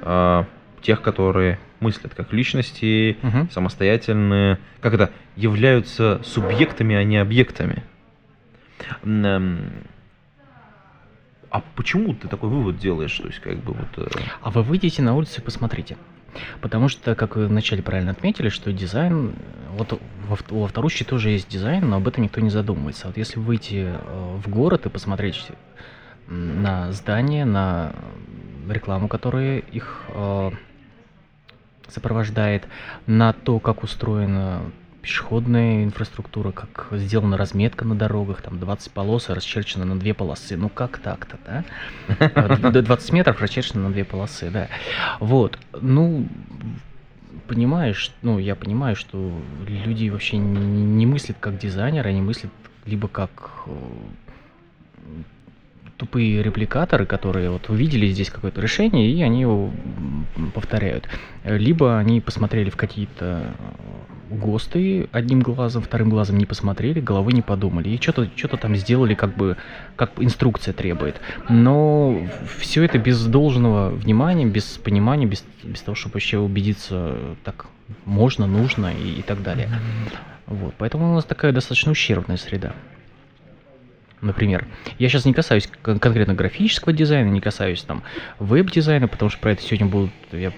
А, 0.03 0.45
тех, 0.83 1.01
которые 1.03 1.59
мыслят 1.80 2.14
как 2.14 2.33
личности, 2.33 3.16
угу. 3.22 3.49
самостоятельные, 3.51 4.59
как 4.80 4.95
это, 4.95 5.11
являются 5.37 6.20
субъектами, 6.24 6.95
а 6.95 7.05
не 7.05 7.16
объектами. 7.16 7.83
Эм, 9.05 9.85
а 11.51 11.62
почему 11.76 12.14
ты 12.14 12.28
такой 12.28 12.49
вывод 12.49 12.78
делаешь? 12.78 13.16
То 13.16 13.26
есть, 13.26 13.41
как 13.41 13.59
бы 13.59 13.74
вот... 13.74 13.89
Э, 13.97 14.20
а 14.41 14.51
вы 14.51 14.62
выйдите 14.62 15.03
на 15.03 15.14
улицу 15.14 15.41
и 15.41 15.45
посмотрите. 15.45 15.97
Потому 16.61 16.89
что, 16.89 17.14
как 17.14 17.37
вы 17.37 17.47
вначале 17.47 17.83
правильно 17.83 18.12
отметили, 18.12 18.49
что 18.49 18.72
дизайн, 18.72 19.35
вот 19.76 20.01
у 20.51 20.64
авторучки 20.64 21.05
тоже 21.05 21.30
есть 21.30 21.49
дизайн, 21.49 21.89
но 21.89 21.97
об 21.97 22.09
этом 22.09 22.24
никто 22.24 22.41
не 22.41 22.51
задумывается. 22.51 23.09
Вот 23.09 23.16
если 23.16 23.39
выйти 23.39 23.87
э, 23.87 24.37
в 24.43 24.49
город 24.49 24.87
и 24.87 24.89
посмотреть 24.89 25.47
на 26.26 26.91
здания, 26.93 27.45
на 27.45 27.95
рекламу, 28.68 29.09
которая 29.09 29.59
их 29.59 30.03
э, 30.09 30.51
сопровождает, 31.93 32.66
на 33.07 33.32
то, 33.32 33.59
как 33.59 33.82
устроена 33.82 34.62
пешеходная 35.03 35.84
инфраструктура, 35.84 36.53
как 36.53 36.88
сделана 36.93 37.36
разметка 37.36 37.84
на 37.84 37.97
дорогах, 37.97 38.40
там 38.40 38.59
20 38.59 38.93
полос 38.93 39.28
расчерчено 39.28 39.84
на 39.84 39.99
две 39.99 40.14
полосы. 40.14 40.57
Ну 40.57 40.68
как 40.68 40.99
так-то, 40.99 41.38
да? 41.45 42.70
20 42.82 43.12
метров 43.12 43.40
расчерчено 43.40 43.88
на 43.88 43.93
две 43.93 44.05
полосы, 44.05 44.51
да. 44.51 44.68
Вот, 45.18 45.59
ну, 45.80 46.28
понимаешь, 47.49 48.12
ну, 48.22 48.38
я 48.38 48.55
понимаю, 48.55 48.95
что 48.95 49.32
люди 49.66 50.09
вообще 50.09 50.36
не 50.38 51.05
мыслят 51.05 51.36
как 51.40 51.59
дизайнеры, 51.59 52.11
они 52.11 52.22
мыслят 52.22 52.53
либо 52.86 53.09
как 53.09 53.64
э, 53.66 53.72
тупые 56.03 56.42
репликаторы, 56.42 57.07
которые 57.07 57.48
вот 57.50 57.68
увидели 57.68 58.09
здесь 58.09 58.28
какое-то 58.28 58.61
решение, 58.61 59.09
и 59.09 59.22
они 59.22 59.42
его 59.42 59.70
повторяют. 60.53 61.09
Либо 61.44 61.96
они 61.96 62.20
посмотрели 62.20 62.70
в 62.70 62.76
какие-то 62.76 63.55
ГОСТы 64.28 65.09
одним 65.12 65.42
глазом, 65.42 65.80
вторым 65.80 66.11
глазом 66.11 66.38
не 66.38 66.44
посмотрели, 66.44 66.98
головы 66.98 67.32
не 67.32 67.42
подумали. 67.42 67.90
И 67.90 68.00
что-то 68.00 68.28
что 68.34 68.57
там 68.57 68.74
сделали, 68.74 69.14
как 69.14 69.36
бы, 69.36 69.57
как 69.94 70.11
инструкция 70.18 70.74
требует. 70.74 71.20
Но 71.48 72.26
все 72.59 72.82
это 72.82 72.98
без 72.98 73.24
должного 73.24 73.90
внимания, 73.90 74.46
без 74.46 74.64
понимания, 74.78 75.26
без, 75.26 75.44
без 75.62 75.82
того, 75.82 75.94
чтобы 75.94 76.14
вообще 76.14 76.38
убедиться, 76.38 77.14
так 77.44 77.66
можно, 78.07 78.48
нужно 78.48 78.92
и, 78.92 79.20
и 79.20 79.22
так 79.22 79.40
далее. 79.44 79.68
Вот. 80.48 80.74
Поэтому 80.78 81.12
у 81.12 81.14
нас 81.14 81.24
такая 81.24 81.53
достаточно 81.53 81.92
ущербная 81.92 82.38
среда. 82.38 82.72
Например, 84.23 84.66
я 85.01 85.09
сейчас 85.09 85.25
не 85.25 85.35
касаюсь 85.35 85.68
конкретно 85.83 86.33
графического 86.33 86.93
дизайна, 86.93 87.29
не 87.29 87.41
касаюсь 87.41 87.83
там 87.83 88.05
веб-дизайна, 88.39 89.09
потому 89.09 89.31
что 89.31 89.41
про 89.41 89.51
это 89.51 89.62
сегодня 89.62 89.87
будут 89.87 90.12
я 90.31 90.53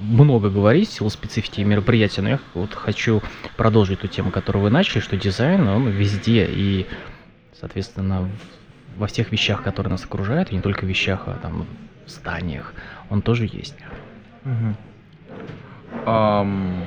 много 0.00 0.50
говорить 0.50 0.88
в 0.88 0.92
силу 0.92 1.10
специфики 1.10 1.60
мероприятия, 1.60 2.22
но 2.22 2.28
я 2.30 2.40
вот 2.54 2.74
хочу 2.74 3.22
продолжить 3.56 4.00
ту 4.00 4.08
тему, 4.08 4.32
которую 4.32 4.64
вы 4.64 4.70
начали, 4.70 4.98
что 4.98 5.16
дизайн, 5.16 5.68
он 5.68 5.88
везде 5.90 6.48
и, 6.50 6.88
соответственно, 7.58 8.28
во 8.96 9.06
всех 9.06 9.30
вещах, 9.30 9.62
которые 9.62 9.92
нас 9.92 10.04
окружают, 10.04 10.50
и 10.50 10.56
не 10.56 10.60
только 10.60 10.84
в 10.84 10.88
вещах, 10.88 11.22
а 11.26 11.38
там 11.40 11.66
в 12.04 12.10
зданиях, 12.10 12.74
он 13.10 13.22
тоже 13.22 13.44
есть. 13.44 13.76
Угу. 14.44 14.76
Um, 16.04 16.84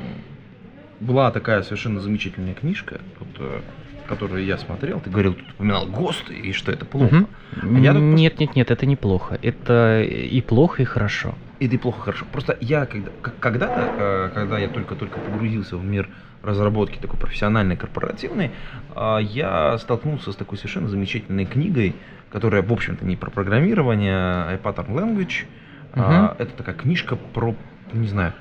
была 0.99 1.31
такая 1.31 1.61
совершенно 1.61 2.01
замечательная 2.01 2.53
книжка, 2.53 2.99
тут, 3.17 3.63
которую 4.07 4.45
я 4.45 4.57
смотрел. 4.57 4.99
Ты 4.99 5.09
говорил, 5.09 5.33
тут 5.33 5.49
упоминал 5.51 5.87
ГОСТ, 5.87 6.29
и 6.31 6.51
что 6.51 6.71
это 6.71 6.85
плохо. 6.85 7.15
Угу. 7.15 7.75
А 7.75 7.79
я 7.79 7.93
тут... 7.93 8.01
Нет, 8.01 8.39
нет, 8.39 8.55
нет, 8.55 8.71
это 8.71 8.85
неплохо. 8.85 9.39
Это 9.41 10.01
и 10.03 10.41
плохо, 10.41 10.81
и 10.81 10.85
хорошо 10.85 11.35
и 11.59 11.67
ты 11.67 11.77
плохо 11.77 12.01
хорошо. 12.01 12.25
Просто 12.31 12.57
я 12.61 12.85
когда, 12.85 13.11
когда-то, 13.39 13.93
э, 13.97 14.29
когда 14.33 14.59
я 14.59 14.67
только-только 14.67 15.19
погрузился 15.19 15.77
в 15.77 15.85
мир 15.85 16.09
разработки 16.43 16.97
такой 16.99 17.19
профессиональной, 17.19 17.77
корпоративной, 17.77 18.51
э, 18.95 19.17
я 19.21 19.77
столкнулся 19.77 20.31
с 20.31 20.35
такой 20.35 20.57
совершенно 20.57 20.89
замечательной 20.89 21.45
книгой, 21.45 21.95
которая, 22.31 22.61
в 22.61 22.71
общем-то, 22.71 23.05
не 23.05 23.15
про 23.15 23.29
программирование, 23.29 24.15
а 24.15 24.59
Pattern 24.61 24.89
Language. 24.89 25.45
Uh-huh. 25.93 26.35
Это 26.37 26.51
такая 26.51 26.75
книжка 26.75 27.15
про, 27.15 27.55
не 27.93 28.07
знаю, 28.07 28.33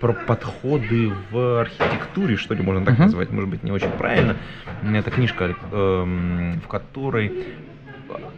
про 0.00 0.14
подходы 0.14 1.12
в 1.30 1.60
архитектуре, 1.60 2.36
что 2.36 2.54
ли, 2.54 2.62
можно 2.62 2.84
так 2.84 2.96
uh-huh. 2.96 3.02
назвать, 3.04 3.30
может 3.30 3.50
быть, 3.50 3.62
не 3.62 3.70
очень 3.70 3.90
правильно. 3.90 4.36
Это 4.82 5.10
книжка, 5.10 5.54
эм, 5.72 6.60
в 6.64 6.68
которой 6.68 7.44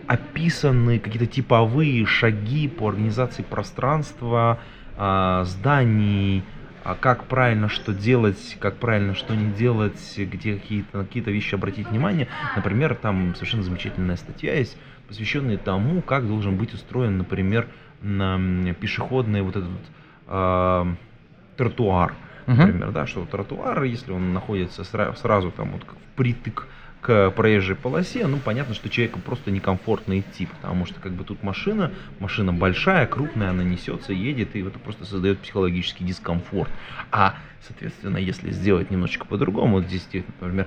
описаны 0.06 0.98
какие-то 0.98 1.26
типовые 1.26 2.04
шаги 2.04 2.68
по 2.68 2.88
организации 2.88 3.42
пространства, 3.42 4.58
а, 4.98 5.44
зданий, 5.44 6.42
а 6.84 6.96
как 6.96 7.24
правильно 7.24 7.68
что 7.68 7.94
делать, 7.94 8.56
как 8.60 8.76
правильно 8.76 9.14
что 9.14 9.34
не 9.34 9.52
делать, 9.52 10.14
где 10.16 10.56
какие-то 10.56 11.04
какие 11.04 11.22
вещи 11.22 11.54
обратить 11.54 11.88
внимание. 11.88 12.28
Например, 12.56 12.94
там 12.94 13.34
совершенно 13.36 13.62
замечательная 13.62 14.16
статья 14.16 14.54
есть, 14.54 14.76
посвященная 15.08 15.58
тому, 15.58 16.02
как 16.02 16.26
должен 16.26 16.56
быть 16.56 16.74
устроен, 16.74 17.18
например, 17.18 17.68
пешеходный 18.00 19.42
вот 19.42 19.56
этот 19.56 19.70
э, 20.26 20.94
тротуар. 21.62 22.14
Например, 22.46 22.88
uh-huh. 22.88 22.92
да, 22.92 23.06
что 23.06 23.24
тротуар, 23.24 23.84
если 23.84 24.10
он 24.10 24.32
находится 24.32 24.82
сразу, 24.82 25.16
сразу 25.16 25.52
там 25.52 25.70
вот 25.70 25.82
впритык 26.12 26.66
к 27.00 27.30
проезжей 27.30 27.76
полосе, 27.76 28.26
ну, 28.26 28.38
понятно, 28.38 28.74
что 28.74 28.88
человеку 28.88 29.20
просто 29.20 29.52
некомфортно 29.52 30.18
идти, 30.18 30.46
потому 30.46 30.86
что 30.86 31.00
как 31.00 31.12
бы 31.12 31.24
тут 31.24 31.42
машина, 31.44 31.92
машина 32.18 32.52
большая, 32.52 33.06
крупная, 33.06 33.50
она 33.50 33.62
несется, 33.62 34.12
едет, 34.12 34.56
и 34.56 34.60
это 34.60 34.78
просто 34.78 35.04
создает 35.04 35.38
психологический 35.38 36.04
дискомфорт. 36.04 36.70
А, 37.12 37.36
соответственно, 37.66 38.18
если 38.18 38.50
сделать 38.50 38.90
немножечко 38.90 39.24
по-другому, 39.24 39.76
вот 39.76 39.86
здесь, 39.86 40.08
например, 40.40 40.66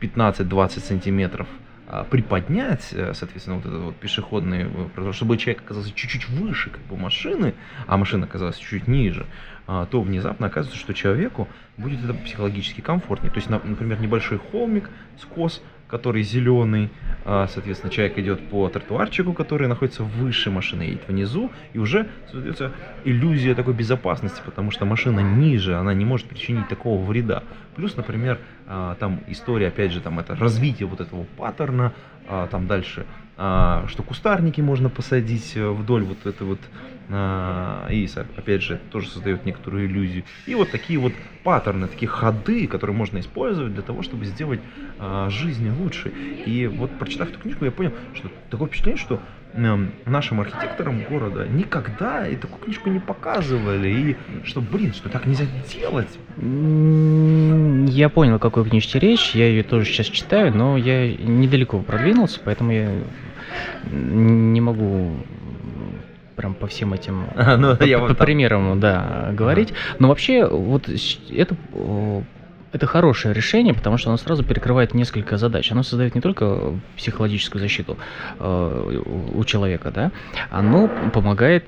15-20 0.00 0.80
сантиметров 0.80 1.48
а, 1.90 2.04
приподнять, 2.04 2.88
э, 2.92 3.14
соответственно, 3.14 3.56
вот 3.56 3.66
этот 3.66 3.80
вот 3.80 3.96
пешеходный, 3.96 4.66
э, 4.94 5.12
чтобы 5.12 5.38
человек 5.38 5.62
оказался 5.62 5.90
чуть-чуть 5.94 6.28
выше 6.28 6.68
как 6.68 6.82
бы 6.82 6.98
машины, 6.98 7.54
а 7.86 7.96
машина 7.96 8.26
оказалась 8.26 8.56
чуть-чуть 8.56 8.88
ниже, 8.88 9.24
то 9.90 10.00
внезапно 10.00 10.46
оказывается, 10.46 10.80
что 10.80 10.94
человеку 10.94 11.46
будет 11.76 12.02
это 12.02 12.14
психологически 12.14 12.80
комфортнее. 12.80 13.30
То 13.30 13.38
есть, 13.38 13.50
например, 13.50 14.00
небольшой 14.00 14.38
холмик, 14.38 14.88
скос, 15.20 15.62
который 15.88 16.22
зеленый, 16.22 16.90
а, 17.24 17.46
соответственно, 17.48 17.92
человек 17.92 18.18
идет 18.18 18.48
по 18.48 18.68
тротуарчику, 18.68 19.32
который 19.32 19.68
находится 19.68 20.04
выше 20.04 20.50
машины, 20.50 20.82
едет 20.82 21.08
внизу, 21.08 21.50
и 21.72 21.78
уже 21.78 22.08
создается 22.30 22.72
иллюзия 23.04 23.54
такой 23.54 23.74
безопасности, 23.74 24.42
потому 24.44 24.70
что 24.70 24.84
машина 24.84 25.20
ниже, 25.20 25.76
она 25.76 25.94
не 25.94 26.04
может 26.04 26.26
причинить 26.28 26.68
такого 26.68 27.02
вреда. 27.04 27.42
Плюс, 27.74 27.96
например, 27.96 28.38
а, 28.38 28.57
там 28.68 29.20
история, 29.28 29.68
опять 29.68 29.92
же, 29.92 30.00
там 30.00 30.18
это 30.18 30.36
развитие 30.36 30.86
вот 30.86 31.00
этого 31.00 31.24
паттерна, 31.36 31.94
там 32.50 32.66
дальше, 32.66 33.06
что 33.34 34.02
кустарники 34.06 34.60
можно 34.60 34.90
посадить 34.90 35.56
э, 35.56 35.70
вдоль 35.70 36.02
вот 36.02 36.26
этой 36.26 36.44
вот 36.44 36.58
а, 37.10 37.88
и, 37.88 38.08
опять 38.36 38.62
же, 38.62 38.80
тоже 38.90 39.08
создает 39.08 39.46
некоторую 39.46 39.86
иллюзию. 39.86 40.24
И 40.46 40.54
вот 40.54 40.70
такие 40.70 40.98
вот 40.98 41.14
паттерны, 41.42 41.86
такие 41.86 42.08
ходы, 42.08 42.66
которые 42.66 42.94
можно 42.94 43.18
использовать 43.18 43.72
для 43.72 43.82
того, 43.82 44.02
чтобы 44.02 44.26
сделать 44.26 44.60
а, 44.98 45.30
жизнь 45.30 45.70
лучше. 45.70 46.08
И 46.08 46.66
вот 46.66 46.90
прочитав 46.98 47.30
эту 47.30 47.38
книжку, 47.38 47.64
я 47.64 47.70
понял, 47.70 47.92
что 48.14 48.30
такое 48.50 48.68
впечатление, 48.68 49.00
что 49.00 49.20
нашим 49.54 50.40
архитекторам 50.40 51.02
города 51.08 51.46
никогда 51.46 52.26
и 52.26 52.36
такую 52.36 52.60
книжку 52.62 52.90
не 52.90 53.00
показывали. 53.00 53.88
И 53.88 54.16
что, 54.44 54.60
блин, 54.60 54.92
что 54.92 55.08
так 55.08 55.26
нельзя 55.26 55.44
делать. 55.72 56.18
Я 57.90 58.08
понял, 58.08 58.36
о 58.36 58.38
какой 58.38 58.68
книжке 58.68 58.98
речь. 58.98 59.34
Я 59.34 59.48
ее 59.48 59.62
тоже 59.62 59.86
сейчас 59.86 60.06
читаю, 60.06 60.54
но 60.54 60.76
я 60.76 61.12
недалеко 61.16 61.80
продвинулся, 61.80 62.40
поэтому 62.44 62.72
я 62.72 62.90
не 63.90 64.60
могу 64.60 65.12
прям 66.36 66.54
по 66.54 66.68
всем 66.68 66.92
этим 66.92 67.24
ну, 67.58 67.76
по, 67.76 67.82
я 67.82 67.98
по, 67.98 68.08
по 68.08 68.14
примерам, 68.14 68.78
да, 68.78 69.30
говорить. 69.32 69.74
Но 69.98 70.08
вообще, 70.08 70.46
вот 70.46 70.88
это 71.30 71.56
это 72.72 72.86
хорошее 72.86 73.34
решение, 73.34 73.74
потому 73.74 73.96
что 73.96 74.10
оно 74.10 74.16
сразу 74.16 74.44
перекрывает 74.44 74.94
несколько 74.94 75.36
задач. 75.36 75.70
Оно 75.72 75.82
создает 75.82 76.14
не 76.14 76.20
только 76.20 76.74
психологическую 76.96 77.60
защиту 77.60 77.96
э, 78.38 79.02
у 79.34 79.44
человека, 79.44 79.90
да, 79.90 80.12
оно 80.50 80.88
помогает 81.12 81.64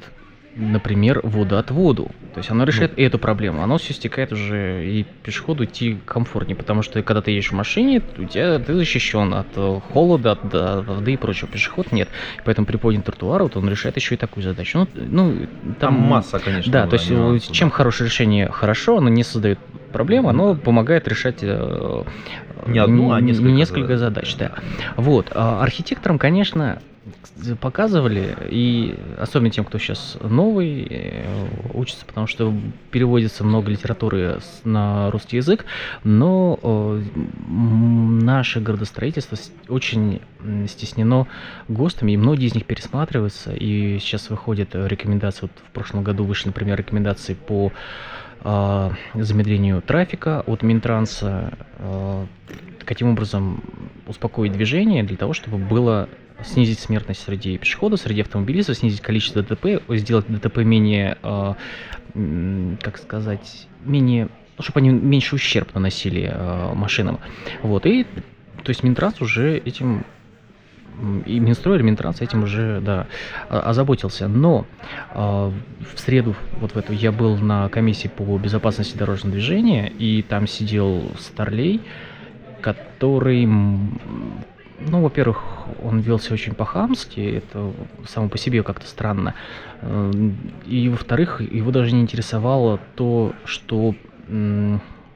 например, 0.56 1.20
водоотводу. 1.22 2.10
То 2.34 2.38
есть 2.38 2.50
оно 2.50 2.64
решает 2.64 2.96
ну. 2.96 3.04
эту 3.04 3.18
проблему. 3.18 3.62
Оно 3.62 3.78
все 3.78 3.92
стекает 3.92 4.32
уже 4.32 4.86
и 4.86 5.04
пешеходу 5.22 5.64
идти 5.64 5.98
комфортнее, 6.04 6.56
потому 6.56 6.82
что 6.82 7.02
когда 7.02 7.22
ты 7.22 7.32
едешь 7.32 7.50
в 7.50 7.54
машине, 7.54 8.02
у 8.18 8.24
тебя 8.24 8.58
ты 8.58 8.74
защищен 8.74 9.34
от 9.34 9.46
э, 9.56 9.80
холода, 9.92 10.32
от, 10.32 10.54
от 10.54 10.86
воды 10.86 11.14
и 11.14 11.16
прочего. 11.16 11.48
Пешеход 11.48 11.92
нет. 11.92 12.08
Поэтому 12.44 12.66
при 12.66 12.76
поднятом 12.76 13.12
тротуар 13.12 13.42
вот 13.42 13.56
он 13.56 13.68
решает 13.68 13.96
еще 13.96 14.14
и 14.14 14.18
такую 14.18 14.44
задачу. 14.44 14.78
Ну, 14.78 14.88
ну 14.94 15.46
там, 15.78 15.94
там 15.94 15.94
масса, 15.94 16.38
конечно. 16.38 16.72
Да, 16.72 16.86
то 16.86 16.94
есть 16.94 17.52
чем 17.52 17.68
да. 17.68 17.74
хорошее 17.74 18.08
решение 18.08 18.48
хорошо, 18.50 18.98
оно 18.98 19.08
не 19.08 19.24
создает 19.24 19.58
проблем, 19.90 20.26
оно 20.26 20.54
помогает 20.54 21.08
решать 21.08 21.38
э, 21.42 22.02
не 22.66 22.78
одну, 22.78 23.12
а 23.12 23.20
несколько, 23.20 23.50
несколько 23.50 23.98
задач. 23.98 24.36
Да. 24.36 24.52
Вот. 24.96 25.26
А 25.34 25.62
архитекторам, 25.62 26.18
конечно, 26.18 26.80
показывали, 27.60 28.36
и 28.50 28.94
особенно 29.18 29.50
тем, 29.50 29.64
кто 29.64 29.78
сейчас 29.78 30.18
новый, 30.22 30.86
э, 30.88 31.46
учится, 31.72 32.04
потому 32.04 32.26
что 32.26 32.54
переводится 32.90 33.44
много 33.44 33.70
литературы 33.70 34.40
на 34.64 35.10
русский 35.10 35.36
язык, 35.36 35.64
но 36.04 36.58
э, 36.62 37.02
наше 37.48 38.60
городостроительство 38.60 39.38
очень 39.68 40.20
стеснено 40.68 41.26
ГОСТами, 41.68 42.12
и 42.12 42.16
многие 42.16 42.46
из 42.46 42.54
них 42.54 42.66
пересматриваются, 42.66 43.52
и 43.52 43.98
сейчас 43.98 44.30
выходят 44.30 44.70
рекомендации, 44.74 45.42
вот 45.42 45.52
в 45.66 45.70
прошлом 45.72 46.02
году 46.02 46.24
вышли, 46.24 46.48
например, 46.48 46.78
рекомендации 46.78 47.34
по 47.34 47.72
замедлению 48.42 49.82
трафика 49.82 50.42
от 50.46 50.62
Минтранса, 50.62 51.52
каким 52.84 53.10
образом 53.10 53.62
успокоить 54.06 54.52
движение 54.52 55.02
для 55.02 55.16
того, 55.16 55.32
чтобы 55.32 55.58
было 55.58 56.08
снизить 56.42 56.78
смертность 56.78 57.22
среди 57.22 57.58
пешеходов, 57.58 58.00
среди 58.00 58.22
автомобилистов, 58.22 58.78
снизить 58.78 59.00
количество 59.00 59.42
ДТП, 59.42 59.82
сделать 59.90 60.26
ДТП 60.28 60.58
менее, 60.58 61.18
э, 61.22 61.54
как 62.82 62.98
сказать, 62.98 63.68
менее, 63.84 64.28
ну, 64.56 64.64
чтобы 64.64 64.80
они 64.80 64.90
меньше 64.90 65.34
ущерб 65.34 65.74
наносили 65.74 66.34
машинам. 66.74 67.20
Вот, 67.62 67.84
и, 67.86 68.04
то 68.62 68.70
есть 68.70 68.82
Минтранс 68.82 69.20
уже 69.20 69.58
этим 69.58 70.04
и 71.26 71.40
Минстрой, 71.40 71.76
или 71.76 71.82
Минтранс 71.82 72.20
этим 72.20 72.42
уже, 72.44 72.80
да, 72.80 73.06
озаботился. 73.48 74.28
Но 74.28 74.66
э, 75.14 75.16
в 75.16 75.98
среду, 76.00 76.34
вот 76.60 76.72
в 76.72 76.76
эту, 76.76 76.92
я 76.92 77.12
был 77.12 77.36
на 77.36 77.68
комиссии 77.68 78.08
по 78.08 78.38
безопасности 78.38 78.96
дорожного 78.96 79.32
движения, 79.32 79.88
и 79.88 80.22
там 80.22 80.46
сидел 80.46 81.10
Старлей, 81.18 81.80
который 82.60 83.46
ну, 84.82 85.02
во-первых, 85.02 85.42
он 85.82 86.00
велся 86.00 86.32
очень 86.32 86.54
по-хамски, 86.54 87.20
это 87.20 87.72
само 88.06 88.28
по 88.28 88.38
себе 88.38 88.62
как-то 88.62 88.86
странно. 88.86 89.34
Э, 89.82 90.12
и, 90.66 90.88
во-вторых, 90.88 91.40
его 91.40 91.70
даже 91.70 91.92
не 91.92 92.02
интересовало 92.02 92.80
то, 92.94 93.32
что 93.44 93.94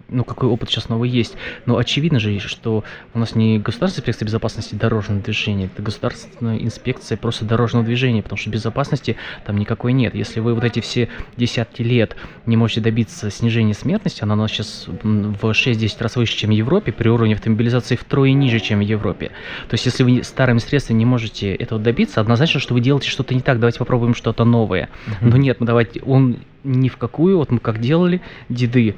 ну, 0.08 0.24
какой 0.24 0.48
опыт 0.48 0.70
сейчас 0.70 0.88
новый 0.88 1.08
есть. 1.08 1.34
Но 1.66 1.76
очевидно 1.76 2.18
же, 2.18 2.38
что 2.40 2.84
у 3.14 3.18
нас 3.18 3.34
не 3.34 3.58
государственная 3.58 4.02
инспекция 4.02 4.26
безопасности 4.26 4.74
дорожного 4.74 5.20
движения, 5.20 5.66
это 5.66 5.82
государственная 5.82 6.58
инспекция 6.58 7.16
просто 7.16 7.44
дорожного 7.44 7.84
движения, 7.84 8.22
потому 8.22 8.38
что 8.38 8.50
безопасности 8.50 9.16
там 9.46 9.56
никакой 9.56 9.92
нет. 9.92 10.14
Если 10.14 10.40
вы 10.40 10.54
вот 10.54 10.64
эти 10.64 10.80
все 10.80 11.08
десятки 11.36 11.82
лет 11.82 12.16
не 12.46 12.56
можете 12.56 12.80
добиться 12.80 13.30
снижения 13.30 13.74
смертности, 13.74 14.22
она 14.22 14.34
у 14.34 14.36
нас 14.36 14.50
сейчас 14.50 14.86
в 14.86 15.50
6-10 15.50 15.96
раз 16.00 16.16
выше, 16.16 16.36
чем 16.36 16.50
в 16.50 16.54
Европе, 16.54 16.92
при 16.92 17.08
уровне 17.08 17.34
автомобилизации 17.34 17.96
втрое 17.96 18.32
ниже, 18.32 18.60
чем 18.60 18.78
в 18.78 18.82
Европе. 18.82 19.30
То 19.68 19.74
есть, 19.74 19.86
если 19.86 20.02
вы 20.02 20.22
старыми 20.22 20.58
средствами 20.58 20.98
не 20.98 21.06
можете 21.06 21.54
этого 21.54 21.80
добиться, 21.80 22.20
однозначно, 22.20 22.60
что 22.60 22.74
вы 22.74 22.80
делаете 22.80 23.08
что-то 23.08 23.34
не 23.34 23.40
так, 23.40 23.58
давайте 23.58 23.78
попробуем 23.78 24.14
что-то 24.14 24.44
новое. 24.44 24.88
Но 25.20 25.36
нет, 25.36 25.60
мы 25.60 25.66
давайте, 25.66 26.00
он 26.02 26.38
ни 26.62 26.88
в 26.88 26.96
какую, 26.96 27.36
вот 27.38 27.50
мы 27.50 27.58
как 27.58 27.80
делали, 27.80 28.20
деды 28.48 28.94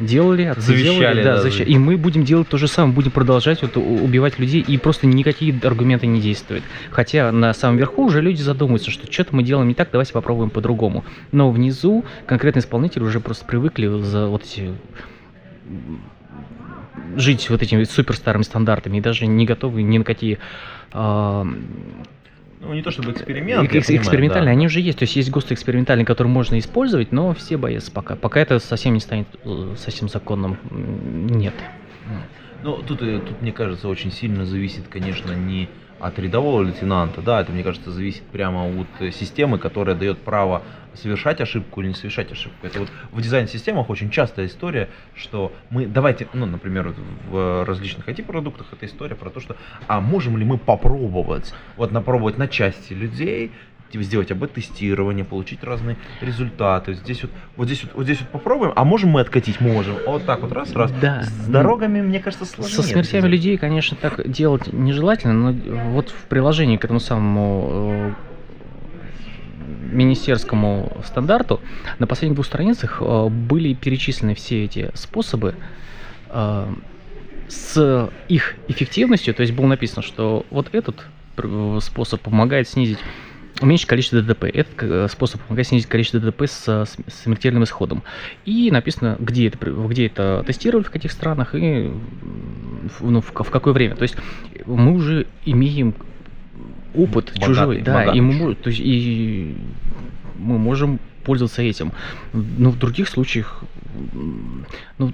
делали, 0.00 0.54
завещали, 0.56 0.98
делали, 0.98 1.22
да, 1.22 1.40
завещали. 1.40 1.68
И 1.68 1.78
мы 1.78 1.96
будем 1.96 2.24
делать 2.24 2.48
то 2.48 2.58
же 2.58 2.68
самое, 2.68 2.94
будем 2.94 3.10
продолжать 3.10 3.62
вот, 3.62 3.76
убивать 3.76 4.38
людей, 4.38 4.60
и 4.60 4.76
просто 4.78 5.06
никакие 5.06 5.54
аргументы 5.62 6.06
не 6.06 6.20
действуют. 6.20 6.64
Хотя 6.90 7.32
на 7.32 7.52
самом 7.54 7.78
верху 7.78 8.04
уже 8.04 8.20
люди 8.20 8.40
задумываются, 8.40 8.90
что 8.90 9.10
что-то 9.10 9.34
мы 9.34 9.42
делаем 9.42 9.68
не 9.68 9.74
так, 9.74 9.88
давайте 9.90 10.12
попробуем 10.12 10.50
по-другому. 10.50 11.04
Но 11.32 11.50
внизу 11.50 12.04
конкретные 12.26 12.60
исполнители 12.60 13.02
уже 13.02 13.20
просто 13.20 13.44
привыкли 13.44 13.86
за 14.02 14.26
вот 14.26 14.44
эти 14.44 14.72
жить 17.16 17.48
вот 17.50 17.62
этими 17.62 17.84
супер 17.84 18.16
старыми 18.16 18.42
стандартами 18.42 18.98
и 18.98 19.00
даже 19.00 19.26
не 19.26 19.44
готовы 19.44 19.82
ни 19.82 19.98
на 19.98 20.04
какие 20.04 20.38
а, 20.92 21.46
ну, 22.60 22.74
не 22.74 22.82
то 22.82 22.90
чтобы 22.90 23.12
эксперимент. 23.12 23.72
Экс- 23.72 23.90
экспериментальные, 23.90 24.46
да. 24.46 24.52
они 24.52 24.66
уже 24.66 24.80
есть. 24.80 24.98
То 24.98 25.04
есть 25.04 25.16
есть 25.16 25.30
ГОСТы 25.30 25.54
экспериментальные, 25.54 26.04
которые 26.04 26.32
можно 26.32 26.58
использовать, 26.58 27.12
но 27.12 27.34
все 27.34 27.56
боятся 27.56 27.90
пока. 27.90 28.16
Пока 28.16 28.40
это 28.40 28.58
совсем 28.58 28.94
не 28.94 29.00
станет 29.00 29.26
э, 29.44 29.74
совсем 29.76 30.08
законным, 30.08 30.58
нет. 30.70 31.54
Ну, 32.62 32.82
тут, 32.82 33.02
э, 33.02 33.20
тут, 33.20 33.40
мне 33.40 33.52
кажется, 33.52 33.88
очень 33.88 34.10
сильно 34.10 34.44
зависит, 34.44 34.88
конечно, 34.88 35.32
не 35.32 35.68
от 36.00 36.18
рядового 36.18 36.62
лейтенанта, 36.62 37.22
да, 37.22 37.40
это, 37.40 37.52
мне 37.52 37.62
кажется, 37.64 37.90
зависит 37.90 38.22
прямо 38.22 38.66
от 38.66 38.86
э, 39.00 39.10
системы, 39.10 39.58
которая 39.58 39.96
дает 39.96 40.18
право 40.18 40.62
совершать 40.98 41.40
ошибку 41.40 41.80
или 41.80 41.88
не 41.88 41.94
совершать 41.94 42.32
ошибку. 42.32 42.66
Это 42.66 42.80
вот 42.80 42.88
в 43.12 43.20
дизайн-системах 43.20 43.90
очень 43.90 44.10
частая 44.10 44.46
история, 44.46 44.88
что 45.14 45.52
мы, 45.70 45.86
давайте, 45.86 46.28
ну, 46.32 46.46
например, 46.46 46.94
в 47.30 47.64
различных 47.64 48.08
IT-продуктах 48.08 48.66
это 48.72 48.86
история 48.86 49.14
про 49.14 49.30
то, 49.30 49.40
что, 49.40 49.56
а 49.86 50.00
можем 50.00 50.36
ли 50.36 50.44
мы 50.44 50.58
попробовать, 50.58 51.54
вот 51.76 51.92
напробовать 51.92 52.38
на 52.38 52.48
части 52.48 52.92
людей, 52.92 53.52
типа, 53.90 54.04
сделать 54.04 54.30
АБ-тестирование, 54.30 55.24
получить 55.24 55.64
разные 55.64 55.96
результаты. 56.20 56.94
Здесь 56.94 57.22
вот, 57.22 57.30
вот 57.56 57.66
здесь 57.66 57.84
вот, 57.84 57.94
вот 57.94 58.04
здесь 58.04 58.20
вот 58.20 58.28
попробуем, 58.30 58.72
а 58.76 58.84
можем 58.84 59.10
мы 59.10 59.20
откатить? 59.20 59.60
Можем. 59.60 59.96
Вот 60.06 60.24
так 60.26 60.40
вот 60.42 60.52
раз, 60.52 60.74
раз. 60.74 60.92
Да. 61.00 61.22
С 61.22 61.46
дорогами, 61.46 62.00
мне 62.00 62.20
кажется, 62.20 62.44
сложнее. 62.44 62.76
Со 62.76 62.82
смертями 62.82 63.28
людей, 63.28 63.56
конечно, 63.56 63.96
так 64.00 64.28
делать 64.28 64.72
нежелательно, 64.72 65.52
но 65.52 65.90
вот 65.90 66.10
в 66.10 66.24
приложении 66.24 66.76
к 66.76 66.84
этому 66.84 67.00
самому 67.00 68.14
э, 68.20 68.27
министерскому 69.80 70.96
стандарту 71.04 71.60
на 71.98 72.06
последних 72.06 72.34
двух 72.34 72.46
страницах 72.46 72.98
э, 73.00 73.28
были 73.28 73.74
перечислены 73.74 74.34
все 74.34 74.64
эти 74.64 74.90
способы 74.94 75.54
э, 76.30 76.74
с 77.48 78.10
их 78.28 78.56
эффективностью, 78.68 79.34
то 79.34 79.42
есть 79.42 79.54
было 79.54 79.66
написано, 79.66 80.02
что 80.02 80.44
вот 80.50 80.68
этот 80.72 81.06
способ 81.82 82.20
помогает 82.20 82.68
снизить 82.68 82.98
уменьшить 83.60 83.86
количество 83.86 84.22
ДТП. 84.22 84.44
Этот 84.44 84.74
э, 84.82 85.08
способ 85.10 85.40
помогает 85.42 85.66
снизить 85.68 85.88
количество 85.88 86.20
ДТП 86.20 86.42
с, 86.42 86.68
с 86.68 86.96
смертельным 87.22 87.64
исходом. 87.64 88.02
И 88.44 88.70
написано, 88.70 89.16
где 89.18 89.48
это, 89.48 89.58
где 89.58 90.06
это 90.06 90.44
тестировали, 90.46 90.84
в 90.84 90.90
каких 90.90 91.12
странах 91.12 91.54
и 91.54 91.90
ну, 93.00 93.20
в, 93.20 93.32
в 93.32 93.50
какое 93.50 93.74
время. 93.74 93.96
То 93.96 94.02
есть 94.02 94.16
мы 94.66 94.92
уже 94.92 95.26
имеем 95.44 95.94
опыт 96.94 97.26
богатый, 97.26 97.46
чужой, 97.46 97.80
да, 97.82 97.94
богатый. 97.94 98.16
и 98.16 98.20
мы, 98.20 98.54
то 98.54 98.70
есть, 98.70 98.80
и 98.82 99.56
мы 100.38 100.58
можем 100.58 100.98
пользоваться 101.24 101.62
этим. 101.62 101.92
Но 102.32 102.70
в 102.70 102.78
других 102.78 103.08
случаях, 103.08 103.62
ну, 104.98 105.12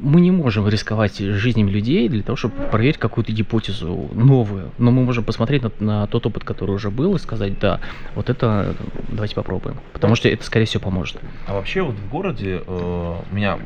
мы 0.00 0.20
не 0.20 0.30
можем 0.30 0.68
рисковать 0.68 1.18
жизнями 1.18 1.70
людей 1.70 2.08
для 2.08 2.22
того, 2.22 2.36
чтобы 2.36 2.54
проверить 2.70 2.98
какую-то 2.98 3.32
гипотезу 3.32 4.10
новую. 4.12 4.70
Но 4.78 4.90
мы 4.90 5.04
можем 5.04 5.24
посмотреть 5.24 5.62
на, 5.62 5.72
на 5.80 6.06
тот 6.06 6.26
опыт, 6.26 6.44
который 6.44 6.72
уже 6.72 6.90
был, 6.90 7.14
и 7.14 7.18
сказать, 7.18 7.58
да, 7.58 7.80
вот 8.14 8.30
это 8.30 8.74
давайте 9.08 9.34
попробуем. 9.34 9.78
Потому 9.92 10.14
что 10.14 10.28
это, 10.28 10.44
скорее 10.44 10.66
всего, 10.66 10.82
поможет. 10.82 11.18
А 11.46 11.54
вообще 11.54 11.82
вот 11.82 11.94
в 11.94 12.10
городе 12.10 12.62
э, 12.66 13.16
меня, 13.30 13.58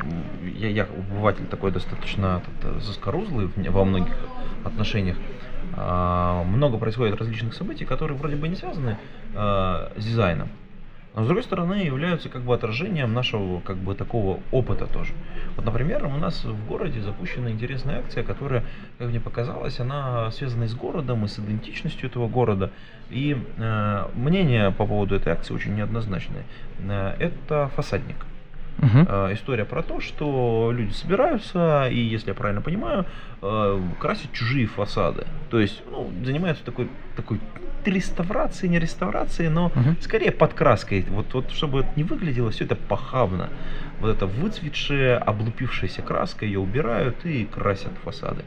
я, 0.59 0.69
я 0.69 0.85
обыватель 0.85 1.47
такой 1.47 1.73
достаточно 1.73 2.43
этот, 2.61 2.83
заскорузлый 2.83 3.49
во 3.69 3.85
многих 3.85 4.15
отношениях. 4.65 5.17
Э, 5.79 6.43
много 6.45 6.79
происходит 6.79 7.18
различных 7.18 7.55
событий, 7.55 7.85
которые 7.85 8.18
вроде 8.18 8.37
бы 8.37 8.49
не 8.49 8.57
связаны 8.57 8.97
э, 9.35 9.89
с 9.97 10.05
дизайном 10.05 10.49
но 11.18 11.24
с 11.24 11.26
другой 11.26 11.43
стороны 11.43 11.74
являются 11.74 12.29
как 12.29 12.43
бы 12.43 12.55
отражением 12.55 13.12
нашего 13.12 13.59
как 13.61 13.76
бы 13.76 13.97
такого 13.97 14.39
опыта 14.53 14.87
тоже. 14.87 15.12
Вот, 15.57 15.64
например, 15.64 16.05
у 16.07 16.16
нас 16.16 16.45
в 16.45 16.66
городе 16.68 17.01
запущена 17.01 17.51
интересная 17.51 17.99
акция, 17.99 18.22
которая, 18.22 18.62
как 18.99 19.09
мне 19.09 19.18
показалось, 19.18 19.81
она 19.81 20.31
связана 20.31 20.68
с 20.68 20.74
городом, 20.74 21.24
и 21.24 21.29
с 21.29 21.41
идентичностью 21.41 22.09
этого 22.09 22.29
города. 22.29 22.70
И 23.11 23.37
э, 23.57 24.05
мнение 24.14 24.70
по 24.70 24.87
поводу 24.87 25.16
этой 25.16 25.33
акции 25.33 25.53
очень 25.53 25.74
неоднозначное. 25.74 26.45
Это 27.18 27.68
фасадник. 27.74 28.28
Угу. 28.79 29.33
История 29.33 29.64
про 29.64 29.83
то, 29.83 30.01
что 30.01 30.72
люди 30.72 30.93
собираются 30.93 31.89
и, 31.91 31.99
если 31.99 32.29
я 32.29 32.35
правильно 32.35 32.62
понимаю, 32.62 33.07
э, 33.43 33.81
красят 33.99 34.33
чужие 34.33 34.66
фасады. 34.66 35.26
То 35.51 35.59
есть, 35.59 35.83
ну, 35.91 36.11
занимаются 36.24 36.64
такой, 36.64 36.89
такой 37.16 37.41
реставрацией, 37.85 38.70
не 38.70 38.79
реставрацией, 38.79 39.49
но 39.49 39.66
угу. 39.66 39.97
скорее 40.01 40.31
подкраской. 40.31 41.05
Вот, 41.09 41.35
вот 41.35 41.51
чтобы 41.51 41.87
не 41.97 42.05
выглядело 42.05 42.51
все 42.51 42.64
это 42.64 42.76
похабно. 42.76 43.49
Вот 44.01 44.11
это 44.11 44.26
выцветшая, 44.26 45.18
облупившаяся 45.18 46.03
краска, 46.03 46.45
ее 46.45 46.61
убирают 46.61 47.24
и 47.24 47.45
красят 47.45 47.93
фасады. 48.05 48.45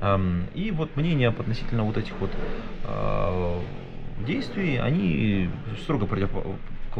Эм, 0.00 0.44
и 0.54 0.70
вот 0.70 0.96
мнение 0.96 1.28
относительно 1.28 1.84
вот 1.84 1.96
этих 1.96 2.12
вот 2.20 2.30
э, 2.84 3.60
действий, 4.26 4.76
они 4.76 5.50
строго 5.82 6.06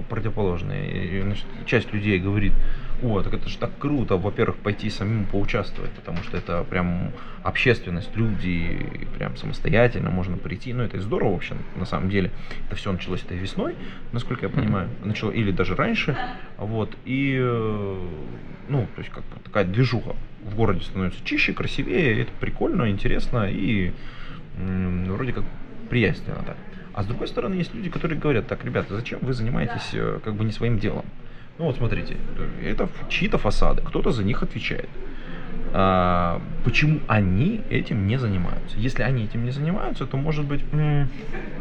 противоположны 0.03 0.37
противоположные. 0.57 1.23
Значит, 1.23 1.47
часть 1.67 1.93
людей 1.93 2.19
говорит, 2.19 2.53
о, 3.03 3.23
так 3.23 3.35
это 3.35 3.49
же 3.49 3.59
так 3.59 3.71
круто, 3.79 4.17
во-первых, 4.17 4.57
пойти 4.57 4.91
самим 4.91 5.27
поучаствовать, 5.27 5.91
потому 5.93 6.23
что 6.23 6.37
это 6.37 6.65
прям 6.65 7.13
общественность, 7.43 8.11
люди, 8.17 9.07
прям 9.19 9.37
самостоятельно 9.37 10.11
можно 10.11 10.37
прийти. 10.37 10.73
Ну, 10.73 10.83
это 10.83 11.01
здорово 11.01 11.33
вообще, 11.33 11.55
на 11.77 11.85
самом 11.85 12.09
деле. 12.09 12.31
Это 12.67 12.77
все 12.77 12.91
началось 12.93 13.23
этой 13.23 13.37
весной, 13.37 13.75
насколько 14.13 14.47
я 14.47 14.53
понимаю, 14.53 14.89
начало, 15.05 15.31
или 15.31 15.51
даже 15.51 15.75
раньше. 15.75 16.17
Вот, 16.59 16.97
и, 17.05 17.37
э, 17.39 17.99
ну, 18.69 18.87
то 18.95 19.01
есть, 19.01 19.13
как 19.13 19.25
бы 19.25 19.41
такая 19.45 19.65
движуха 19.65 20.17
в 20.43 20.57
городе 20.57 20.81
становится 20.81 21.23
чище, 21.25 21.53
красивее, 21.53 22.23
это 22.23 22.33
прикольно, 22.41 22.91
интересно 22.91 23.49
и 23.51 23.93
вроде 24.57 25.33
как 25.33 25.45
приятственно 25.91 26.43
так. 26.47 26.57
А 26.97 27.03
с 27.03 27.07
другой 27.07 27.29
стороны, 27.29 27.55
есть 27.55 27.75
люди, 27.75 27.91
которые 27.91 28.19
говорят, 28.19 28.47
так, 28.47 28.65
ребята, 28.65 28.97
зачем 28.97 29.19
вы 29.21 29.35
занимаетесь 29.35 29.91
э, 29.93 30.19
как 30.25 30.35
бы 30.35 30.45
не 30.45 30.51
своим 30.51 30.79
делом? 30.79 31.05
Ну 31.59 31.67
вот 31.67 31.77
смотрите, 31.77 32.17
это 32.65 32.89
чьи-то 33.11 33.37
фасады, 33.37 33.83
кто-то 33.83 34.13
за 34.13 34.25
них 34.25 34.43
отвечает. 34.43 34.89
А, 35.75 36.41
почему 36.65 37.01
они 37.07 37.61
этим 37.69 38.07
не 38.07 38.19
занимаются? 38.19 38.79
Если 38.79 39.03
они 39.03 39.25
этим 39.25 39.45
не 39.45 39.51
занимаются, 39.51 40.07
то 40.07 40.17
может 40.17 40.47
быть, 40.47 40.65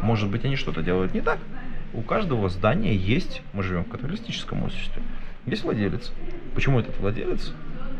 может 0.00 0.30
быть, 0.30 0.46
они 0.46 0.56
что-то 0.56 0.82
делают 0.82 1.12
не 1.12 1.20
так. 1.20 1.38
У 1.92 2.00
каждого 2.00 2.48
здания 2.48 2.96
есть, 2.96 3.42
мы 3.52 3.62
живем 3.62 3.84
в 3.84 3.88
капиталистическом 3.88 4.62
обществе, 4.62 5.02
есть 5.44 5.64
владелец. 5.64 6.12
Почему 6.54 6.80
этот 6.80 6.98
владелец 6.98 7.52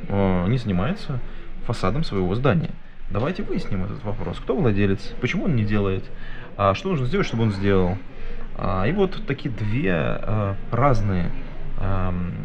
э, 0.09 0.47
не 0.49 0.57
занимается 0.57 1.21
фасадом 1.67 2.03
своего 2.03 2.35
здания? 2.35 2.71
Давайте 3.11 3.43
выясним 3.45 3.85
этот 3.85 4.03
вопрос. 4.03 4.39
Кто 4.39 4.57
владелец? 4.57 5.15
Почему 5.21 5.45
он 5.45 5.55
не 5.55 5.65
делает? 5.65 6.05
А 6.57 6.75
что 6.75 6.89
нужно 6.89 7.07
сделать, 7.07 7.27
чтобы 7.27 7.45
он 7.45 7.53
сделал? 7.53 7.97
А, 8.57 8.85
и 8.85 8.93
вот 8.93 9.25
такие 9.27 9.55
две 9.55 9.93
а, 9.93 10.57
разные 10.71 11.31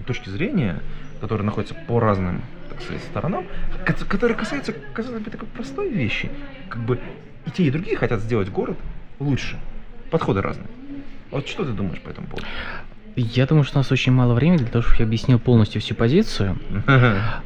точки 0.06 0.28
зрения, 0.28 0.82
которые 1.22 1.46
находятся 1.46 1.74
по 1.74 2.02
разным, 2.02 2.42
так 2.70 2.82
сказать, 2.82 3.02
сторонам, 3.04 3.46
которые 4.10 4.38
касаются, 4.38 4.74
казалось 4.94 5.22
бы, 5.24 5.32
такой 5.32 5.48
простой 5.48 5.90
вещи. 5.90 6.30
Как 6.68 6.82
бы 6.82 7.00
и 7.46 7.52
те, 7.52 7.64
и 7.64 7.72
другие 7.72 7.96
хотят 7.96 8.20
сделать 8.20 8.50
город 8.50 8.78
лучше. 9.20 9.58
Подходы 10.12 10.42
разные. 10.42 10.68
Вот 11.32 11.48
что 11.48 11.64
ты 11.64 11.72
думаешь 11.72 12.02
по 12.02 12.10
этому 12.10 12.28
поводу? 12.28 12.46
Я 13.16 13.46
думаю, 13.46 13.64
что 13.64 13.78
у 13.78 13.80
нас 13.82 13.92
очень 13.92 14.12
мало 14.14 14.34
времени 14.34 14.58
для 14.60 14.68
того, 14.68 14.84
чтобы 14.84 15.00
я 15.00 15.06
объяснил 15.06 15.38
полностью 15.40 15.82
всю 15.82 15.96
позицию. 15.96 16.58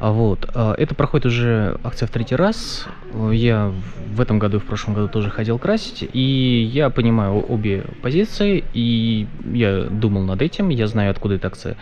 А 0.00 0.12
Вот. 0.12 0.48
а, 0.54 0.74
Это 0.74 0.94
проходит 0.94 1.26
уже 1.26 1.78
акция 1.82 2.06
в 2.06 2.10
третий 2.10 2.36
раз. 2.36 2.86
Я 3.32 3.72
в 4.14 4.20
этом 4.20 4.38
году 4.38 4.58
и 4.58 4.60
в 4.60 4.64
прошлом 4.64 4.94
году 4.94 5.08
тоже 5.08 5.30
ходил 5.30 5.58
красить. 5.58 6.08
И 6.12 6.70
я 6.72 6.90
понимаю 6.90 7.44
обе 7.48 7.84
позиции. 8.02 8.64
И 8.74 9.26
я 9.52 9.82
думал 9.84 10.22
над 10.22 10.40
этим. 10.42 10.68
Я 10.68 10.86
знаю, 10.86 11.10
откуда 11.10 11.34
эта 11.34 11.48
акция 11.48 11.76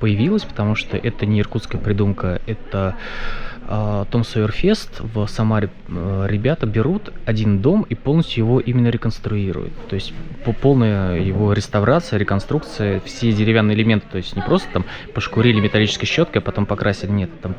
появилась, 0.00 0.44
потому 0.44 0.74
что 0.74 0.96
это 0.96 1.26
не 1.26 1.40
иркутская 1.40 1.80
придумка, 1.80 2.40
это 2.46 2.96
Том 4.10 4.24
Сойер 4.24 4.52
Фест 4.52 5.00
в 5.00 5.26
Самаре 5.26 5.70
э, 5.88 6.26
ребята 6.28 6.66
берут 6.66 7.12
один 7.24 7.60
дом 7.60 7.82
и 7.88 7.94
полностью 7.94 8.44
его 8.44 8.60
именно 8.60 8.88
реконструируют. 8.88 9.72
То 9.88 9.94
есть 9.94 10.12
по 10.44 10.52
полная 10.52 11.18
его 11.18 11.52
реставрация, 11.52 12.18
реконструкция, 12.18 13.00
все 13.00 13.32
деревянные 13.32 13.76
элементы, 13.76 14.06
то 14.10 14.18
есть 14.18 14.36
не 14.36 14.42
просто 14.42 14.68
там 14.72 14.84
пошкурили 15.14 15.60
металлической 15.60 16.06
щеткой, 16.06 16.42
а 16.42 16.44
потом 16.44 16.66
покрасили, 16.66 17.10
нет, 17.10 17.30
там 17.40 17.56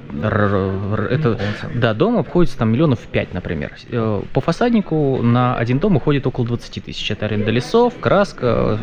это, 1.09 1.39
да, 1.75 1.93
дом 1.93 2.17
обходится 2.17 2.57
там 2.57 2.71
миллионов 2.71 2.99
пять, 2.99 3.33
например. 3.33 3.73
Э, 3.89 4.21
По 4.33 4.41
фасаднику 4.41 5.21
на 5.21 5.55
один 5.57 5.79
дом 5.79 5.97
уходит 5.97 6.25
около 6.25 6.47
20 6.47 6.85
тысяч. 6.85 7.11
Это 7.11 7.25
аренда 7.25 7.51
лесов, 7.51 7.93
краска, 7.99 8.79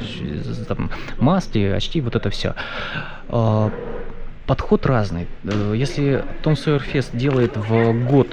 там, 0.68 0.90
маски, 1.18 1.58
очки, 1.58 2.00
вот 2.00 2.16
это 2.16 2.30
все 2.30 2.54
подход 4.46 4.86
разный. 4.86 5.26
Э, 5.44 5.74
Если 5.76 6.24
Том 6.42 6.56
Сойер 6.56 6.80
Фест 6.80 7.14
делает 7.16 7.56
в 7.56 7.92
год 8.06 8.28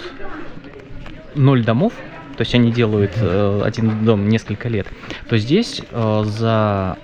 ноль 1.36 1.64
домов, 1.64 1.94
то 2.38 2.42
есть 2.42 2.56
они 2.56 2.72
делают 2.72 3.12
э, 3.18 3.62
один 3.64 4.06
дом 4.06 4.30
несколько 4.30 4.70
лет, 4.70 4.88
то 5.30 5.38
здесь 5.38 5.82
э, 5.92 6.24
за 6.26 6.98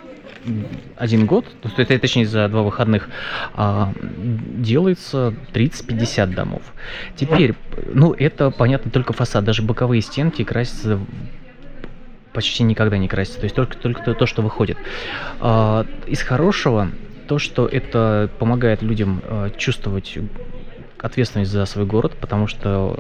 один 0.95 1.25
год, 1.25 1.45
то 1.61 1.69
есть 1.77 2.01
точнее 2.01 2.25
за 2.25 2.47
два 2.47 2.61
выходных, 2.61 3.09
а, 3.53 3.91
делается 3.99 5.33
30-50 5.53 6.27
домов. 6.33 6.61
Теперь, 7.15 7.53
ну 7.93 8.13
это 8.13 8.49
понятно 8.51 8.89
только 8.89 9.11
фасад, 9.11 9.43
даже 9.43 9.61
боковые 9.61 10.01
стенки 10.01 10.43
красятся 10.43 10.99
почти 12.33 12.63
никогда 12.63 12.97
не 12.99 13.07
красятся, 13.07 13.39
то 13.39 13.45
есть 13.45 13.55
только, 13.55 13.77
только 13.77 14.03
то, 14.03 14.13
то, 14.13 14.25
что 14.27 14.43
выходит. 14.43 14.77
А, 15.39 15.85
из 16.05 16.21
хорошего 16.21 16.91
то, 17.27 17.39
что 17.39 17.67
это 17.67 18.29
помогает 18.39 18.81
людям 18.81 19.21
э, 19.23 19.51
чувствовать 19.57 20.17
ответственность 20.99 21.51
за 21.51 21.65
свой 21.65 21.85
город, 21.85 22.15
потому 22.19 22.47
что 22.47 22.99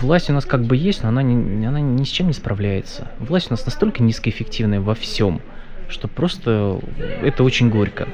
власть 0.00 0.30
у 0.30 0.32
нас 0.32 0.44
как 0.44 0.64
бы 0.64 0.76
есть, 0.76 1.02
но 1.02 1.08
она, 1.08 1.22
не, 1.22 1.66
она 1.66 1.80
ни 1.80 2.04
с 2.04 2.08
чем 2.08 2.26
не 2.26 2.32
справляется. 2.32 3.10
Власть 3.18 3.48
у 3.48 3.54
нас 3.54 3.64
настолько 3.64 4.02
низкоэффективная 4.02 4.80
во 4.80 4.94
всем, 4.94 5.40
что 5.88 6.08
просто 6.08 6.80
это 7.22 7.44
очень 7.44 7.70
горько. 7.70 8.08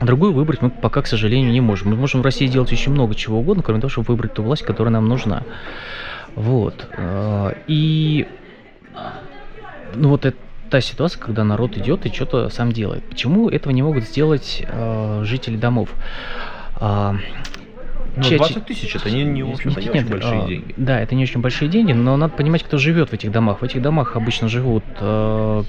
Другую 0.00 0.32
выбрать 0.32 0.60
мы 0.60 0.70
пока, 0.70 1.02
к 1.02 1.06
сожалению, 1.06 1.50
не 1.50 1.60
можем. 1.60 1.90
Мы 1.90 1.96
можем 1.96 2.20
в 2.20 2.24
России 2.24 2.46
делать 2.46 2.72
очень 2.72 2.92
много 2.92 3.14
чего 3.14 3.38
угодно, 3.38 3.62
кроме 3.62 3.80
того, 3.80 3.90
чтобы 3.90 4.08
выбрать 4.08 4.34
ту 4.34 4.42
власть, 4.42 4.62
которая 4.62 4.92
нам 4.92 5.08
нужна. 5.08 5.42
Вот. 6.34 6.86
Э, 6.96 7.54
И 7.66 8.26
ну 9.94 10.10
вот 10.10 10.26
это 10.26 10.36
та 10.70 10.80
ситуация, 10.80 11.20
когда 11.20 11.44
народ 11.44 11.76
идет 11.76 12.06
и 12.06 12.12
что-то 12.12 12.48
сам 12.50 12.72
делает. 12.72 13.02
Почему 13.04 13.48
этого 13.48 13.72
не 13.72 13.82
могут 13.82 14.04
сделать 14.04 14.62
э, 14.66 15.22
жители 15.24 15.56
домов? 15.56 15.90
А, 16.78 17.16
Ну, 18.16 18.22
ча- 18.22 18.36
20 18.36 18.64
тысяч 18.66 18.96
это 18.96 19.10
не, 19.10 19.24
не, 19.24 19.42
в 19.42 19.50
общем-то, 19.52 19.80
не 19.80 19.86
Нет, 19.86 19.96
очень 19.96 20.10
большие 20.10 20.42
а, 20.42 20.46
деньги. 20.46 20.74
Да, 20.76 21.00
это 21.00 21.14
не 21.14 21.22
очень 21.22 21.40
большие 21.40 21.68
деньги, 21.68 21.92
но 21.92 22.16
надо 22.16 22.34
понимать, 22.34 22.62
кто 22.62 22.78
живет 22.78 23.10
в 23.10 23.12
этих 23.12 23.30
домах. 23.30 23.60
В 23.60 23.64
этих 23.64 23.82
домах 23.82 24.16
обычно 24.16 24.48
живут 24.48 24.84
э, 25.00 25.62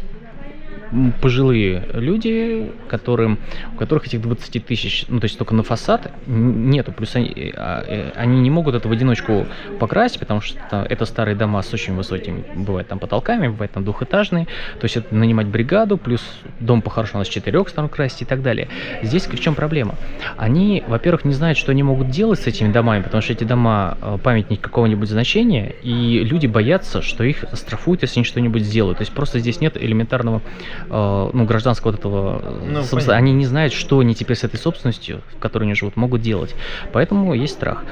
пожилые 1.21 1.83
люди, 1.93 2.71
которым, 2.88 3.39
у 3.75 3.77
которых 3.77 4.07
этих 4.07 4.21
20 4.21 4.65
тысяч, 4.65 5.05
ну 5.07 5.19
то 5.19 5.25
есть 5.25 5.38
только 5.38 5.53
на 5.53 5.63
фасад 5.63 6.11
нету. 6.25 6.91
Плюс 6.91 7.15
они, 7.15 7.29
э, 7.29 7.51
а, 7.55 7.83
э, 7.88 8.11
они 8.15 8.39
не 8.41 8.49
могут 8.49 8.75
это 8.75 8.88
в 8.88 8.91
одиночку 8.91 9.45
покрасить, 9.79 10.19
потому 10.19 10.41
что 10.41 10.85
это 10.89 11.05
старые 11.05 11.35
дома 11.35 11.61
с 11.61 11.73
очень 11.73 11.95
высокими, 11.95 12.43
бывает 12.55 12.88
там 12.88 12.99
потолками, 12.99 13.47
бывает 13.47 13.71
там 13.71 13.83
двухэтажные. 13.83 14.45
То 14.79 14.85
есть 14.85 14.97
это 14.97 15.13
нанимать 15.13 15.47
бригаду, 15.47 15.97
плюс 15.97 16.21
дом 16.59 16.81
по-хорошему 16.81 17.23
с 17.23 17.27
четырех 17.27 17.69
сторон 17.69 17.89
красить 17.89 18.23
и 18.23 18.25
так 18.25 18.41
далее. 18.41 18.67
Здесь 19.03 19.27
в 19.27 19.39
чем 19.39 19.55
проблема? 19.55 19.95
Они, 20.38 20.83
во-первых, 20.88 21.25
не 21.25 21.33
знают, 21.33 21.57
что 21.57 21.71
они 21.71 21.83
могут 21.83 22.09
делать 22.09 22.39
с 22.39 22.47
этими 22.47 22.71
домами, 22.71 23.03
потому 23.03 23.21
что 23.21 23.33
эти 23.33 23.43
дома 23.43 23.97
э, 24.01 24.17
памятник 24.23 24.61
какого-нибудь 24.61 25.09
значения, 25.09 25.75
и 25.83 26.23
люди 26.23 26.47
боятся, 26.47 27.01
что 27.01 27.23
их 27.23 27.43
оштрафуют, 27.43 28.01
если 28.01 28.19
они 28.19 28.25
что-нибудь 28.25 28.63
сделают. 28.63 28.97
То 28.97 29.03
есть 29.03 29.13
просто 29.13 29.39
здесь 29.39 29.59
нет 29.61 29.77
элементарного 29.77 30.41
ну, 30.89 31.45
гражданского 31.45 31.91
вот 31.91 31.99
этого... 31.99 32.41
э, 32.43 32.69
Ну, 32.71 32.84
собственно, 32.84 33.15
они 33.17 33.34
не 33.34 33.45
знают, 33.45 33.73
что 33.73 33.99
они 33.99 34.15
теперь 34.15 34.36
с 34.38 34.43
этой 34.43 34.57
собственностью, 34.57 35.21
в 35.36 35.39
которой 35.39 35.63
они 35.63 35.73
живут, 35.73 35.95
могут 35.95 36.21
делать. 36.21 36.55
Поэтому 36.93 37.34
есть 37.34 37.53
страх. 37.53 37.84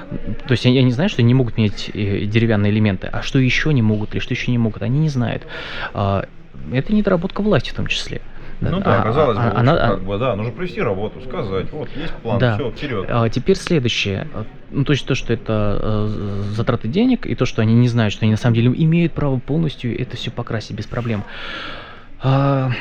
То 0.47 0.51
есть 0.51 0.65
они, 0.65 0.77
они 0.79 0.91
знают, 0.91 1.11
что 1.11 1.21
они 1.21 1.27
не 1.27 1.33
могут 1.33 1.57
менять 1.57 1.89
э, 1.93 2.25
деревянные 2.25 2.71
элементы, 2.71 3.07
а 3.11 3.21
что 3.21 3.39
еще 3.39 3.73
не 3.73 3.81
могут 3.81 4.13
или 4.13 4.19
что 4.21 4.33
еще 4.33 4.51
не 4.51 4.57
могут, 4.57 4.81
они 4.81 4.99
не 4.99 5.09
знают. 5.09 5.43
А, 5.93 6.25
Это 6.71 6.93
недоработка 6.93 7.41
власти 7.41 7.69
в 7.71 7.73
том 7.73 7.87
числе. 7.87 8.21
Ну 8.61 8.77
А- 8.77 8.81
да, 8.81 9.01
казалось 9.01 9.37
бы, 9.37 9.43
а- 9.43 9.45
в 9.45 9.49
общем, 9.49 9.59
она- 9.59 9.77
как 9.89 10.03
бы, 10.03 10.17
да, 10.17 10.35
нужно 10.35 10.53
провести 10.53 10.81
работу, 10.81 11.19
сказать, 11.27 11.69
вот, 11.73 11.89
есть 11.95 12.13
план, 12.23 12.39
Да. 12.39 12.55
все, 12.55 12.71
вперед. 12.71 13.05
А 13.09 13.27
теперь 13.29 13.57
следующее. 13.57 14.27
А, 14.33 14.45
Ну, 14.71 14.83
то 14.83 14.93
есть 14.93 15.05
то, 15.05 15.13
что 15.15 15.31
это 15.31 15.79
э, 15.81 16.41
затраты 16.55 16.87
денег, 16.87 17.25
и 17.27 17.35
то, 17.35 17.45
что 17.45 17.61
они 17.61 17.73
не 17.75 17.87
знают, 17.87 18.13
что 18.13 18.23
они 18.25 18.31
на 18.31 18.37
самом 18.37 18.55
деле 18.55 18.73
имеют 18.75 19.13
право 19.13 19.37
полностью 19.39 19.97
это 20.01 20.17
все 20.17 20.31
покрасить 20.31 20.75
без 20.75 20.85
проблем. 20.85 21.23
А, 22.27 22.71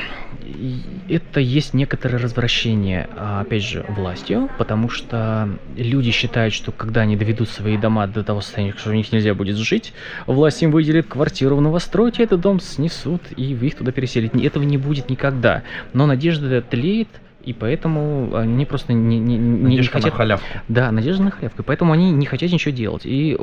Это 1.07 1.39
есть 1.39 1.75
некоторое 1.75 2.17
развращение, 2.17 3.07
а, 3.15 3.41
опять 3.41 3.63
же, 3.63 3.85
властью, 3.87 4.49
потому 4.57 4.89
что 4.89 5.47
люди 5.77 6.09
считают, 6.09 6.51
что 6.51 6.71
когда 6.71 7.01
они 7.01 7.15
доведут 7.15 7.49
свои 7.49 7.77
дома 7.77 8.07
до 8.07 8.23
того 8.23 8.41
состояния, 8.41 8.73
что 8.75 8.89
у 8.89 8.93
них 8.93 9.11
нельзя 9.11 9.35
будет 9.35 9.55
жить, 9.57 9.93
власть 10.25 10.63
им 10.63 10.71
выделит 10.71 11.05
квартиру 11.05 11.55
в 11.57 11.61
новостройке, 11.61 12.23
этот 12.23 12.41
дом 12.41 12.59
снесут, 12.59 13.21
и 13.37 13.53
их 13.53 13.75
туда 13.75 13.91
переселят. 13.91 14.33
Этого 14.35 14.63
не 14.63 14.77
будет 14.79 15.11
никогда. 15.11 15.61
Но 15.93 16.07
надежда 16.07 16.63
тлеет, 16.63 17.09
и 17.43 17.53
поэтому 17.53 18.35
они 18.35 18.65
просто 18.65 18.93
не, 18.93 19.19
не, 19.19 19.37
не- 19.37 19.37
не 19.37 19.63
Надежда 19.75 19.93
на 19.97 20.01
хотят... 20.01 20.13
халявку. 20.15 20.47
Да, 20.67 20.91
надежда 20.91 21.21
на 21.23 21.29
халявку. 21.31 21.61
И 21.61 21.65
поэтому 21.65 21.93
они 21.93 22.11
не 22.11 22.25
хотят 22.25 22.51
ничего 22.51 22.73
делать. 22.73 23.03
И 23.05 23.37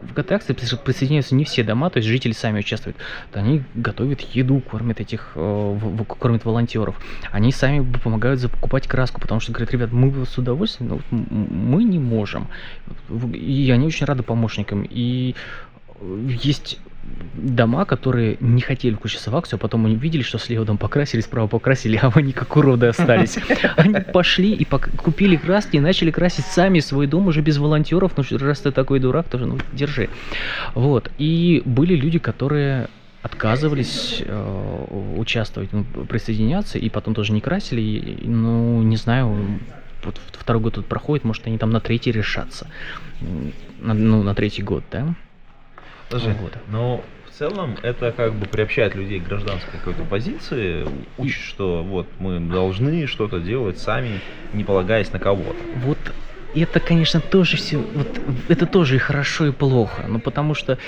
в 0.00 0.12
присо- 0.12 0.82
присоединяются 0.82 1.34
не 1.34 1.44
все 1.44 1.62
дома, 1.62 1.90
то 1.90 1.98
есть 1.98 2.08
жители 2.08 2.32
сами 2.32 2.60
участвуют. 2.60 2.96
Они 3.32 3.62
готовят 3.74 4.20
еду, 4.20 4.60
кормят 4.60 5.00
этих, 5.00 5.32
э, 5.34 5.78
кормят 6.18 6.44
волонтеров. 6.44 6.96
Они 7.32 7.52
сами 7.52 7.84
помогают 7.98 8.40
закупать 8.40 8.86
краску, 8.86 9.20
потому 9.20 9.40
что 9.40 9.52
говорят, 9.52 9.72
ребят, 9.72 9.92
мы 9.92 10.24
с 10.24 10.38
удовольствием, 10.38 10.90
но 10.90 11.00
мы 11.10 11.84
не 11.84 11.98
можем. 11.98 12.48
И 13.32 13.70
они 13.72 13.86
очень 13.86 14.06
рады 14.06 14.22
помощникам. 14.22 14.86
И 14.88 15.34
э, 16.00 16.28
есть 16.42 16.78
дома, 17.34 17.84
которые 17.84 18.36
не 18.40 18.60
хотели 18.60 18.94
включиться 18.94 19.30
в 19.30 19.36
акцию, 19.36 19.58
а 19.58 19.60
потом 19.60 19.86
они 19.86 19.96
видели, 19.96 20.22
что 20.22 20.38
слева 20.38 20.64
дом 20.64 20.78
покрасили, 20.78 21.20
справа 21.20 21.46
покрасили, 21.46 21.98
а 22.02 22.10
они 22.14 22.32
как 22.32 22.56
уроды 22.56 22.86
остались. 22.86 23.38
Они 23.76 23.94
пошли 24.12 24.52
и 24.52 24.64
пок- 24.64 24.94
купили 24.96 25.36
краски 25.36 25.76
и 25.76 25.80
начали 25.80 26.10
красить 26.10 26.46
сами 26.46 26.80
свой 26.80 27.06
дом 27.06 27.28
уже 27.28 27.40
без 27.40 27.58
волонтеров. 27.58 28.12
Ну, 28.16 28.24
раз 28.38 28.60
ты 28.60 28.70
такой 28.72 29.00
дурак, 29.00 29.28
то 29.28 29.38
ну, 29.38 29.58
держи. 29.72 30.08
Вот. 30.74 31.10
И 31.18 31.62
были 31.64 31.94
люди, 31.94 32.18
которые 32.18 32.88
отказывались 33.22 34.22
э, 34.24 35.14
участвовать, 35.16 35.72
ну, 35.72 35.84
присоединяться, 35.84 36.78
и 36.78 36.88
потом 36.88 37.14
тоже 37.14 37.32
не 37.32 37.40
красили. 37.40 37.80
и, 37.80 38.28
ну, 38.28 38.82
не 38.82 38.96
знаю, 38.96 39.36
вот 40.04 40.20
второй 40.32 40.62
год 40.62 40.74
тут 40.74 40.86
проходит, 40.86 41.24
может, 41.24 41.46
они 41.46 41.58
там 41.58 41.70
на 41.70 41.80
третий 41.80 42.12
решатся. 42.12 42.66
На, 43.80 43.94
ну, 43.94 44.22
на 44.22 44.34
третий 44.34 44.62
год, 44.62 44.84
да? 44.90 45.14
Слушай, 46.10 46.34
Вот. 46.40 46.52
но 46.70 47.04
в 47.26 47.38
целом 47.38 47.76
это 47.82 48.12
как 48.12 48.34
бы 48.34 48.46
приобщает 48.46 48.94
людей 48.94 49.20
к 49.20 49.24
гражданской 49.24 49.78
какой-то 49.78 50.04
позиции, 50.04 50.86
учит, 51.18 51.40
что 51.40 51.82
вот 51.82 52.06
мы 52.18 52.40
должны 52.40 53.06
что-то 53.06 53.40
делать 53.40 53.78
сами, 53.78 54.20
не 54.52 54.64
полагаясь 54.64 55.12
на 55.12 55.18
кого-то. 55.18 55.56
Вот 55.76 55.98
это, 56.54 56.80
конечно, 56.80 57.20
тоже 57.20 57.56
все, 57.58 57.76
вот 57.76 58.08
это 58.48 58.66
тоже 58.66 58.96
и 58.96 58.98
хорошо, 58.98 59.46
и 59.46 59.52
плохо. 59.52 60.06
Ну, 60.08 60.18
потому 60.18 60.54
что 60.54 60.78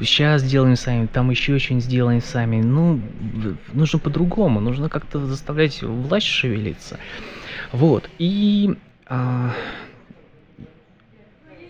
сейчас 0.00 0.42
сделаем 0.42 0.76
сами, 0.76 1.06
там 1.06 1.30
еще 1.30 1.58
что-нибудь 1.58 1.84
сделаем 1.84 2.20
сами. 2.20 2.60
Ну, 2.60 3.00
нужно 3.72 3.98
по-другому, 4.00 4.60
нужно 4.60 4.88
как-то 4.88 5.24
заставлять 5.24 5.82
власть 5.82 6.26
шевелиться. 6.26 6.98
Вот. 7.72 8.10
И. 8.18 8.76
а, 9.06 9.52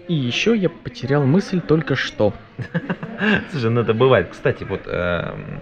и 0.08 0.14
еще 0.14 0.56
я 0.56 0.70
потерял 0.70 1.24
мысль 1.24 1.60
только 1.60 1.94
что. 1.94 2.32
Слушай, 3.50 3.70
ну 3.70 3.82
это 3.82 3.94
бывает. 3.94 4.28
Кстати, 4.30 4.64
вот 4.64 4.82
эм, 4.86 5.60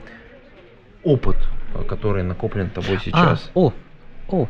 опыт, 1.02 1.36
э, 1.74 1.82
который 1.84 2.22
накоплен 2.22 2.70
тобой 2.70 2.98
сейчас. 3.02 3.50
А, 3.54 3.58
о, 3.58 3.72
о, 4.28 4.48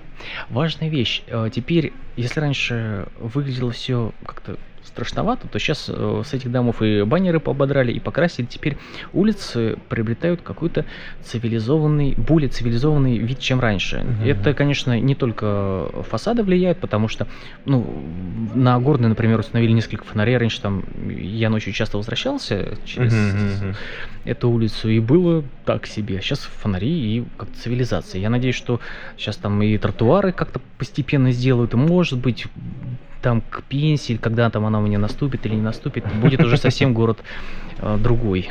важная 0.51 0.89
вещь. 0.91 1.23
Э, 1.27 1.49
Теперь, 1.53 1.93
если 2.17 2.41
раньше 2.41 3.09
выглядело 3.19 3.73
все 3.73 4.13
как-то 4.25 4.59
страшновато, 4.87 5.49
то 5.49 5.59
сейчас 5.59 5.87
э, 5.89 6.23
с 6.25 6.33
этих 6.33 6.51
домов 6.51 6.83
и 6.83 7.03
баннеры 7.03 7.41
поободрали, 7.41 7.93
и 7.93 8.01
покрасили. 8.01 8.47
Теперь 8.47 8.77
улицы 9.13 9.79
приобретают 9.89 10.43
какой-то 10.43 10.85
цивилизованный, 11.23 12.15
более 12.17 12.49
цивилизованный 12.49 13.19
вид, 13.19 13.39
чем 13.39 13.61
раньше. 13.61 13.97
Mm-hmm. 13.97 14.31
Это, 14.31 14.55
конечно, 14.55 14.99
не 14.99 15.15
только 15.15 15.89
фасады 16.09 16.43
влияют, 16.43 16.79
потому 16.79 17.09
что, 17.09 17.27
ну, 17.65 17.87
на 18.55 18.79
Горной, 18.79 19.09
например, 19.09 19.41
установили 19.41 19.73
несколько 19.73 20.05
фонарей. 20.05 20.37
Раньше 20.37 20.61
там 20.61 20.85
я 21.09 21.51
ночью 21.51 21.73
часто 21.73 21.99
возвращался 21.99 22.79
через 22.85 23.13
mm-hmm. 23.13 23.77
эту 24.25 24.51
улицу, 24.51 24.89
и 24.89 25.01
было 25.01 25.45
так 25.65 25.87
себе. 25.87 26.21
Сейчас 26.21 26.41
фонари 26.41 26.89
и 26.89 27.25
как-то 27.37 27.59
цивилизация. 27.59 28.21
Я 28.21 28.31
надеюсь, 28.31 28.57
что 28.57 28.81
сейчас 29.17 29.37
там 29.37 29.61
и 29.63 29.77
тротуары 29.79 30.33
как-то 30.33 30.61
постепенно 30.79 31.33
сделают, 31.33 31.75
и, 31.75 31.77
может 31.77 32.19
быть, 32.19 32.47
там 33.27 33.41
к 33.41 33.65
пенсии, 33.65 34.17
когда 34.17 34.49
там 34.51 34.67
она 34.67 34.79
у 34.79 34.83
меня 34.83 35.01
наступит 35.01 35.45
или 35.47 35.57
не 35.57 35.61
наступит, 35.61 36.05
будет 36.21 36.39
уже 36.45 36.57
совсем 36.57 36.95
город 36.95 37.19
э, 37.79 37.99
другой. 37.99 38.51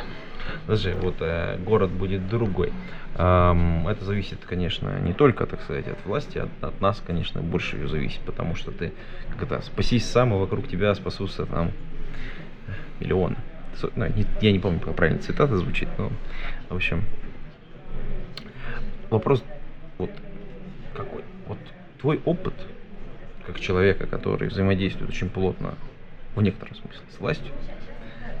Подожди, 0.66 0.92
вот 1.00 1.14
э, 1.20 1.56
город 1.64 1.90
будет 1.90 2.28
другой. 2.28 2.74
Эм, 3.14 3.88
это 3.88 4.04
зависит, 4.04 4.40
конечно, 4.46 4.98
не 5.00 5.14
только, 5.14 5.46
так 5.46 5.62
сказать, 5.62 5.88
от 5.88 6.04
власти, 6.04 6.36
от, 6.36 6.50
от 6.60 6.78
нас, 6.82 7.02
конечно, 7.06 7.40
больше 7.40 7.76
ее 7.76 7.88
зависит, 7.88 8.20
потому 8.26 8.54
что 8.54 8.70
ты, 8.70 8.92
как 9.32 9.44
это, 9.44 9.62
спасись 9.62 10.04
сам, 10.04 10.34
и 10.34 10.36
вокруг 10.36 10.68
тебя 10.68 10.94
спасутся 10.94 11.46
там 11.46 11.70
миллионы. 13.00 13.36
Ну, 13.94 14.06
не, 14.14 14.26
я 14.42 14.52
не 14.52 14.58
помню, 14.58 14.80
как 14.80 14.94
правильно 14.94 15.22
цитата 15.22 15.56
звучит, 15.56 15.88
но, 15.96 16.12
в 16.68 16.76
общем, 16.76 17.02
вопрос 19.08 19.42
вот 19.96 20.10
какой? 20.94 21.22
Вот 21.46 21.58
твой 21.98 22.20
опыт 22.26 22.52
как 23.46 23.60
человека, 23.60 24.06
который 24.06 24.48
взаимодействует 24.48 25.10
очень 25.10 25.28
плотно, 25.28 25.74
в 26.34 26.42
некотором 26.42 26.74
смысле, 26.74 27.00
с 27.14 27.20
властью, 27.20 27.52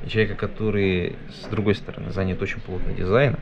и 0.04 0.08
человека, 0.08 0.34
который, 0.34 1.16
с 1.30 1.46
другой 1.46 1.74
стороны, 1.74 2.10
занят 2.10 2.42
очень 2.42 2.60
плотно 2.60 2.92
дизайном, 2.92 3.40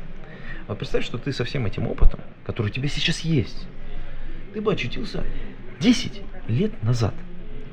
вот 0.68 0.78
представь, 0.78 1.04
что 1.04 1.18
ты 1.18 1.32
со 1.32 1.44
всем 1.44 1.66
этим 1.66 1.88
опытом, 1.88 2.20
который 2.44 2.68
у 2.68 2.70
тебя 2.70 2.88
сейчас 2.88 3.20
есть, 3.20 3.66
ты 4.52 4.60
бы 4.60 4.72
очутился 4.72 5.24
10 5.80 6.22
лет 6.48 6.82
назад. 6.82 7.14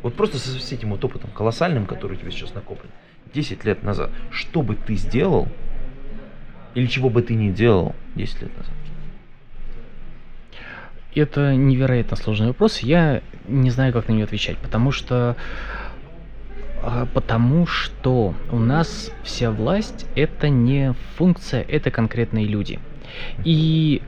Вот 0.02 0.16
просто 0.16 0.40
со, 0.40 0.60
с 0.60 0.72
этим 0.72 0.90
вот 0.90 1.04
опытом 1.06 1.30
колоссальным, 1.32 1.86
который 1.86 2.14
у 2.14 2.16
тебя 2.16 2.32
сейчас 2.32 2.54
накоплен, 2.54 2.90
10 3.34 3.64
лет 3.66 3.84
назад, 3.84 4.10
что 4.32 4.62
бы 4.62 4.76
ты 4.76 4.96
сделал, 4.96 5.48
или 6.74 6.88
чего 6.88 7.10
бы 7.10 7.22
ты 7.22 7.36
не 7.36 7.52
делал 7.52 7.96
10 8.16 8.42
лет 8.42 8.58
назад? 8.58 8.74
Это 11.14 11.56
невероятно 11.56 12.16
сложный 12.16 12.48
вопрос. 12.48 12.80
Я 12.80 13.22
не 13.48 13.70
знаю, 13.70 13.94
как 13.94 14.08
на 14.08 14.14
него 14.14 14.24
отвечать, 14.24 14.58
потому 14.58 14.92
что 14.92 15.36
а, 16.82 17.06
потому 17.14 17.68
что 17.68 18.34
у 18.52 18.58
нас 18.58 19.12
вся 19.24 19.52
власть 19.52 20.06
это 20.16 20.50
не 20.50 20.94
функция, 21.16 21.62
это 21.62 21.92
конкретные 21.92 22.46
люди. 22.46 22.80
И 23.44 24.02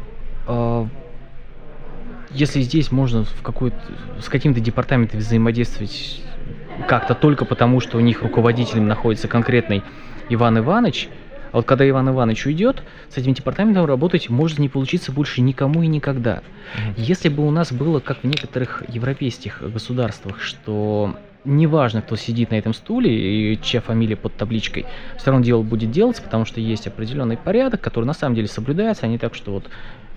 э, 0.48 0.88
если 2.32 2.62
здесь 2.62 2.92
можно 2.92 3.26
в 3.26 3.44
с 4.20 4.30
каким-то 4.30 4.60
департаментом 4.60 5.20
взаимодействовать 5.20 6.22
как-то 6.88 7.14
только 7.14 7.46
потому, 7.46 7.80
что 7.80 7.98
у 7.98 8.02
них 8.02 8.24
руководителем 8.24 8.88
находится 8.88 9.28
конкретный 9.28 9.84
Иван 10.30 10.58
Иванович, 10.58 11.10
а 11.54 11.58
вот 11.58 11.66
когда 11.66 11.88
Иван 11.88 12.10
Иванович 12.10 12.48
уйдет, 12.48 12.84
с 13.10 13.18
этим 13.18 13.34
департаментом 13.34 13.86
работать 13.86 14.30
может 14.30 14.58
не 14.58 14.70
получиться 14.70 15.12
больше 15.12 15.42
никому 15.42 15.84
и 15.84 15.88
никогда. 15.88 16.38
Mm-hmm. 16.38 16.94
Если 16.98 17.30
бы 17.30 17.48
у 17.48 17.52
нас 17.52 17.72
было, 17.72 18.00
как 18.00 18.22
в 18.22 18.24
некоторых 18.24 18.84
европейских 18.90 19.62
государствах, 19.62 20.42
что 20.42 21.16
неважно, 21.46 22.02
кто 22.02 22.16
сидит 22.16 22.50
на 22.50 22.56
этом 22.56 22.74
стуле 22.74 23.54
и 23.54 23.62
чья 23.62 23.82
фамилия 23.82 24.16
под 24.16 24.36
табличкой, 24.36 24.88
все 25.18 25.30
равно 25.30 25.46
дело 25.46 25.62
будет 25.62 25.92
делаться, 25.92 26.24
потому 26.24 26.46
что 26.46 26.60
есть 26.60 26.88
определенный 26.88 27.38
порядок, 27.38 27.82
который 27.82 28.06
на 28.06 28.14
самом 28.14 28.36
деле 28.36 28.48
соблюдается, 28.48 29.06
а 29.06 29.10
не 29.10 29.20
так, 29.20 29.36
что 29.36 29.52
вот 29.52 29.70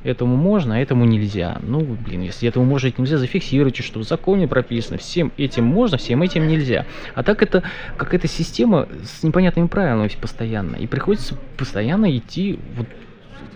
этому 0.07 0.37
можно, 0.37 0.77
а 0.77 0.79
этому 0.79 1.05
нельзя. 1.05 1.59
Ну, 1.63 1.81
блин, 1.81 2.23
если 2.23 2.49
этому 2.49 2.65
можно, 2.65 2.89
это 2.89 3.01
нельзя, 3.01 3.19
зафиксируйте, 3.19 3.83
что 3.83 3.99
в 3.99 4.05
законе 4.05 4.47
прописано, 4.47 4.99
всем 4.99 5.33
этим 5.37 5.65
можно, 5.65 5.99
всем 5.99 6.23
этим 6.23 6.47
нельзя. 6.47 6.87
А 7.15 7.23
так 7.23 7.43
это 7.43 7.63
какая-то 7.97 8.29
система 8.29 8.89
с 9.05 9.23
непонятными 9.23 9.67
правилами 9.67 10.11
постоянно. 10.21 10.77
И 10.77 10.87
приходится 10.87 11.37
постоянно 11.57 12.17
идти 12.17 12.59
вот 12.77 12.87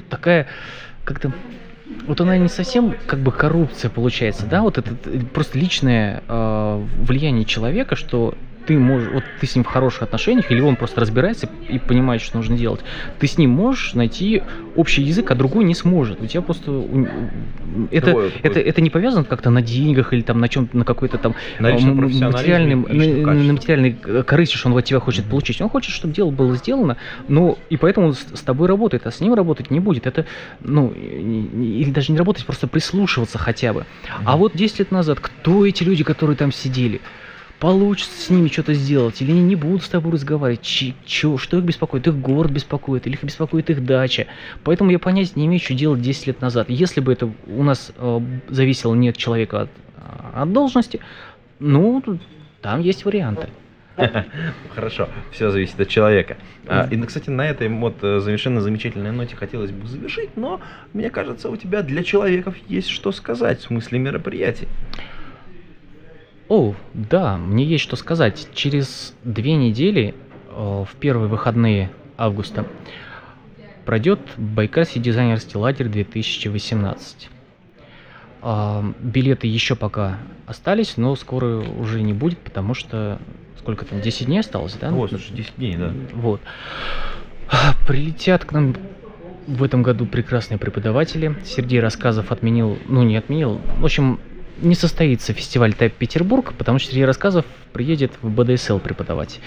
такая 0.09 0.49
как-то 1.05 1.33
вот 2.07 2.21
она 2.21 2.37
не 2.37 2.49
совсем 2.49 2.95
как 3.07 3.21
бы 3.21 3.33
коррупция 3.33 3.91
получается, 3.91 4.47
да, 4.47 4.63
вот 4.63 4.79
это 4.79 4.95
просто 5.33 5.59
личное 5.59 6.23
э, 6.27 6.87
влияние 7.03 7.45
человека, 7.45 7.97
что 7.97 8.35
ты 8.67 8.79
можешь, 8.79 9.09
вот 9.13 9.25
ты 9.41 9.47
с 9.47 9.55
ним 9.55 9.65
в 9.65 9.69
хороших 9.69 10.03
отношениях, 10.03 10.51
или 10.51 10.61
он 10.61 10.77
просто 10.77 11.01
разбирается 11.01 11.49
и 11.69 11.79
понимает, 11.79 12.21
что 12.21 12.37
нужно 12.37 12.57
делать, 12.57 12.81
ты 13.19 13.27
с 13.27 13.39
ним 13.39 13.51
можешь 13.51 13.95
найти 13.95 14.43
общий 14.77 15.03
язык, 15.03 15.31
а 15.31 15.35
другой 15.35 15.65
не 15.65 15.75
сможет. 15.75 16.21
У 16.21 16.27
тебя 16.27 16.43
просто 16.43 16.85
это, 17.91 18.31
это, 18.43 18.61
это 18.61 18.81
не 18.81 18.91
повязано 18.91 19.25
как-то 19.25 19.51
на 19.51 19.63
деньгах 19.63 20.13
или 20.13 20.23
там 20.23 20.41
на 20.41 20.49
чем 20.49 20.69
на 20.73 20.85
какой-то 20.85 21.19
там 21.19 21.35
на 21.59 21.73
материальном, 21.73 22.87
на, 22.89 23.35
на 23.35 23.53
материальной 23.53 23.93
корысти, 23.93 24.57
что 24.57 24.69
он 24.69 24.79
от 24.79 24.85
тебя 24.85 25.01
хочет 25.01 25.25
получить. 25.25 25.61
Он 25.61 25.69
хочет, 25.69 25.93
чтобы 25.93 26.15
дело 26.15 26.31
было 26.31 26.57
сделано, 26.57 26.97
но 27.29 27.59
и 27.71 27.77
поэтому 27.77 28.09
он 28.09 28.15
с, 28.15 28.27
с 28.35 28.41
тобой 28.41 28.69
работает, 28.69 29.07
а 29.07 29.11
с 29.11 29.21
ним 29.21 29.35
работать 29.35 29.71
не 29.71 29.81
будет. 29.81 30.07
Это, 30.07 30.27
ну, 30.61 30.91
или 30.91 31.91
даже 31.91 32.13
не 32.13 32.19
работать, 32.19 32.45
просто 32.45 32.67
прислушиваться 32.67 33.39
хотя 33.39 33.73
бы. 33.73 33.87
А 34.25 34.37
вот 34.37 34.53
10 34.55 34.79
лет 34.81 34.91
назад, 34.91 35.21
кто 35.21 35.67
эти 35.67 35.83
люди, 35.83 36.05
которые 36.05 36.37
там 36.37 36.53
сидели? 36.53 37.01
Получится 37.61 38.21
с 38.21 38.31
ними 38.31 38.49
что-то 38.49 38.75
сделать, 38.75 39.21
или 39.21 39.31
они 39.31 39.43
не 39.43 39.55
будут 39.55 39.83
с 39.85 39.89
тобой 39.89 40.13
разговаривать, 40.13 40.63
Ч- 40.63 40.95
чё, 41.05 41.37
что 41.37 41.59
их 41.59 41.65
беспокоит, 41.65 42.09
их 42.09 42.17
город 42.17 42.51
беспокоит, 42.51 43.07
или 43.07 43.15
их 43.15 43.23
беспокоит 43.23 43.71
их 43.71 43.85
дача. 43.85 44.27
Поэтому 44.65 44.91
я 44.91 44.99
понять 44.99 45.37
не 45.37 45.47
имею, 45.47 45.61
что 45.61 45.75
делать 45.75 46.01
10 46.01 46.27
лет 46.27 46.41
назад. 46.41 46.71
Если 46.71 47.01
бы 47.01 47.13
это 47.13 47.31
у 47.47 47.63
нас 47.63 47.93
э, 47.97 48.21
зависело 48.49 48.95
не 48.95 49.11
от 49.11 49.17
человека, 49.19 49.69
а 49.97 50.43
от, 50.43 50.53
должности, 50.53 51.01
ну, 51.59 52.03
там 52.63 52.81
есть 52.81 53.05
варианты. 53.05 53.49
Хорошо, 54.75 55.11
все 55.31 55.51
зависит 55.51 55.79
от 55.79 55.89
человека. 55.89 56.39
А, 56.67 56.89
и, 56.91 56.99
кстати, 57.03 57.29
на 57.29 57.47
этой 57.47 57.69
вот 57.69 57.97
э, 58.03 58.21
совершенно 58.21 58.63
замечательной 58.63 59.13
ноте 59.13 59.37
хотелось 59.37 59.71
бы 59.71 59.87
завершить, 59.87 60.31
но 60.37 60.63
мне 60.95 61.11
кажется, 61.11 61.51
у 61.51 61.57
тебя 61.57 61.83
для 61.83 62.03
человеков 62.03 62.55
есть 62.69 62.89
что 62.89 63.13
сказать 63.13 63.59
в 63.61 63.65
смысле 63.65 63.99
мероприятий. 63.99 64.69
О, 66.51 66.75
да, 66.95 67.37
мне 67.37 67.65
есть 67.65 67.85
что 67.85 67.95
сказать. 67.95 68.49
Через 68.53 69.15
две 69.23 69.55
недели, 69.55 70.17
э, 70.49 70.53
в 70.53 70.97
первые 70.99 71.29
выходные 71.29 71.93
августа, 72.19 72.67
пройдет 73.87 74.19
Байкальский 74.37 75.01
дизайнерский 75.01 75.57
лагерь 75.57 75.87
2018. 75.87 77.31
А, 78.43 78.85
билеты 78.99 79.47
еще 79.47 79.77
пока 79.77 80.19
остались, 80.47 80.97
но 80.97 81.15
скоро 81.15 81.61
уже 81.79 82.03
не 82.03 82.13
будет, 82.13 82.41
потому 82.41 82.75
что 82.75 83.21
сколько 83.61 83.85
там, 83.85 84.01
10 84.01 84.27
дней 84.27 84.41
осталось, 84.41 84.75
да? 84.75 84.91
Вот, 84.91 85.11
слушай, 85.11 85.33
10 85.33 85.55
дней, 85.57 85.77
да. 85.77 85.93
Вот. 86.15 86.41
Прилетят 87.87 88.45
к 88.45 88.51
нам 88.51 88.75
в 89.47 89.63
этом 89.63 89.85
году 89.85 90.05
прекрасные 90.05 90.59
преподаватели. 90.59 91.37
Сергей 91.45 91.79
Рассказов 91.79 92.33
отменил, 92.33 92.77
ну 92.89 93.05
не 93.05 93.17
отменил, 93.17 93.61
в 93.79 93.85
общем, 93.85 94.19
не 94.61 94.75
состоится 94.75 95.33
фестиваль 95.33 95.73
Type 95.73 95.95
Петербург, 95.99 96.53
потому 96.57 96.79
что 96.79 96.91
Сергей 96.91 97.05
Рассказов 97.05 97.45
приедет 97.73 98.13
в 98.23 98.31
БДСЛ 98.31 98.79
преподавать. 98.79 99.41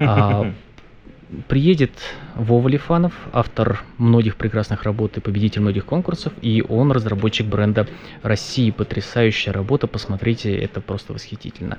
А, 0.00 0.52
приедет 1.48 1.92
Вова 2.34 2.68
Лифанов, 2.68 3.12
автор 3.32 3.82
многих 3.98 4.36
прекрасных 4.36 4.82
работ 4.84 5.16
и 5.16 5.20
победитель 5.20 5.60
многих 5.60 5.84
конкурсов, 5.84 6.32
и 6.42 6.64
он 6.68 6.92
разработчик 6.92 7.46
бренда 7.46 7.86
России. 8.22 8.70
Потрясающая 8.70 9.52
работа, 9.52 9.86
посмотрите, 9.86 10.56
это 10.56 10.80
просто 10.80 11.12
восхитительно. 11.12 11.78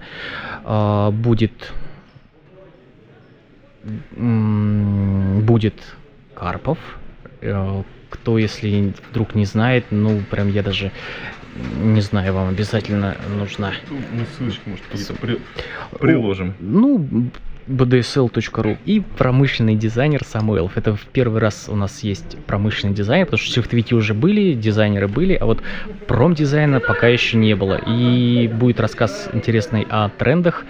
А, 0.64 1.12
будет 1.12 1.74
будет 4.16 5.76
Карпов, 6.34 6.80
э, 7.42 7.84
кто, 8.10 8.38
если 8.38 8.94
вдруг 9.12 9.36
не 9.36 9.46
знает, 9.46 9.86
ну, 9.92 10.22
прям 10.30 10.50
я 10.50 10.64
даже 10.64 10.92
не 11.56 12.02
знаю, 12.02 12.34
вам 12.34 12.50
обязательно 12.50 13.16
нужна. 13.38 13.74
Мы 13.90 14.26
ссылочки, 14.38 14.62
может, 14.66 15.20
при... 15.20 15.40
приложим. 16.00 16.54
Ну, 16.60 17.30
bdsl.ru 17.68 18.78
и 18.86 19.00
промышленный 19.00 19.76
дизайнер 19.76 20.24
Самуэлов. 20.24 20.78
Это 20.78 20.96
в 20.96 21.06
первый 21.06 21.42
раз 21.42 21.68
у 21.68 21.76
нас 21.76 22.04
есть 22.04 22.38
промышленный 22.46 22.94
дизайнер, 22.94 23.26
потому 23.26 23.40
что 23.40 23.54
шрифтовики 23.54 23.96
уже 23.96 24.14
были, 24.14 24.54
дизайнеры 24.54 25.08
были, 25.08 25.34
а 25.34 25.46
вот 25.46 25.62
промдизайна 26.08 26.80
пока 26.80 27.08
еще 27.08 27.38
не 27.38 27.56
было. 27.56 27.82
И 27.88 28.48
будет 28.48 28.80
рассказ 28.80 29.30
интересный 29.34 29.86
о 29.90 30.10
трендах. 30.10 30.66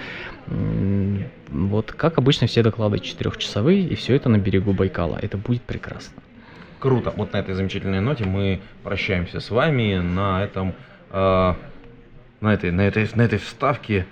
Вот, 0.47 1.91
как 1.91 2.17
обычно, 2.17 2.47
все 2.47 2.63
доклады 2.63 2.99
четырехчасовые, 2.99 3.81
и 3.81 3.95
все 3.95 4.15
это 4.15 4.29
на 4.29 4.37
берегу 4.37 4.73
Байкала. 4.73 5.17
Это 5.21 5.37
будет 5.37 5.63
прекрасно. 5.63 6.21
Круто. 6.79 7.11
Вот 7.15 7.33
на 7.33 7.37
этой 7.37 7.55
замечательной 7.55 8.01
ноте 8.01 8.25
мы 8.25 8.61
прощаемся 8.83 9.39
с 9.39 9.49
вами 9.49 9.97
на 9.97 10.43
этом, 10.43 10.73
э, 11.11 11.53
на 12.41 12.53
этой, 12.53 12.71
на 12.71 12.81
этой, 12.81 13.09
на 13.15 13.21
этой 13.21 13.39
вставке, 13.39 14.05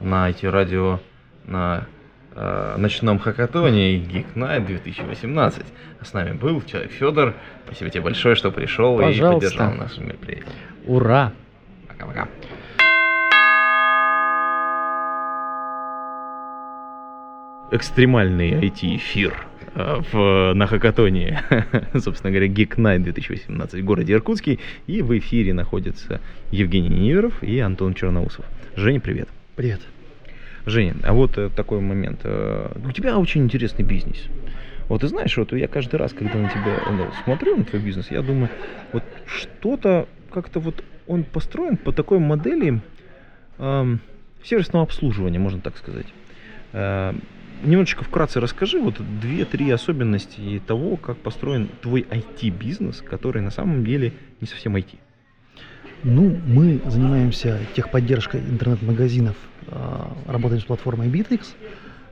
на 0.00 0.30
эти 0.30 0.46
радио, 0.46 1.00
на 1.44 1.86
э, 2.34 2.74
ночном 2.78 3.18
хакатоне 3.18 3.98
Geek 3.98 4.34
Night 4.34 4.66
2018. 4.66 5.64
А 6.00 6.04
с 6.04 6.12
нами 6.12 6.32
был 6.32 6.62
человек 6.62 6.90
Федор. 6.92 7.34
Спасибо 7.66 7.90
тебе 7.90 8.02
большое, 8.02 8.34
что 8.34 8.50
пришел 8.50 8.96
Пожалуйста. 8.98 9.46
и 9.46 9.50
поддержал 9.50 9.74
наше 9.74 10.00
мероприятие. 10.00 10.46
Ура! 10.86 11.32
Пока-пока. 11.88 12.28
Экстремальный 17.70 18.52
IT-эфир 18.52 19.46
в, 19.76 20.54
на 20.54 20.66
Хакатоне, 20.66 21.42
собственно 21.94 22.30
говоря, 22.30 22.48
Geek 22.48 22.76
Night 22.76 23.00
2018 23.00 23.82
в 23.82 23.84
городе 23.84 24.14
Иркутский. 24.14 24.58
И 24.86 25.02
в 25.02 25.16
эфире 25.18 25.52
находятся 25.52 26.20
Евгений 26.50 26.88
Неверов 26.88 27.42
и 27.42 27.58
Антон 27.58 27.94
Черноусов. 27.94 28.44
Женя, 28.74 29.00
привет. 29.00 29.28
Привет. 29.54 29.80
Женя, 30.64 30.94
а 31.04 31.12
вот 31.12 31.38
э, 31.38 31.50
такой 31.54 31.80
момент. 31.80 32.20
Э, 32.24 32.72
У 32.84 32.92
тебя 32.92 33.18
очень 33.18 33.44
интересный 33.44 33.84
бизнес. 33.84 34.24
Вот 34.88 35.02
ты 35.02 35.08
знаешь, 35.08 35.36
вот 35.36 35.52
я 35.52 35.68
каждый 35.68 35.96
раз, 35.96 36.12
когда 36.12 36.38
на 36.38 36.48
тебя 36.48 36.80
ну, 36.90 37.06
смотрю, 37.24 37.56
на 37.56 37.64
твой 37.64 37.82
бизнес, 37.82 38.10
я 38.10 38.22
думаю, 38.22 38.48
вот 38.92 39.04
что-то 39.26 40.08
как-то 40.30 40.58
вот 40.60 40.82
он 41.06 41.24
построен 41.24 41.76
по 41.76 41.92
такой 41.92 42.18
модели 42.18 42.80
эм, 43.58 44.00
сервисного 44.42 44.84
обслуживания, 44.84 45.38
можно 45.38 45.60
так 45.60 45.76
сказать. 45.76 46.06
Э, 46.72 47.14
немножечко 47.62 48.04
вкратце 48.04 48.40
расскажи 48.40 48.80
вот 48.80 49.00
две-три 49.20 49.70
особенности 49.70 50.62
того, 50.66 50.96
как 50.96 51.16
построен 51.18 51.68
твой 51.82 52.02
IT-бизнес, 52.02 53.02
который 53.02 53.42
на 53.42 53.50
самом 53.50 53.84
деле 53.84 54.12
не 54.40 54.46
совсем 54.46 54.76
IT. 54.76 54.98
Ну, 56.04 56.38
мы 56.46 56.80
занимаемся 56.86 57.58
техподдержкой 57.74 58.40
интернет-магазинов, 58.40 59.36
а, 59.68 60.12
работаем 60.26 60.60
с 60.60 60.64
платформой 60.64 61.08
Bittrex, 61.08 61.46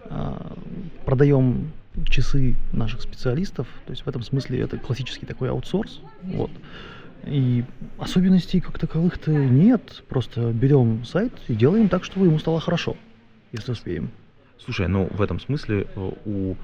а, 0.06 0.56
продаем 1.04 1.70
часы 2.08 2.56
наших 2.72 3.02
специалистов, 3.02 3.68
то 3.86 3.92
есть 3.92 4.04
в 4.04 4.08
этом 4.08 4.22
смысле 4.22 4.60
это 4.60 4.78
классический 4.78 5.26
такой 5.26 5.50
аутсорс, 5.50 6.00
вот. 6.22 6.50
И 7.26 7.64
особенностей 7.98 8.60
как 8.60 8.78
таковых-то 8.78 9.30
нет, 9.30 10.02
просто 10.08 10.50
берем 10.50 11.04
сайт 11.04 11.32
и 11.48 11.54
делаем 11.54 11.88
так, 11.88 12.04
чтобы 12.04 12.26
ему 12.26 12.38
стало 12.38 12.60
хорошо, 12.60 12.96
если 13.52 13.72
успеем. 13.72 14.10
Слушай, 14.64 14.88
ну 14.88 15.08
в 15.10 15.20
этом 15.20 15.40
смысле 15.40 15.82
э, 15.82 15.86
у 15.94 16.56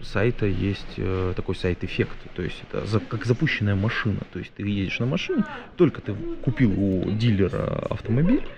сайта 0.00 0.46
есть 0.46 0.94
э, 0.96 1.34
такой 1.36 1.54
сайт-эффект, 1.54 2.26
то 2.32 2.42
есть 2.42 2.62
это 2.62 2.86
за, 2.86 3.00
как 3.00 3.24
запущенная 3.26 3.74
машина, 3.74 4.22
то 4.30 4.38
есть 4.38 4.54
ты 4.54 4.62
едешь 4.66 4.98
на 4.98 5.06
машине, 5.06 5.46
только 5.76 6.00
ты 6.00 6.14
купил 6.40 6.72
у 6.78 7.10
дилера 7.10 7.78
автомобиль, 7.90 8.48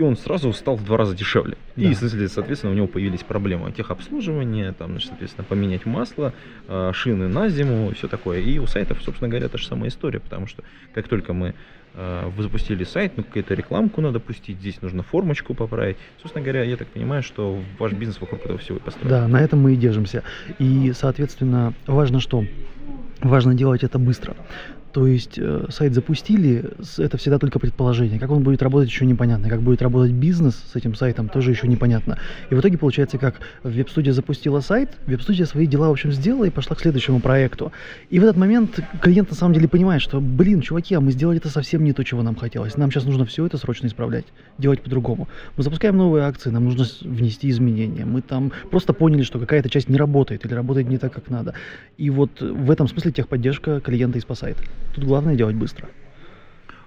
и 0.00 0.02
он 0.02 0.16
сразу 0.16 0.52
стал 0.52 0.76
в 0.76 0.84
два 0.84 0.96
раза 0.96 1.14
дешевле. 1.14 1.56
Да. 1.76 1.82
И, 1.82 1.94
соответственно, 1.94 2.72
у 2.72 2.74
него 2.74 2.86
появились 2.86 3.22
проблемы 3.22 3.70
техобслуживания, 3.72 4.72
там, 4.72 4.92
значит, 4.92 5.08
соответственно, 5.10 5.44
поменять 5.44 5.84
масло, 5.86 6.32
э, 6.68 6.90
шины 6.94 7.28
на 7.28 7.48
зиму, 7.50 7.92
все 7.94 8.08
такое. 8.08 8.40
И 8.40 8.58
у 8.58 8.66
сайтов, 8.66 9.02
собственно 9.02 9.28
говоря, 9.28 9.48
та 9.48 9.58
же 9.58 9.66
самая 9.66 9.90
история, 9.90 10.20
потому 10.20 10.46
что 10.46 10.64
как 10.94 11.06
только 11.08 11.32
мы 11.32 11.54
вы 11.92 12.44
запустили 12.44 12.84
сайт, 12.84 13.14
ну 13.16 13.24
какую-то 13.24 13.52
рекламку 13.54 14.00
надо 14.00 14.20
пустить, 14.20 14.58
здесь 14.58 14.80
нужно 14.80 15.02
формочку 15.02 15.54
поправить. 15.54 15.96
Собственно 16.22 16.44
говоря, 16.44 16.62
я 16.62 16.76
так 16.76 16.86
понимаю, 16.86 17.24
что 17.24 17.60
ваш 17.80 17.92
бизнес 17.92 18.20
вокруг 18.20 18.44
этого 18.44 18.58
всего 18.58 18.78
и 18.78 18.80
построен. 18.80 19.08
Да, 19.08 19.26
на 19.26 19.40
этом 19.42 19.60
мы 19.60 19.72
и 19.72 19.76
держимся. 19.76 20.22
И, 20.60 20.92
соответственно, 20.94 21.74
важно 21.88 22.20
что? 22.20 22.44
Важно 23.20 23.54
делать 23.54 23.82
это 23.82 23.98
быстро. 23.98 24.36
То 24.92 25.06
есть 25.06 25.38
э, 25.38 25.66
сайт 25.68 25.94
запустили, 25.94 26.64
это 26.98 27.16
всегда 27.16 27.38
только 27.38 27.58
предположение. 27.60 28.18
Как 28.18 28.30
он 28.30 28.42
будет 28.42 28.60
работать, 28.62 28.88
еще 28.88 29.06
непонятно. 29.06 29.48
Как 29.48 29.62
будет 29.62 29.82
работать 29.82 30.12
бизнес 30.12 30.60
с 30.72 30.74
этим 30.74 30.94
сайтом, 30.94 31.28
тоже 31.28 31.50
еще 31.50 31.68
непонятно. 31.68 32.18
И 32.50 32.54
в 32.54 32.60
итоге 32.60 32.76
получается, 32.76 33.16
как 33.18 33.36
веб-студия 33.62 34.12
запустила 34.12 34.60
сайт, 34.60 34.90
веб-студия 35.06 35.46
свои 35.46 35.66
дела, 35.66 35.88
в 35.88 35.92
общем, 35.92 36.10
сделала 36.10 36.44
и 36.44 36.50
пошла 36.50 36.74
к 36.74 36.80
следующему 36.80 37.20
проекту. 37.20 37.72
И 38.08 38.18
в 38.18 38.24
этот 38.24 38.36
момент 38.36 38.80
клиент 39.00 39.30
на 39.30 39.36
самом 39.36 39.54
деле 39.54 39.68
понимает, 39.68 40.02
что, 40.02 40.20
блин, 40.20 40.60
чуваки, 40.60 40.94
а 40.96 41.00
мы 41.00 41.12
сделали 41.12 41.38
это 41.38 41.50
совсем 41.50 41.84
не 41.84 41.92
то, 41.92 42.02
чего 42.02 42.22
нам 42.22 42.34
хотелось. 42.34 42.76
Нам 42.76 42.90
сейчас 42.90 43.04
нужно 43.04 43.24
все 43.26 43.46
это 43.46 43.58
срочно 43.58 43.86
исправлять, 43.86 44.24
делать 44.58 44.82
по-другому. 44.82 45.28
Мы 45.56 45.62
запускаем 45.62 45.96
новые 45.96 46.24
акции, 46.24 46.50
нам 46.50 46.64
нужно 46.64 46.84
внести 47.02 47.48
изменения. 47.48 48.04
Мы 48.04 48.22
там 48.22 48.50
просто 48.70 48.92
поняли, 48.92 49.22
что 49.22 49.38
какая-то 49.38 49.68
часть 49.68 49.88
не 49.88 49.96
работает 49.96 50.44
или 50.44 50.52
работает 50.52 50.88
не 50.88 50.98
так, 50.98 51.12
как 51.12 51.30
надо. 51.30 51.54
И 51.96 52.10
вот 52.10 52.40
в 52.40 52.70
этом 52.70 52.88
смысле 52.88 53.12
техподдержка 53.12 53.80
клиента 53.80 54.18
и 54.18 54.20
спасает. 54.20 54.56
Тут 54.94 55.04
главное 55.04 55.36
делать 55.36 55.56
быстро. 55.56 55.88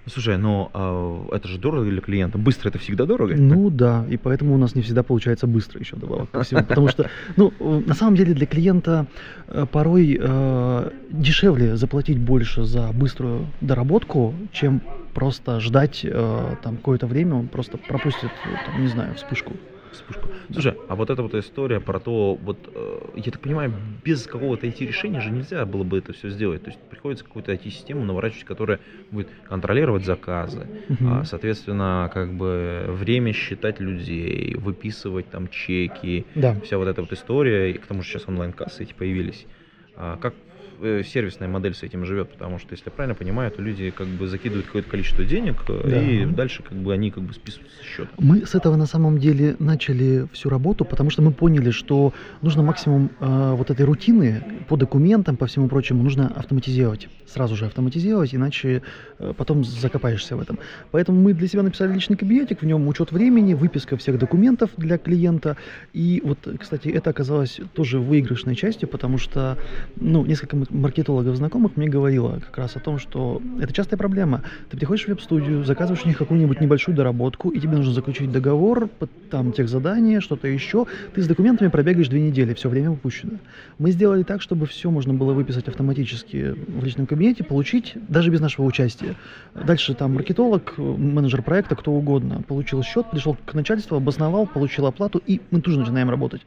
Слушай, 0.06 0.36
но 0.36 0.70
а, 0.74 1.34
это 1.34 1.48
же 1.48 1.58
дорого 1.58 1.88
для 1.88 2.00
клиента. 2.00 2.36
Быстро 2.36 2.68
это 2.68 2.78
всегда 2.78 3.06
дорого. 3.06 3.34
Ну 3.36 3.70
да, 3.70 4.04
и 4.10 4.18
поэтому 4.18 4.54
у 4.54 4.58
нас 4.58 4.74
не 4.74 4.82
всегда 4.82 5.02
получается 5.02 5.46
быстро 5.46 5.80
еще 5.80 5.96
добавок 5.96 6.30
ко 6.30 6.42
всему. 6.42 6.62
Потому 6.62 6.88
что, 6.88 7.08
ну, 7.36 7.52
э, 7.58 7.82
на 7.86 7.94
самом 7.94 8.14
деле 8.14 8.34
для 8.34 8.46
клиента 8.46 9.06
э, 9.48 9.64
порой 9.70 10.18
э, 10.20 10.90
дешевле 11.10 11.76
заплатить 11.76 12.18
больше 12.18 12.64
за 12.64 12.92
быструю 12.92 13.46
доработку, 13.62 14.34
чем 14.52 14.82
просто 15.14 15.60
ждать 15.60 16.00
э, 16.04 16.56
там 16.62 16.76
какое-то 16.76 17.06
время, 17.06 17.36
он 17.36 17.48
просто 17.48 17.78
пропустит, 17.78 18.30
э, 18.44 18.66
там, 18.66 18.82
не 18.82 18.88
знаю, 18.88 19.14
вспышку. 19.14 19.54
Вспышку. 19.94 20.28
Слушай, 20.52 20.74
а 20.88 20.94
вот 20.96 21.10
эта 21.10 21.22
вот 21.22 21.34
история 21.34 21.80
про 21.80 22.00
то, 22.00 22.34
вот, 22.34 22.68
э, 22.74 22.98
я 23.16 23.32
так 23.32 23.40
понимаю, 23.40 23.72
без 24.04 24.26
какого-то 24.26 24.66
IT-решения 24.66 25.20
же 25.20 25.30
нельзя 25.30 25.64
было 25.64 25.84
бы 25.84 25.98
это 25.98 26.12
все 26.12 26.28
сделать. 26.28 26.62
То 26.62 26.70
есть 26.70 26.80
приходится 26.90 27.24
какую-то 27.24 27.52
IT-систему 27.52 28.04
наворачивать, 28.04 28.44
которая 28.44 28.80
будет 29.10 29.28
контролировать 29.44 30.04
заказы, 30.04 30.68
а, 31.00 31.24
соответственно, 31.24 32.10
как 32.12 32.34
бы 32.34 32.84
время 32.88 33.32
считать 33.32 33.80
людей, 33.80 34.54
выписывать 34.56 35.30
там 35.30 35.48
чеки, 35.48 36.26
Да. 36.34 36.60
вся 36.64 36.78
вот 36.78 36.88
эта 36.88 37.00
вот 37.00 37.12
история, 37.12 37.70
и 37.70 37.74
к 37.74 37.86
тому 37.86 38.02
же 38.02 38.08
сейчас 38.10 38.28
онлайн-кассы 38.28 38.82
эти 38.82 38.92
появились. 38.92 39.46
А 39.96 40.16
как 40.16 40.34
сервисная 41.04 41.48
модель 41.48 41.74
с 41.74 41.82
этим 41.82 42.04
живет, 42.04 42.30
потому 42.30 42.58
что, 42.58 42.72
если 42.72 42.86
я 42.86 42.92
правильно 42.92 43.14
понимаю, 43.14 43.50
то 43.50 43.62
люди 43.62 43.90
как 43.90 44.06
бы 44.06 44.26
закидывают 44.26 44.66
какое-то 44.66 44.90
количество 44.90 45.24
денег, 45.24 45.56
э, 45.68 45.88
Да. 45.88 46.02
и 46.02 46.26
дальше 46.26 46.62
как 46.62 46.76
бы 46.76 46.92
они 46.92 47.10
как 47.10 47.22
бы 47.22 47.32
списывают 47.32 47.70
со 47.72 47.84
счета. 47.84 48.08
Мы 48.18 48.46
с 48.46 48.54
этого 48.54 48.76
на 48.76 48.86
самом 48.86 49.18
деле 49.18 49.56
начали 49.58 50.26
всю 50.32 50.48
работу, 50.48 50.84
потому 50.84 51.10
что 51.10 51.22
мы 51.22 51.32
поняли, 51.32 51.70
что 51.70 52.12
нужно 52.42 52.62
максимум 52.62 53.10
э, 53.20 53.54
вот 53.56 53.70
этой 53.70 53.84
рутины 53.84 54.42
по 54.68 54.76
документам, 54.76 55.36
по 55.36 55.46
всему 55.46 55.68
прочему, 55.68 56.02
нужно 56.02 56.28
автоматизировать. 56.28 57.08
Сразу 57.26 57.56
же 57.56 57.66
автоматизировать, 57.66 58.34
иначе 58.34 58.82
э, 59.18 59.32
потом 59.36 59.64
закопаешься 59.64 60.36
в 60.36 60.40
этом. 60.40 60.58
Поэтому 60.90 61.20
мы 61.20 61.32
для 61.34 61.48
себя 61.48 61.62
написали 61.62 61.92
личный 61.92 62.16
кабинетик, 62.16 62.62
в 62.62 62.66
нем 62.66 62.86
учет 62.88 63.12
времени, 63.12 63.54
выписка 63.54 63.96
всех 63.96 64.18
документов 64.18 64.70
для 64.76 64.98
клиента. 64.98 65.56
И 65.92 66.20
вот, 66.24 66.38
кстати, 66.60 66.88
это 66.88 67.10
оказалось 67.10 67.60
тоже 67.74 67.98
выигрышной 67.98 68.54
частью, 68.54 68.88
потому 68.88 69.18
что 69.18 69.56
ну, 69.96 70.24
несколько 70.24 70.56
маркетологов 70.70 71.36
знакомых 71.36 71.76
мне 71.76 71.88
говорило 71.88 72.40
как 72.40 72.58
раз 72.58 72.76
о 72.76 72.80
том, 72.80 72.98
что 72.98 73.40
это 73.60 73.72
частая 73.72 73.98
проблема. 73.98 74.42
Ты 74.70 74.76
приходишь 74.76 75.04
в 75.04 75.08
веб-студию, 75.08 75.64
заказываешь 75.64 76.04
у 76.04 76.08
них 76.08 76.18
какую-нибудь 76.18 76.60
небольшую 76.60 76.96
доработку, 76.96 77.50
и 77.50 77.60
тебе 77.60 77.76
нужно 77.76 77.92
заключить 77.92 78.30
договор, 78.32 78.88
там 79.30 79.52
тех 79.52 79.68
задания, 79.68 80.20
что-то 80.20 80.48
еще. 80.48 80.86
Ты 81.14 81.22
с 81.22 81.26
документами 81.26 81.68
пробегаешь 81.68 82.08
две 82.08 82.20
недели, 82.20 82.54
все 82.54 82.68
время 82.68 82.90
упущено. 82.90 83.38
Мы 83.78 83.90
сделали 83.90 84.22
так, 84.22 84.42
чтобы 84.42 84.66
все 84.66 84.90
можно 84.90 85.14
было 85.14 85.32
выписать 85.32 85.68
автоматически 85.68 86.54
в 86.68 86.84
личном 86.84 87.06
кабинете, 87.06 87.44
получить 87.44 87.94
даже 88.08 88.30
без 88.30 88.40
нашего 88.40 88.66
участия. 88.66 89.14
Дальше 89.54 89.94
там 89.94 90.14
маркетолог, 90.14 90.74
менеджер 90.78 91.42
проекта, 91.42 91.76
кто 91.76 91.92
угодно, 91.92 92.42
получил 92.46 92.82
счет, 92.82 93.06
пришел 93.10 93.36
к 93.44 93.54
начальству, 93.54 93.96
обосновал, 93.96 94.46
получил 94.46 94.86
оплату, 94.86 95.20
и 95.26 95.40
мы 95.50 95.60
тоже 95.60 95.78
начинаем 95.78 96.10
работать. 96.10 96.42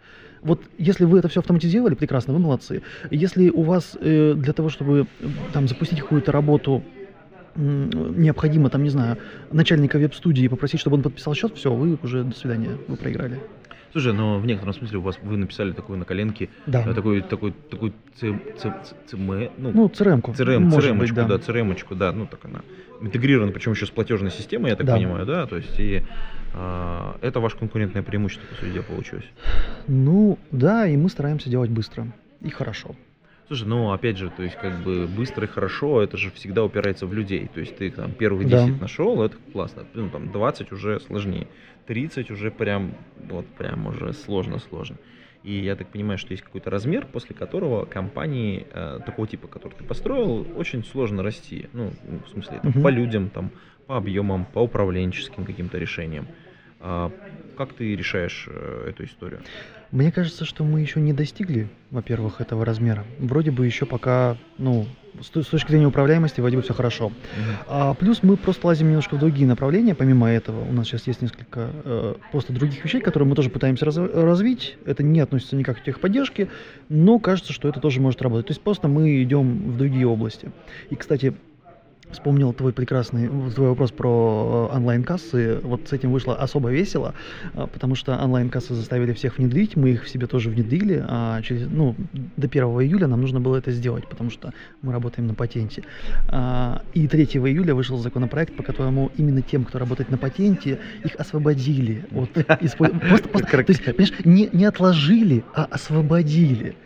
Вот 0.47 0.61
если 0.77 1.03
вы 1.03 1.19
это 1.19 1.27
все 1.27 1.41
автоматизировали, 1.41 1.93
прекрасно, 1.93 2.33
вы 2.33 2.39
молодцы. 2.39 2.81
Если 3.11 3.49
у 3.49 3.63
вас 3.63 3.97
э, 3.99 4.33
для 4.35 4.53
того, 4.53 4.69
чтобы 4.69 5.05
э, 5.19 5.25
там 5.53 5.67
запустить 5.67 5.99
какую-то 5.99 6.31
работу, 6.31 6.83
необходимо, 7.55 8.69
там, 8.69 8.83
не 8.83 8.89
знаю, 8.89 9.17
начальника 9.51 9.97
веб-студии 9.97 10.47
попросить, 10.47 10.79
чтобы 10.79 10.95
он 10.97 11.01
подписал 11.03 11.33
счет, 11.33 11.55
все, 11.55 11.73
вы 11.73 11.97
уже 12.03 12.23
до 12.23 12.35
свидания, 12.35 12.69
вы 12.87 12.95
проиграли. 12.95 13.39
Слушай, 13.91 14.13
но 14.13 14.37
в 14.39 14.45
некотором 14.45 14.73
смысле 14.73 14.99
у 14.99 15.01
вас 15.01 15.17
вы 15.23 15.37
написали 15.37 15.71
такую 15.71 15.97
на 15.97 16.05
коленке, 16.05 16.49
Да. 16.67 16.83
э, 16.87 16.93
такой, 16.93 17.21
такой, 17.21 17.53
такой 17.69 17.93
ц, 18.19 18.31
ц, 18.61 18.73
ц- 18.83 18.95
ЦМ, 19.07 19.31
ну, 19.57 19.71
Ну. 19.73 19.87
CRM, 19.87 20.21
может 20.25 20.39
CRM-очку, 20.39 20.99
быть, 20.99 21.13
да. 21.15 21.25
да, 21.27 21.35
CRM-очку, 21.37 21.95
да, 21.95 22.11
ну 22.11 22.25
так 22.27 22.45
она 22.45 22.61
интегрирована, 23.01 23.51
причем 23.51 23.71
еще 23.71 23.85
с 23.85 23.89
платежной 23.89 24.31
системой, 24.31 24.69
я 24.69 24.75
так 24.77 24.85
Да. 24.85 24.95
понимаю, 24.95 25.25
да, 25.25 25.45
то 25.47 25.55
есть 25.57 25.79
и 25.79 26.03
это 26.53 27.39
ваше 27.39 27.57
конкурентное 27.57 28.03
преимущество, 28.03 28.47
по 28.47 28.55
сути 28.55 28.71
дела, 28.73 28.83
получилось. 28.83 29.25
Ну, 29.87 30.37
да, 30.51 30.87
и 30.87 30.97
мы 30.97 31.09
стараемся 31.09 31.49
делать 31.49 31.69
быстро 31.69 32.07
и 32.41 32.49
хорошо. 32.49 32.95
Слушай, 33.47 33.67
ну 33.67 33.91
опять 33.93 34.17
же, 34.17 34.29
то 34.29 34.43
есть 34.43 34.57
как 34.57 34.73
бы 34.83 35.07
быстро 35.07 35.45
и 35.45 35.47
хорошо, 35.47 36.01
это 36.01 36.17
же 36.17 36.31
всегда 36.31 36.65
упирается 36.65 37.07
в 37.07 37.13
людей. 37.13 37.49
То 37.53 37.61
есть 37.61 37.77
ты 37.77 37.89
там 37.91 38.11
первых 38.11 38.45
Да. 38.47 38.65
10 38.67 38.81
нашел, 38.81 39.21
это 39.23 39.37
классно. 39.53 39.85
Ну 39.93 40.09
там 40.09 40.31
20 40.33 40.73
уже 40.73 40.99
сложнее. 40.99 41.47
30 41.85 42.29
уже 42.29 42.51
прям, 42.51 42.93
вот 43.29 43.45
прям 43.47 43.87
уже 43.87 44.11
сложно-сложно. 44.11 44.97
И 45.43 45.53
я 45.53 45.77
так 45.77 45.87
понимаю, 45.87 46.17
что 46.17 46.33
есть 46.33 46.43
какой-то 46.43 46.69
размер, 46.69 47.05
после 47.05 47.33
которого 47.33 47.85
компании 47.85 48.67
э, 48.69 48.99
такого 49.05 49.25
типа, 49.29 49.47
который 49.47 49.75
ты 49.75 49.85
построил, 49.85 50.45
очень 50.57 50.83
сложно 50.83 51.23
расти. 51.23 51.69
Ну, 51.71 51.93
в 52.25 52.29
смысле, 52.29 52.59
там, 52.61 52.71
Мгм. 52.71 52.81
по 52.83 52.89
людям, 52.89 53.29
там, 53.29 53.51
по 53.87 53.97
объемам, 53.97 54.45
по 54.45 54.59
управленческим 54.59 55.45
каким-то 55.45 55.77
решениям. 55.77 56.27
А, 56.79 57.11
Как 57.57 57.73
ты 57.73 57.95
решаешь 57.95 58.47
э, 58.51 58.89
эту 58.89 59.05
историю? 59.05 59.41
Мне 59.91 60.11
кажется, 60.11 60.45
что 60.45 60.63
мы 60.63 60.81
еще 60.81 60.99
не 60.99 61.11
достигли, 61.13 61.69
во-первых, 61.89 62.39
этого 62.41 62.63
размера. 62.65 63.03
Вроде 63.17 63.49
бы 63.51 63.65
еще 63.65 63.85
пока, 63.87 64.37
ну, 64.59 64.85
с 65.21 65.29
то- 65.29 65.41
с 65.41 65.47
точки 65.47 65.71
зрения 65.71 65.87
управляемости, 65.87 66.39
вроде 66.39 66.57
бы 66.57 66.61
все 66.61 66.75
хорошо. 66.75 67.11
А 67.67 67.95
плюс 67.95 68.21
мы 68.21 68.37
просто 68.37 68.67
лазим 68.67 68.89
немножко 68.89 69.15
в 69.15 69.19
другие 69.19 69.47
направления, 69.47 69.95
помимо 69.95 70.29
этого. 70.29 70.61
У 70.69 70.71
нас 70.73 70.85
сейчас 70.87 71.07
есть 71.07 71.21
несколько 71.23 71.71
э, 71.83 72.15
просто 72.31 72.53
других 72.53 72.83
вещей, 72.83 73.01
которые 73.01 73.27
мы 73.27 73.35
тоже 73.35 73.49
пытаемся 73.49 73.85
раз- 73.85 73.97
развить. 73.97 74.77
Это 74.85 75.01
не 75.01 75.19
относится 75.21 75.55
никак 75.55 75.79
к 75.79 75.83
техподдержке, 75.83 76.49
но 76.89 77.17
кажется, 77.17 77.53
что 77.53 77.67
это 77.69 77.79
тоже 77.79 78.01
может 78.01 78.21
работать. 78.21 78.47
То 78.47 78.51
есть 78.51 78.61
просто 78.61 78.87
мы 78.87 79.23
идем 79.23 79.71
в 79.71 79.77
другие 79.77 80.05
области. 80.05 80.51
И, 80.91 80.95
кстати, 80.95 81.33
Вспомнил 82.11 82.53
твой 82.53 82.71
прекрасный 82.71 83.27
твой 83.27 83.67
вопрос 83.67 83.91
про 83.91 84.69
э, 84.71 84.75
онлайн-кассы. 84.77 85.59
Вот 85.61 85.89
с 85.89 85.93
этим 85.93 86.11
вышло 86.13 86.35
особо 86.35 86.69
весело, 86.71 87.13
а, 87.53 87.67
потому 87.67 87.95
что 87.95 88.17
онлайн-кассы 88.17 88.73
заставили 88.75 89.11
всех 89.11 89.37
внедрить, 89.37 89.75
мы 89.75 89.89
их 89.89 90.05
в 90.05 90.09
себе 90.09 90.25
тоже 90.25 90.49
внедрили, 90.49 91.03
а 91.05 91.41
через, 91.41 91.67
ну, 91.69 91.95
до 92.37 92.47
1 92.47 92.63
июля 92.81 93.07
нам 93.07 93.19
нужно 93.19 93.41
было 93.41 93.57
это 93.57 93.71
сделать, 93.71 94.07
потому 94.07 94.29
что 94.29 94.53
мы 94.81 94.93
работаем 94.93 95.27
на 95.27 95.33
патенте. 95.33 95.83
А, 96.29 96.81
И 96.93 97.07
3 97.09 97.25
июля 97.25 97.75
вышел 97.75 97.97
законопроект, 97.97 98.55
по 98.55 98.63
которому 98.63 99.11
именно 99.17 99.41
тем, 99.41 99.65
кто 99.65 99.77
работает 99.77 100.09
на 100.09 100.17
патенте, 100.17 100.79
их 101.03 101.13
освободили 101.17 102.05
от 102.15 102.29
испо- 102.37 102.97
просто- 103.09 103.27
просто- 103.29 103.63
То 103.63 103.71
есть, 103.73 103.83
понимаешь, 103.83 104.13
не, 104.23 104.49
не 104.53 104.63
отложили, 104.63 105.43
а 105.53 105.65
освободили. 105.65 106.77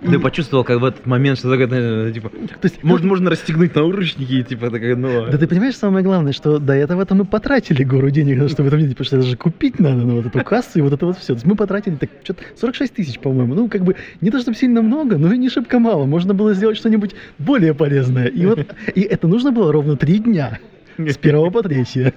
Ты 0.00 0.18
почувствовал, 0.18 0.64
как 0.64 0.80
в 0.80 0.84
этот 0.84 1.06
момент, 1.06 1.38
что 1.38 1.50
такое, 1.50 2.12
типа, 2.12 2.28
то 2.28 2.64
есть, 2.64 2.82
можно, 2.84 3.08
можно 3.08 3.30
расстегнуть 3.30 3.74
наручники 3.74 4.32
и 4.32 4.44
типа 4.44 4.70
такая, 4.70 4.94
ну... 4.94 5.26
Да 5.26 5.36
ты 5.38 5.46
понимаешь, 5.46 5.76
самое 5.76 6.04
главное, 6.04 6.32
что 6.32 6.58
до 6.58 6.72
этого-то 6.74 7.14
мы 7.14 7.24
потратили 7.24 7.82
гору 7.82 8.10
денег, 8.10 8.48
чтобы 8.50 8.70
внедрить, 8.70 8.96
потому 8.96 9.06
что 9.06 9.16
это 9.16 9.26
же 9.26 9.36
купить 9.36 9.80
надо, 9.80 10.02
ну, 10.02 10.16
вот 10.16 10.26
эту 10.26 10.44
кассу 10.44 10.78
и 10.78 10.82
вот 10.82 10.92
это 10.92 11.06
вот 11.06 11.18
все. 11.18 11.28
То 11.28 11.34
есть 11.34 11.46
мы 11.46 11.56
потратили 11.56 11.96
так 11.96 12.10
что-то 12.22 12.42
46 12.56 12.94
тысяч, 12.94 13.18
по-моему. 13.18 13.54
Ну, 13.54 13.68
как 13.68 13.82
бы 13.82 13.96
не 14.20 14.30
то 14.30 14.38
чтобы 14.40 14.56
сильно 14.56 14.82
много, 14.82 15.18
но 15.18 15.32
и 15.32 15.38
не 15.38 15.48
шибко 15.48 15.78
мало. 15.78 16.06
Можно 16.06 16.32
было 16.32 16.54
сделать 16.54 16.76
что-нибудь 16.76 17.14
более 17.38 17.74
полезное. 17.74 18.26
И 18.26 18.46
вот 18.46 18.60
и 18.94 19.00
это 19.00 19.26
нужно 19.26 19.52
было 19.52 19.72
ровно 19.72 19.96
три 19.96 20.18
дня. 20.18 20.58
С 20.96 21.16
первого 21.16 21.50
по 21.50 21.62
третье. 21.62 22.14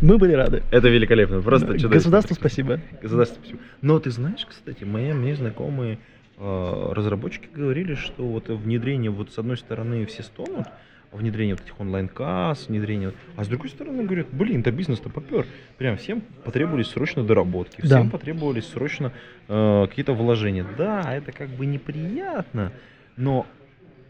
Мы 0.00 0.18
были 0.18 0.32
рады. 0.32 0.62
Это 0.70 0.88
великолепно, 0.88 1.40
просто 1.40 1.66
чудесно. 1.72 1.88
Государству 1.88 2.34
спасибо. 2.34 2.80
Государство 3.02 3.38
спасибо. 3.40 3.60
Но 3.82 3.98
ты 3.98 4.10
знаешь, 4.10 4.46
кстати, 4.48 4.84
мои 4.84 5.12
мне 5.12 5.34
знакомые 5.34 5.98
разработчики 6.38 7.48
говорили, 7.52 7.94
что 7.94 8.24
вот 8.24 8.48
внедрение, 8.48 9.10
вот 9.10 9.32
с 9.32 9.38
одной 9.38 9.56
стороны 9.56 10.04
все 10.06 10.22
стонут, 10.22 10.66
внедрение 11.14 11.54
вот 11.54 11.64
этих 11.64 11.78
онлайн-касс, 11.80 12.68
внедрение, 12.68 13.12
а 13.36 13.44
с 13.44 13.48
другой 13.48 13.70
стороны 13.70 14.04
говорят, 14.04 14.26
блин, 14.32 14.62
да 14.62 14.70
бизнес-то 14.70 15.08
попер. 15.10 15.46
Прям 15.78 15.96
всем 15.96 16.22
потребовались 16.44 16.88
срочно 16.88 17.22
доработки, 17.22 17.80
Да. 17.82 17.98
всем 18.00 18.10
потребовались 18.10 18.66
срочно 18.66 19.12
э, 19.48 19.86
какие-то 19.88 20.12
вложения. 20.12 20.66
Да, 20.76 21.14
это 21.14 21.32
как 21.32 21.50
бы 21.50 21.66
неприятно, 21.66 22.72
но 23.16 23.46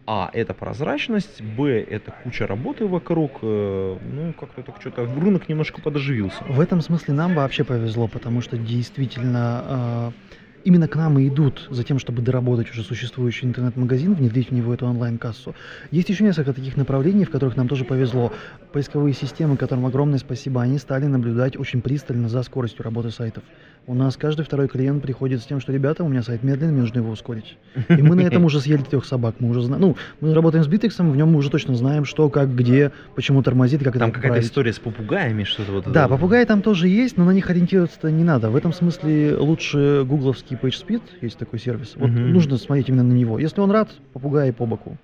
а, 0.07 0.31
это 0.33 0.53
прозрачность, 0.55 1.43
б, 1.43 1.81
это 1.81 2.13
куча 2.23 2.47
работы 2.47 2.87
вокруг, 2.87 3.39
э, 3.43 3.99
ну, 4.03 4.33
как-то 4.35 4.63
так 4.63 4.81
что-то, 4.81 5.05
рынок 5.07 5.49
немножко 5.49 5.81
подоживился. 5.81 6.43
В 6.45 6.61
этом 6.61 6.81
смысле 6.81 7.15
нам 7.15 7.35
вообще 7.35 7.65
повезло, 7.65 8.07
потому 8.09 8.41
что 8.41 8.59
действительно 8.59 10.13
э, 10.13 10.35
именно 10.65 10.89
к 10.89 10.97
нам 10.97 11.19
и 11.19 11.29
идут 11.29 11.67
за 11.71 11.85
тем, 11.85 11.99
чтобы 11.99 12.23
доработать 12.23 12.71
уже 12.71 12.83
существующий 12.83 13.47
интернет-магазин, 13.47 14.15
внедрить 14.15 14.51
в 14.51 14.55
него 14.55 14.75
эту 14.75 14.87
онлайн-кассу. 14.87 15.55
Есть 15.91 16.09
еще 16.09 16.25
несколько 16.25 16.53
таких 16.53 16.77
направлений, 16.77 17.25
в 17.25 17.31
которых 17.31 17.57
нам 17.57 17.69
тоже 17.69 17.85
повезло. 17.85 18.33
Поисковые 18.75 19.15
системы, 19.15 19.57
которым 19.57 19.87
огромное 19.87 20.19
спасибо, 20.19 20.61
они 20.61 20.79
стали 20.79 21.07
наблюдать 21.07 21.57
очень 21.57 21.81
пристально 21.81 22.29
за 22.29 22.43
скоростью 22.43 22.83
работы 22.83 23.13
сайтов. 23.13 23.45
У 23.87 23.95
нас 23.95 24.17
каждый 24.17 24.45
второй 24.45 24.67
клиент 24.67 25.01
приходит 25.01 25.43
с 25.43 25.45
тем, 25.45 25.61
что, 25.61 25.73
ребята, 25.73 26.03
у 26.03 26.09
меня 26.09 26.25
сайт 26.25 26.43
медленный, 26.43 26.73
мне 26.73 26.81
нужно 26.81 26.99
его 26.99 27.13
ускорить. 27.13 27.57
И 27.89 28.03
мы 28.03 28.17
на 28.17 28.23
этом 28.23 28.45
уже 28.45 28.61
съели 28.61 28.83
трех 28.83 29.05
собак. 29.05 29.37
Мы 29.39 29.51
уже 29.51 29.63
знаем, 29.63 29.81
ну, 29.81 29.97
мы 30.21 30.35
работаем 30.35 30.65
с 30.65 30.69
Bittrex, 30.69 31.09
в 31.09 31.17
нем 31.17 31.31
мы 31.31 31.39
уже 31.39 31.51
точно 31.51 31.77
знаем, 31.77 32.05
что, 32.05 32.29
как, 32.29 32.53
где, 32.53 32.91
почему 33.15 33.45
тормозит, 33.45 33.85
как 33.85 33.93
Там 33.93 34.09
это 34.09 34.17
какая-то 34.17 34.29
поправить. 34.29 34.49
история 34.49 34.73
с 34.73 34.81
попугаями, 34.81 35.45
что-то 35.45 35.71
вот. 35.71 35.93
Да, 35.93 36.07
это. 36.07 36.09
попугаи 36.09 36.45
там 36.45 36.61
тоже 36.61 36.89
есть, 36.89 37.17
но 37.17 37.25
на 37.25 37.31
них 37.31 37.49
ориентироваться 37.49 38.11
не 38.11 38.25
надо. 38.25 38.51
В 38.51 38.57
этом 38.57 38.73
смысле 38.73 39.37
лучше 39.37 40.05
гугловский 40.05 40.57
PageSpeed, 40.61 41.03
есть 41.21 41.39
такой 41.39 41.61
сервис. 41.61 41.93
Вот 41.95 42.11
нужно 42.11 42.57
смотреть 42.57 42.89
именно 42.89 43.05
на 43.05 43.13
него. 43.13 43.39
Если 43.39 43.61
он 43.61 43.71
рад, 43.71 43.91
попугай 44.13 44.53
по 44.53 44.67
боку. 44.67 44.99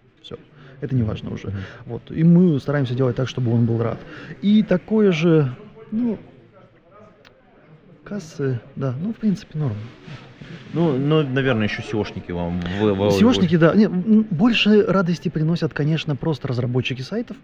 Это 0.81 0.95
не 0.95 1.03
важно 1.03 1.31
уже. 1.33 1.53
Вот. 1.87 2.03
И 2.11 2.24
мы 2.24 2.59
стараемся 2.61 2.95
делать 2.95 3.16
так, 3.16 3.28
чтобы 3.28 3.53
он 3.53 3.66
был 3.66 3.83
рад. 3.83 3.99
И 4.43 4.62
такое 4.62 5.12
же, 5.12 5.55
ну, 5.91 6.18
кассы, 8.05 8.61
да, 8.76 8.95
ну, 9.03 9.12
в 9.12 9.16
принципе, 9.16 9.59
норм. 9.59 9.76
Ну, 10.72 10.97
ну, 10.97 11.22
наверное, 11.22 11.64
еще 11.68 11.83
SEOшники 11.83 12.33
вам. 12.33 12.61
в- 12.61 12.95
в- 12.95 13.20
SEOшники, 13.20 13.59
да. 13.59 13.74
Не, 13.74 13.85
м, 13.85 14.26
больше 14.31 14.85
радости 14.87 15.28
приносят, 15.28 15.74
конечно, 15.74 16.16
просто 16.16 16.49
разработчики 16.49 17.03
сайтов, 17.03 17.37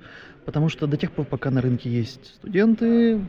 потому 0.45 0.69
что 0.69 0.87
до 0.87 0.97
тех 0.97 1.11
пор, 1.11 1.25
пока 1.27 1.51
на 1.51 1.61
рынке 1.61 1.91
есть 1.91 2.35
студенты, 2.37 3.21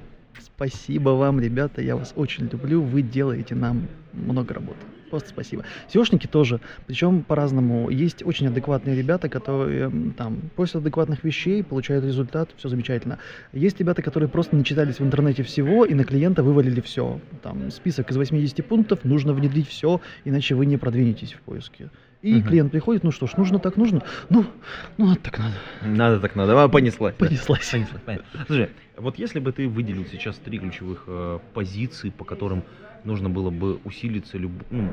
спасибо 0.41 1.09
вам, 1.09 1.39
ребята, 1.39 1.81
я 1.81 1.95
вас 1.95 2.13
очень 2.15 2.49
люблю, 2.51 2.81
вы 2.81 3.01
делаете 3.01 3.55
нам 3.55 3.87
много 4.13 4.53
работы. 4.53 4.79
Просто 5.09 5.29
спасибо. 5.29 5.63
SEOшники 5.93 6.27
тоже, 6.27 6.59
причем 6.85 7.23
по-разному. 7.23 7.89
Есть 7.89 8.25
очень 8.25 8.47
адекватные 8.47 8.95
ребята, 8.95 9.29
которые 9.29 9.89
там 10.17 10.41
просят 10.55 10.77
адекватных 10.77 11.23
вещей, 11.23 11.63
получают 11.63 12.03
результат, 12.03 12.49
все 12.57 12.67
замечательно. 12.67 13.19
Есть 13.53 13.79
ребята, 13.79 14.01
которые 14.01 14.29
просто 14.29 14.55
начитались 14.57 14.99
в 14.99 15.03
интернете 15.03 15.43
всего 15.43 15.85
и 15.85 15.93
на 15.93 16.03
клиента 16.03 16.43
вывалили 16.43 16.81
все. 16.81 17.21
Там 17.41 17.71
список 17.71 18.11
из 18.11 18.17
80 18.17 18.65
пунктов, 18.65 19.05
нужно 19.05 19.33
внедрить 19.33 19.69
все, 19.69 20.01
иначе 20.25 20.55
вы 20.55 20.65
не 20.65 20.77
продвинетесь 20.77 21.33
в 21.33 21.41
поиске. 21.41 21.89
И 22.23 22.33
Мгм. 22.33 22.47
клиент 22.47 22.71
приходит, 22.71 23.03
ну 23.03 23.11
что 23.11 23.27
ж, 23.27 23.37
нужно 23.37 23.59
так 23.59 23.77
нужно. 23.77 24.01
Ну, 24.29 24.45
ну 24.97 25.05
надо 25.05 25.19
так 25.21 25.37
надо. 25.39 25.53
Надо 25.85 26.19
так 26.19 26.35
надо. 26.35 26.63
А, 26.63 26.67
понеслась. 26.67 27.15
да. 27.19 27.25
Понеслась. 27.25 27.69
Понеслась, 27.71 28.01
понятно. 28.05 28.25
Слушай, 28.47 28.69
вот 28.97 29.19
если 29.19 29.39
бы 29.39 29.51
ты 29.51 29.67
выделил 29.67 30.05
сейчас 30.05 30.37
три 30.37 30.57
ключевых 30.57 31.03
э, 31.07 31.39
позиции, 31.53 32.09
по 32.09 32.25
которым 32.25 32.63
нужно 33.03 33.29
было 33.29 33.51
бы 33.51 33.75
усилиться 33.85 34.37
люб- 34.39 34.65
ну, 34.71 34.91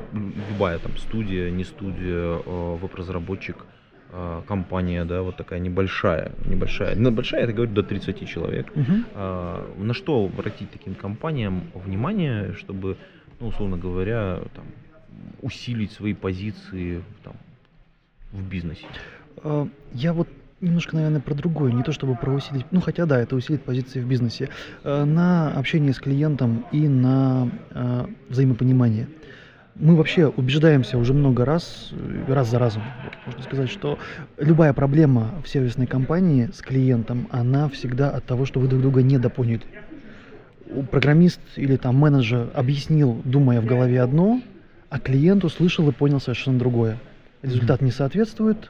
любая 0.51 0.77
там 0.79 0.95
студия, 0.97 1.49
не 1.49 1.63
студия, 1.63 2.39
э, 2.45 2.77
веб-разработчик, 2.81 3.65
э, 4.11 4.41
компания, 4.47 5.03
да, 5.05 5.21
вот 5.23 5.35
такая 5.35 5.59
небольшая, 5.59 6.31
небольшая, 6.45 6.95
ну, 6.95 7.11
большая, 7.11 7.43
это 7.45 7.53
говорю, 7.53 7.71
до 7.73 7.81
30 7.81 8.25
человек. 8.27 8.71
Мгм. 8.75 9.05
А, 9.15 9.73
на 9.77 9.93
что 9.95 10.25
обратить 10.25 10.69
таким 10.71 10.93
компаниям 10.93 11.63
внимание, 11.73 12.53
чтобы, 12.53 12.97
ну, 13.39 13.47
условно 13.47 13.77
говоря, 13.77 14.41
там, 14.53 14.65
усилить 15.41 15.91
свои 15.91 16.13
позиции 16.13 17.03
там, 17.23 17.33
в 18.31 18.41
бизнесе? 18.43 18.85
А, 19.43 19.67
Я 19.93 20.13
вот 20.13 20.27
немножко, 20.61 20.95
наверное, 20.95 21.21
про 21.21 21.33
другое, 21.35 21.71
не 21.71 21.83
то 21.83 21.91
чтобы 21.91 22.15
про 22.15 22.33
усилить, 22.33 22.65
ну 22.71 22.81
хотя 22.81 23.05
да, 23.05 23.19
это 23.19 23.35
усилит 23.35 23.63
позиции 23.63 24.01
в 24.01 24.07
бизнесе, 24.07 24.49
А, 24.83 25.05
на 25.05 25.51
общение 25.51 25.93
с 25.93 25.99
клиентом 25.99 26.65
и 26.71 26.87
на 26.87 27.49
а, 27.71 28.09
взаимопонимание. 28.29 29.07
Мы 29.75 29.97
вообще 29.97 30.27
убеждаемся 30.27 30.97
уже 30.97 31.13
много 31.13 31.43
раз, 31.43 31.91
раз 32.29 32.49
за 32.49 32.59
разом, 32.59 32.81
можно 33.25 33.43
сказать, 33.43 33.69
что 33.69 33.99
любая 34.37 34.71
проблема 34.71 35.33
в 35.43 35.49
сервисной 35.49 35.85
компании 35.85 36.49
с 36.53 36.61
клиентом, 36.61 37.27
она 37.29 37.67
всегда 37.67 38.09
от 38.09 38.23
того, 38.23 38.45
что 38.45 38.61
вы 38.61 38.69
друг 38.69 38.81
друга 38.81 39.03
недопоняли. 39.03 39.63
Программист 40.91 41.41
или 41.57 41.75
там 41.75 41.97
менеджер 41.97 42.49
объяснил, 42.53 43.21
думая 43.25 43.59
в 43.59 43.65
голове 43.65 44.01
одно, 44.01 44.41
а 44.95 44.99
клиент 44.99 45.43
услышал 45.43 45.89
и 45.89 45.91
понял 45.91 46.21
совершенно 46.21 46.57
другое. 46.57 46.97
Результат 47.41 47.81
не 47.81 47.91
соответствует, 47.91 48.69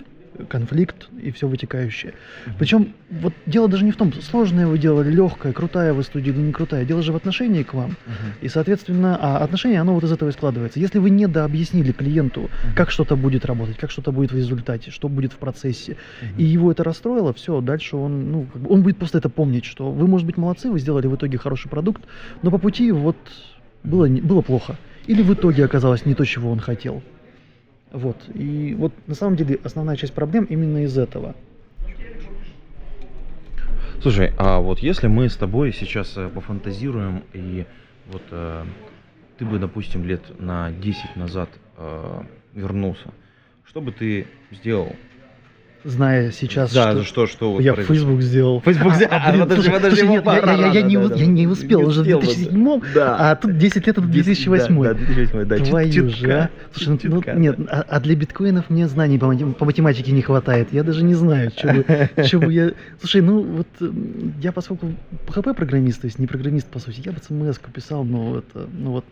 конфликт 0.49 1.07
и 1.21 1.29
все 1.31 1.47
вытекающее. 1.47 2.13
Причем 2.57 2.93
вот 3.11 3.31
дело 3.45 3.67
даже 3.69 3.85
не 3.85 3.91
в 3.91 3.95
том, 3.95 4.11
сложное 4.11 4.65
вы 4.65 4.79
делали, 4.79 5.11
легкое, 5.11 5.53
крутая 5.53 5.93
вы 5.93 6.01
студия 6.01 6.33
или 6.33 6.41
не 6.41 6.51
крутая. 6.51 6.83
Дело 6.83 7.03
же 7.03 7.13
в 7.13 7.15
отношении 7.15 7.61
к 7.61 7.75
вам. 7.75 7.95
И, 8.41 8.47
соответственно, 8.49 9.15
а 9.21 9.37
отношение, 9.37 9.79
оно 9.79 9.93
вот 9.93 10.03
из 10.03 10.11
этого 10.11 10.29
и 10.29 10.31
складывается. 10.31 10.79
Если 10.79 10.97
вы 10.97 11.11
не 11.11 11.27
дообъяснили 11.27 11.91
клиенту, 11.91 12.49
как 12.75 12.89
что-то 12.89 13.15
будет 13.15 13.45
работать, 13.45 13.77
как 13.77 13.91
что-то 13.91 14.11
будет 14.11 14.31
в 14.31 14.35
результате, 14.35 14.89
что 14.89 15.07
будет 15.09 15.31
в 15.31 15.37
процессе, 15.37 15.95
и 16.37 16.43
его 16.43 16.71
это 16.71 16.83
расстроило, 16.83 17.33
все, 17.33 17.61
дальше 17.61 17.97
он, 17.97 18.31
ну, 18.31 18.47
как 18.51 18.63
бы 18.63 18.73
он 18.73 18.81
будет 18.81 18.97
просто 18.97 19.19
это 19.19 19.29
помнить, 19.29 19.63
что 19.65 19.91
вы, 19.91 20.07
может 20.07 20.25
быть, 20.25 20.37
молодцы, 20.37 20.71
вы 20.71 20.79
сделали 20.79 21.05
в 21.05 21.15
итоге 21.15 21.37
хороший 21.37 21.69
продукт, 21.69 22.01
но 22.41 22.49
по 22.49 22.57
пути 22.57 22.91
вот 22.91 23.15
было, 23.83 24.05
не- 24.05 24.21
было 24.21 24.41
плохо. 24.41 24.75
Или 25.07 25.21
в 25.21 25.33
итоге 25.33 25.65
оказалось 25.65 26.05
не 26.05 26.15
то, 26.15 26.25
чего 26.25 26.51
он 26.51 26.59
хотел. 26.59 27.03
Вот. 27.91 28.17
И 28.33 28.75
вот 28.77 28.93
на 29.07 29.15
самом 29.15 29.35
деле 29.35 29.59
основная 29.63 29.95
часть 29.95 30.13
проблем 30.13 30.45
именно 30.45 30.83
из 30.83 30.97
этого. 30.97 31.35
Слушай, 34.01 34.33
а 34.37 34.59
вот 34.59 34.79
если 34.79 35.07
мы 35.07 35.29
с 35.29 35.35
тобой 35.35 35.73
сейчас 35.73 36.13
э, 36.15 36.29
пофантазируем, 36.29 37.23
и 37.33 37.65
вот 38.07 38.21
э, 38.29 38.63
ты 39.37 39.45
бы, 39.45 39.57
допустим, 39.57 40.03
лет 40.03 40.21
на 40.39 40.71
10 40.71 41.15
назад 41.15 41.49
э, 41.77 42.21
вернулся, 42.53 43.13
что 43.63 43.81
бы 43.81 43.91
ты 43.91 44.27
сделал? 44.51 44.95
Зная 45.85 46.31
сейчас, 46.31 46.73
Да, 46.73 46.91
что... 46.93 47.03
что, 47.03 47.27
что 47.27 47.51
вот 47.53 47.61
я 47.61 47.73
произошло. 47.73 47.95
Facebook 47.95 48.21
сделал. 48.21 48.61
Facebook 48.61 48.91
А, 48.91 48.95
сделал. 48.95 49.13
а, 49.13 49.17
А, 49.25 49.31
блин, 49.31 49.43
подожди, 49.43 49.61
слушай, 49.63 49.75
подожди, 49.75 49.97
слушай, 49.99 50.11
нет, 50.11 50.23
пора, 50.23 50.53
я, 50.53 50.67
я- 50.67 50.73
я 50.73 50.81
не, 50.81 50.97
да, 50.97 51.15
я 51.15 51.25
не 51.27 51.47
успел, 51.47 51.79
Не 51.81 51.85
уже 51.85 51.99
в 51.99 52.01
успел, 52.01 52.17
вот. 52.19 52.25
2007 52.25 52.81
Да. 52.95 53.31
а 53.31 53.35
тут 53.35 53.57
10 53.57 53.75
лет 53.87 53.97
это 53.97 54.01
2008 54.01 54.83
Да, 54.83 54.93
да, 54.93 54.99
2008, 55.05 55.45
да, 55.47 55.57
Твою 55.57 55.91
чутка, 55.93 56.15
же, 56.17 56.31
а. 56.33 56.49
Слушай, 56.73 56.87
ну, 56.89 56.99
ну, 57.03 57.15
чутка. 57.17 57.33
нет, 57.33 57.57
а, 57.69 57.85
а 57.87 57.99
для 57.99 58.15
биткоинов 58.15 58.69
мне 58.69 58.87
знаний 58.87 59.19
по, 59.19 59.27
по 59.35 59.65
математике 59.65 60.11
не 60.11 60.21
хватает. 60.21 60.69
Я 60.73 60.83
даже 60.83 61.03
не 61.03 61.13
знаю, 61.13 61.51
что 61.55 61.67
бы, 62.39 62.53
я... 62.53 62.71
Слушай, 62.99 63.21
ну 63.21 63.41
вот 63.43 63.67
м, 63.79 64.33
я 64.41 64.51
поскольку 64.51 64.91
PHP-программист, 65.27 66.01
то 66.01 66.05
есть 66.07 66.19
не 66.19 66.27
программист 66.27 66.67
по 66.67 66.79
сути, 66.79 67.01
я 67.05 67.11
бы 67.11 67.19
CMS 67.19 67.59
писал, 67.71 68.03
но 68.03 68.39
это, 68.39 68.67
ну 68.73 68.91
вот 68.91 69.05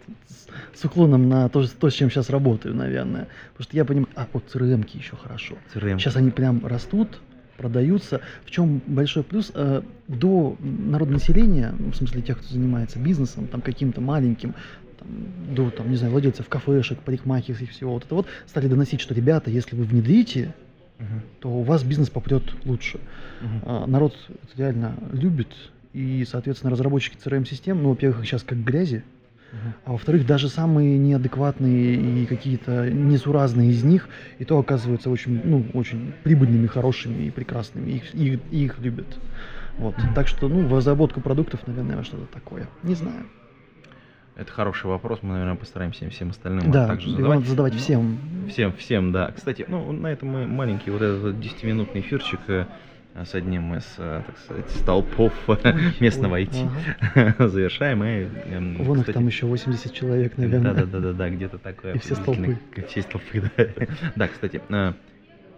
с, 0.76 0.82
с 0.82 0.86
уклоном 0.86 1.30
на 1.30 1.50
то, 1.50 1.66
то, 1.68 1.90
с 1.90 1.94
чем 1.94 2.10
сейчас 2.10 2.30
работаю, 2.30 2.76
наверное. 2.76 3.28
Потому 3.56 3.64
что 3.66 3.78
я 3.78 3.86
понимаю, 3.86 4.08
а 4.16 4.26
вот 4.34 4.44
crm 4.54 4.88
еще 4.94 5.16
хорошо. 5.22 5.56
CRM. 5.74 6.00
Сейчас 6.00 6.16
они 6.16 6.32
прям 6.32 6.63
растут, 6.68 7.20
продаются. 7.58 8.22
В 8.46 8.52
чем 8.52 8.82
большой 8.88 9.24
плюс? 9.24 9.52
Э, 9.54 9.82
До 10.08 10.58
народного 10.60 11.20
населения, 11.20 11.74
ну, 11.78 11.92
в 11.92 11.96
смысле 11.96 12.22
тех, 12.22 12.40
кто 12.40 12.48
занимается 12.54 13.00
бизнесом, 13.00 13.48
там 13.48 13.62
каким-то 13.62 14.02
маленьким, 14.02 14.54
там, 15.00 15.08
до, 15.56 15.70
там, 15.70 15.90
не 15.90 15.96
знаю, 15.96 16.12
владельцев 16.12 16.48
кафешек, 16.50 17.00
парикмахерских 17.00 17.70
и 17.70 17.72
всего 17.72 17.94
вот 17.94 18.06
это 18.06 18.16
вот, 18.16 18.28
стали 18.48 18.68
доносить, 18.68 19.02
что, 19.02 19.14
ребята, 19.14 19.50
если 19.52 19.76
вы 19.76 19.84
внедрите, 19.84 20.54
Мгм. 21.00 21.22
то 21.40 21.50
у 21.50 21.64
вас 21.64 21.84
бизнес 21.84 22.10
попрет 22.10 22.44
лучше. 22.66 23.00
Мгм. 23.42 23.62
А, 23.66 23.86
Народ 23.88 24.16
это 24.30 24.58
реально 24.58 24.96
любит, 25.12 25.50
и, 25.94 26.26
соответственно, 26.30 26.72
разработчики 26.72 27.18
CRM-систем, 27.24 27.82
ну, 27.82 27.90
во-первых, 27.90 28.20
их 28.22 28.26
сейчас 28.26 28.44
как 28.44 28.64
грязи. 28.64 29.04
А 29.86 29.92
во-вторых, 29.92 30.26
даже 30.26 30.50
самые 30.50 30.98
неадекватные 30.98 32.24
и 32.24 32.26
какие-то 32.26 32.90
несуразные 32.90 33.70
из 33.70 33.84
них, 33.84 34.08
и 34.40 34.46
то 34.46 34.58
оказываются 34.58 35.10
очень, 35.10 35.42
ну, 35.44 35.66
очень 35.74 36.14
прибыльными, 36.24 36.68
хорошими 36.68 37.24
и 37.24 37.32
прекрасными. 37.32 37.92
Их, 37.92 38.14
их, 38.16 38.40
их 38.52 38.80
любят. 38.80 39.18
Вот. 39.78 39.96
Так 40.16 40.28
что, 40.28 40.48
ну, 40.48 40.68
в 40.68 40.74
разработку 40.74 41.22
продуктов, 41.22 41.66
наверное, 41.68 42.04
что-то 42.04 42.26
такое. 42.32 42.68
Не 42.84 42.96
знаю. 42.96 43.26
Это 44.36 44.52
хороший 44.52 44.88
вопрос, 44.88 45.20
мы, 45.22 45.34
наверное, 45.34 45.56
постараемся 45.56 46.10
всем 46.10 46.32
остальным 46.32 46.72
да, 46.72 46.88
также 46.88 47.12
задавать. 47.12 47.46
задавать 47.46 47.74
Ну, 47.74 47.80
всем. 47.80 48.18
Всем, 48.50 48.74
всем, 48.74 49.12
да. 49.12 49.32
Кстати, 49.32 49.64
ну, 49.68 49.92
на 49.92 50.08
этом 50.08 50.30
мы 50.30 50.48
маленький 50.48 50.90
вот 50.90 51.04
этот 51.04 51.22
вот 51.22 51.36
10-минутный 51.36 52.02
эфирчик 52.02 52.40
э, 52.48 52.66
с 53.16 53.36
одним 53.36 53.76
из, 53.76 53.86
э, 53.98 54.24
так 54.26 54.38
сказать, 54.40 54.70
столпов 54.72 55.34
местного 56.00 56.36
Ой, 56.36 56.46
IT 56.46 57.48
завершаем. 57.48 58.04
И, 58.04 58.28
эм, 58.52 58.84
Вон 58.84 58.98
их 58.98 59.04
кстати, 59.04 59.16
там 59.16 59.28
еще 59.28 59.46
80 59.46 59.94
человек, 59.94 60.38
наверное. 60.38 60.74
Да, 60.74 60.82
да, 60.82 60.86
да, 60.86 61.00
да, 61.00 61.14
да, 61.14 61.30
где-то 61.30 61.58
такое. 61.60 61.94
И 61.94 62.00
все 62.00 62.16
столпы. 62.16 62.58
Все 62.88 63.02
столпы, 63.04 63.44
да. 63.56 63.66
Да, 64.16 64.28
кстати, 64.28 64.62
э, 64.68 64.94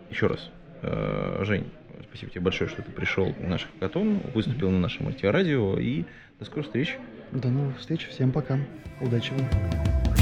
еще 0.10 0.28
раз, 0.28 0.52
э, 0.82 1.44
Жень, 1.46 1.66
спасибо 2.10 2.32
тебе 2.32 2.42
большое, 2.42 2.70
что 2.70 2.82
ты 2.82 2.92
пришел 2.92 3.32
в 3.32 3.48
наш 3.48 3.66
хакатон, 3.66 4.20
выступил 4.34 4.70
на 4.70 4.80
нашем 4.80 5.08
радио 5.24 5.78
и 5.80 6.04
до 6.40 6.46
скорых 6.46 6.66
встреч. 6.66 6.98
До 7.32 7.50
новых 7.50 7.80
встреч. 7.80 8.08
Всем 8.10 8.32
пока. 8.32 8.60
Удачи 9.02 9.32
вам. 9.32 10.15